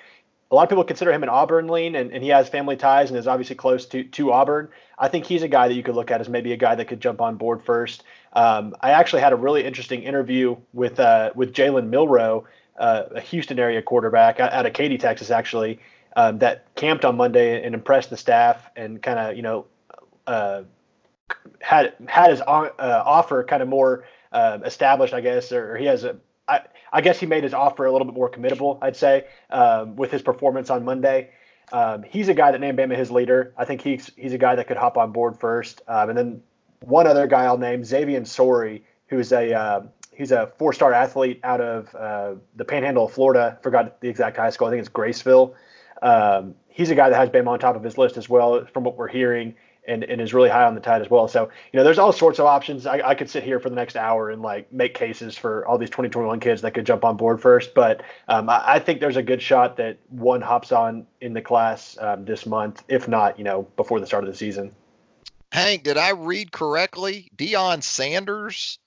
A 0.50 0.56
lot 0.56 0.64
of 0.64 0.70
people 0.70 0.84
consider 0.84 1.14
him 1.14 1.22
an 1.22 1.30
Auburn 1.30 1.68
lean, 1.68 1.94
and, 1.94 2.12
and 2.12 2.24
he 2.24 2.30
has 2.30 2.50
family 2.50 2.76
ties 2.76 3.12
and 3.12 3.18
is 3.18 3.28
obviously 3.28 3.56
close 3.56 3.86
to, 3.86 4.04
to 4.04 4.32
Auburn. 4.32 4.70
I 4.98 5.08
think 5.08 5.26
he's 5.26 5.44
a 5.44 5.48
guy 5.48 5.68
that 5.68 5.76
you 5.76 5.84
could 5.84 5.96
look 5.96 6.10
at 6.10 6.20
as 6.20 6.30
maybe 6.30 6.52
a 6.52 6.58
guy 6.58 6.74
that 6.74 6.88
could 6.88 7.00
jump 7.00 7.22
on 7.22 7.36
board 7.36 7.64
first. 7.64 8.04
Um, 8.34 8.76
I 8.82 8.92
actually 8.92 9.22
had 9.22 9.34
a 9.34 9.36
really 9.36 9.64
interesting 9.66 10.04
interview 10.04 10.56
with 10.74 11.00
uh, 11.00 11.32
with 11.36 11.54
Jalen 11.54 11.90
Milroe, 11.90 12.46
uh, 12.78 13.04
a 13.12 13.22
Houston 13.22 13.60
area 13.60 13.82
quarterback 13.82 14.40
out 14.40 14.66
of 14.66 14.74
Katy, 14.74 14.98
Texas, 14.98 15.32
actually, 15.32 15.80
um, 16.16 16.40
that 16.40 16.74
camped 16.76 17.06
on 17.06 17.18
Monday 17.18 17.64
and 17.64 17.76
impressed 17.76 18.10
the 18.10 18.18
staff 18.18 18.70
and 18.76 19.02
kind 19.02 19.20
of 19.20 19.36
you 19.36 19.42
know 19.42 19.66
uh, 20.28 20.64
had 21.60 21.94
had 22.08 22.32
his 22.32 22.42
uh, 22.42 22.70
offer 22.80 23.44
kind 23.44 23.62
of 23.62 23.68
more 23.68 24.06
uh, 24.32 24.60
established, 24.66 25.14
I 25.14 25.22
guess, 25.22 25.52
or, 25.52 25.78
he 25.78 25.86
has 25.86 26.04
a. 26.04 26.18
I, 26.94 27.00
guess 27.00 27.18
he 27.18 27.26
made 27.26 27.46
his 27.46 27.54
offer 27.54 27.86
a 27.86 27.92
little 27.94 28.04
bit 28.06 28.14
more 28.14 28.30
committable, 28.30 28.78
I'd 28.82 28.98
say, 28.98 29.26
um, 29.50 29.96
with 29.96 30.12
his 30.12 30.22
performance 30.22 30.70
on 30.70 30.84
Monday. 30.84 31.30
Um, 31.72 32.04
he's 32.04 32.28
a 32.28 32.34
guy 32.34 32.52
that 32.52 32.60
named 32.60 32.78
Bama 32.78 32.98
his 32.98 33.10
leader. 33.10 33.54
I 33.58 33.64
think 33.64 33.82
he's 33.82 34.12
he's 34.18 34.34
a 34.34 34.38
guy 34.38 34.56
that 34.56 34.68
could 34.68 34.76
hop 34.76 34.98
on 34.98 35.14
board 35.14 35.40
first. 35.40 35.82
Um, 35.88 36.10
and 36.10 36.18
then 36.18 36.44
one 36.82 37.08
other 37.08 37.28
guy 37.28 37.46
I'll 37.46 37.58
name, 37.58 37.84
Xavier 37.84 38.26
Sorey, 38.26 38.84
who's 39.08 39.32
a 39.32 39.54
uh, 39.54 39.82
he's 40.14 40.32
a 40.32 40.52
four-star 40.58 40.94
athlete 40.94 41.40
out 41.44 41.62
of 41.62 41.96
uh, 41.96 42.36
the 42.56 42.66
Panhandle 42.66 43.06
of 43.06 43.14
Florida. 43.14 43.58
Forgot 43.62 44.02
the 44.02 44.10
exact 44.10 44.38
high 44.38 44.50
school. 44.50 44.68
I 44.68 44.72
think 44.72 44.82
it's 44.82 44.90
Graceville. 44.90 45.54
Um, 46.02 46.56
he's 46.68 46.90
a 46.90 46.96
guy 46.96 47.10
that 47.10 47.16
has 47.16 47.30
Bama 47.30 47.48
on 47.48 47.60
top 47.60 47.76
of 47.76 47.84
his 47.84 47.98
list 47.98 48.18
as 48.18 48.28
well, 48.28 48.66
from 48.74 48.84
what 48.84 48.98
we're 48.98 49.08
hearing, 49.08 49.56
and, 49.88 50.04
and 50.04 50.20
is 50.20 50.34
really 50.34 50.50
high 50.50 50.64
on 50.64 50.74
the 50.74 50.82
tide 50.82 51.02
as 51.02 51.10
well. 51.10 51.28
So, 51.28 51.50
you 51.72 51.78
know, 51.78 51.84
there's 51.84 52.00
all 52.00 52.12
sorts 52.12 52.40
of 52.40 52.46
options. 52.46 52.86
I, 52.86 53.02
I 53.10 53.16
could 53.16 53.30
sit 53.30 53.44
here 53.44 53.60
for 53.60 53.70
the 53.70 53.76
next 53.76 53.96
hour 53.96 54.30
and 54.30 54.42
like 54.42 54.72
make 54.74 54.94
cases 54.94 55.38
for 55.38 55.66
all 55.68 55.78
these 55.78 55.90
2021 55.90 56.40
kids 56.40 56.62
that 56.62 56.74
could 56.74 56.86
jump 56.86 57.04
on 57.04 57.18
board 57.18 57.42
first. 57.42 57.74
But 57.74 58.02
um, 58.28 58.50
I, 58.50 58.64
I, 58.74 58.80
think 58.80 59.00
there's 59.00 59.18
a 59.18 59.24
good 59.24 59.42
shot 59.42 59.78
that 59.78 59.98
one 60.10 60.42
hops 60.42 60.72
on 60.72 61.06
in 61.20 61.34
the 61.34 61.42
class 61.42 61.98
um, 62.00 62.26
this 62.26 62.46
month, 62.46 62.84
if 62.88 63.08
not, 63.08 63.38
you 63.38 63.44
know, 63.44 63.64
before 63.76 64.00
the 64.00 64.08
start 64.08 64.24
of 64.24 64.30
the 64.30 64.38
season. 64.38 64.74
Hank, 65.52 65.84
did 65.84 65.98
I 65.98 66.12
read 66.12 66.52
correctly? 66.52 67.30
Deion 67.36 67.84
Sanders' 67.84 68.80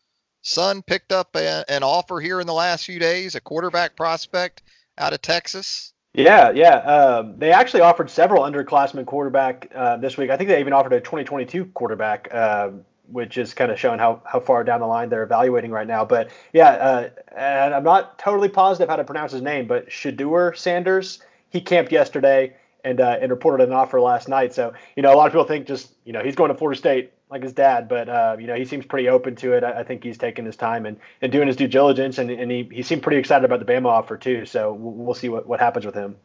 son 0.42 0.82
picked 0.82 1.12
up 1.12 1.36
a, 1.36 1.64
an 1.68 1.82
offer 1.82 2.20
here 2.20 2.40
in 2.40 2.46
the 2.46 2.54
last 2.54 2.86
few 2.86 2.98
days, 2.98 3.34
a 3.34 3.40
quarterback 3.40 3.96
prospect 3.96 4.62
out 4.96 5.12
of 5.12 5.20
Texas. 5.20 5.92
Yeah, 6.14 6.50
yeah. 6.52 6.76
Um, 6.76 7.34
they 7.38 7.52
actually 7.52 7.80
offered 7.80 8.08
several 8.08 8.44
underclassmen 8.44 9.04
quarterback 9.04 9.70
uh, 9.74 9.96
this 9.96 10.16
week. 10.16 10.30
I 10.30 10.36
think 10.36 10.48
they 10.48 10.60
even 10.60 10.72
offered 10.72 10.92
a 10.92 11.00
2022 11.00 11.66
quarterback, 11.66 12.28
uh, 12.32 12.70
which 13.08 13.36
is 13.36 13.52
kind 13.52 13.72
of 13.72 13.78
showing 13.78 13.98
how, 13.98 14.22
how 14.24 14.40
far 14.40 14.62
down 14.64 14.80
the 14.80 14.86
line 14.86 15.08
they're 15.08 15.24
evaluating 15.24 15.72
right 15.72 15.86
now. 15.86 16.04
But 16.04 16.30
yeah, 16.52 16.70
uh, 16.70 17.10
and 17.36 17.74
I'm 17.74 17.82
not 17.82 18.18
totally 18.18 18.48
positive 18.48 18.88
how 18.88 18.96
to 18.96 19.04
pronounce 19.04 19.32
his 19.32 19.42
name, 19.42 19.66
but 19.66 19.88
Shedeur 19.88 20.56
Sanders, 20.56 21.20
he 21.50 21.60
camped 21.60 21.90
yesterday 21.90 22.54
and 22.84 23.00
uh, 23.00 23.18
and 23.20 23.30
reported 23.30 23.66
an 23.66 23.72
offer 23.72 24.00
last 24.00 24.28
night. 24.28 24.54
So 24.54 24.72
you 24.96 25.02
know, 25.02 25.12
a 25.12 25.16
lot 25.16 25.26
of 25.26 25.32
people 25.32 25.44
think 25.44 25.66
just 25.66 25.92
you 26.04 26.12
know 26.12 26.22
he's 26.22 26.36
going 26.36 26.50
to 26.50 26.56
Florida 26.56 26.78
State 26.78 27.12
like 27.30 27.42
his 27.42 27.52
dad, 27.52 27.88
but 27.88 28.08
uh, 28.08 28.36
you 28.38 28.46
know 28.46 28.54
he 28.54 28.64
seems 28.64 28.86
pretty 28.86 29.08
open 29.08 29.34
to 29.36 29.54
it. 29.54 29.64
I, 29.64 29.80
I, 29.80 29.84
think 29.84 30.04
he's 30.04 30.18
taking 30.18 30.44
his 30.44 30.56
time 30.56 30.86
and, 30.86 30.98
and 31.20 31.32
doing 31.32 31.48
his 31.48 31.56
due 31.56 31.66
diligence, 31.66 32.18
and, 32.18 32.30
and 32.30 32.50
he, 32.50 32.68
he 32.70 32.82
seemed 32.82 33.02
pretty 33.02 33.18
excited 33.18 33.44
about 33.44 33.58
the 33.58 33.72
Bama 33.72 33.86
offer 33.86 34.16
too. 34.16 34.46
So 34.46 34.72
we'll, 34.72 34.92
we'll 34.92 35.14
see 35.14 35.28
what, 35.28 35.46
what 35.46 35.58
happens 35.58 35.86
with 35.86 35.94
him. 35.94 36.16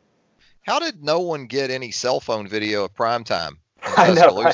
How 0.63 0.77
did 0.77 1.03
no 1.03 1.21
one 1.21 1.47
get 1.47 1.71
any 1.71 1.91
cell 1.91 2.19
phone 2.19 2.47
video 2.47 2.85
of 2.85 2.93
prime 2.93 3.23
time? 3.23 3.57
I 3.83 4.13
know. 4.13 4.39
I, 4.39 4.53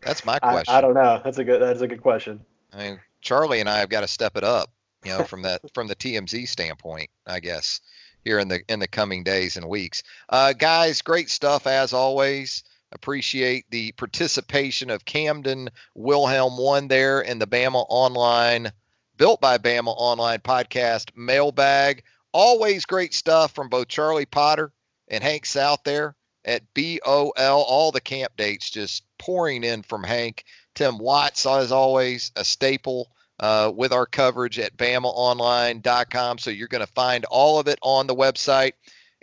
that's 0.00 0.24
my 0.24 0.38
question. 0.38 0.74
I, 0.74 0.78
I, 0.78 0.80
don't 0.80 0.94
know. 0.94 1.20
That's 1.22 1.38
a 1.38 1.44
good. 1.44 1.60
That's 1.60 1.82
a 1.82 1.86
good 1.86 2.02
question. 2.02 2.40
I 2.72 2.78
mean, 2.78 3.00
Charlie 3.20 3.60
and 3.60 3.68
I 3.68 3.78
have 3.78 3.90
got 3.90 4.00
to 4.00 4.08
step 4.08 4.36
it 4.36 4.44
up. 4.44 4.70
You 5.04 5.16
know, 5.16 5.24
from 5.24 5.42
that 5.42 5.62
from 5.72 5.86
the 5.86 5.96
TMZ 5.96 6.48
standpoint, 6.48 7.10
I 7.26 7.40
guess 7.40 7.80
here 8.24 8.38
in 8.38 8.48
the 8.48 8.60
in 8.68 8.78
the 8.80 8.88
coming 8.88 9.24
days 9.24 9.56
and 9.56 9.68
weeks. 9.68 10.02
Uh, 10.28 10.52
guys, 10.52 11.02
great 11.02 11.30
stuff 11.30 11.66
as 11.66 11.92
always. 11.92 12.64
Appreciate 12.92 13.66
the 13.70 13.92
participation 13.92 14.90
of 14.90 15.04
Camden 15.04 15.70
Wilhelm 15.94 16.56
one 16.56 16.88
there 16.88 17.20
in 17.20 17.38
the 17.38 17.46
Bama 17.46 17.86
Online, 17.88 18.72
built 19.16 19.40
by 19.40 19.58
Bama 19.58 19.94
Online 19.96 20.40
podcast 20.40 21.16
mailbag. 21.16 22.02
Always 22.32 22.86
great 22.86 23.14
stuff 23.14 23.54
from 23.54 23.68
both 23.68 23.88
Charlie 23.88 24.26
Potter 24.26 24.72
and 25.08 25.22
Hank 25.22 25.46
South 25.46 25.80
there 25.84 26.16
at 26.44 26.62
BOL. 26.74 27.32
All 27.36 27.92
the 27.92 28.00
camp 28.00 28.32
dates 28.36 28.70
just 28.70 29.04
pouring 29.18 29.62
in 29.62 29.82
from 29.82 30.02
Hank. 30.02 30.44
Tim 30.74 30.98
Watts, 30.98 31.46
as 31.46 31.72
always, 31.72 32.32
a 32.36 32.44
staple 32.44 33.10
uh, 33.40 33.72
with 33.74 33.92
our 33.92 34.06
coverage 34.06 34.58
at 34.58 34.76
BamaOnline.com. 34.76 36.38
So 36.38 36.50
you're 36.50 36.68
going 36.68 36.86
to 36.86 36.92
find 36.92 37.24
all 37.24 37.58
of 37.58 37.66
it 37.66 37.78
on 37.82 38.06
the 38.06 38.14
website. 38.14 38.72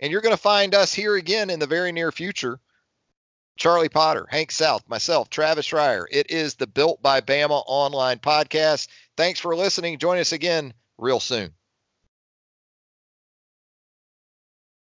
And 0.00 0.12
you're 0.12 0.20
going 0.20 0.34
to 0.34 0.40
find 0.40 0.74
us 0.74 0.92
here 0.92 1.16
again 1.16 1.50
in 1.50 1.60
the 1.60 1.66
very 1.66 1.92
near 1.92 2.12
future. 2.12 2.60
Charlie 3.56 3.88
Potter, 3.88 4.26
Hank 4.30 4.52
South, 4.52 4.88
myself, 4.88 5.30
Travis 5.30 5.68
Schreier. 5.68 6.04
It 6.10 6.30
is 6.30 6.54
the 6.54 6.68
Built 6.68 7.02
by 7.02 7.20
Bama 7.20 7.62
online 7.66 8.18
podcast. 8.18 8.86
Thanks 9.16 9.40
for 9.40 9.56
listening. 9.56 9.98
Join 9.98 10.18
us 10.18 10.32
again 10.32 10.74
real 10.96 11.18
soon. 11.18 11.52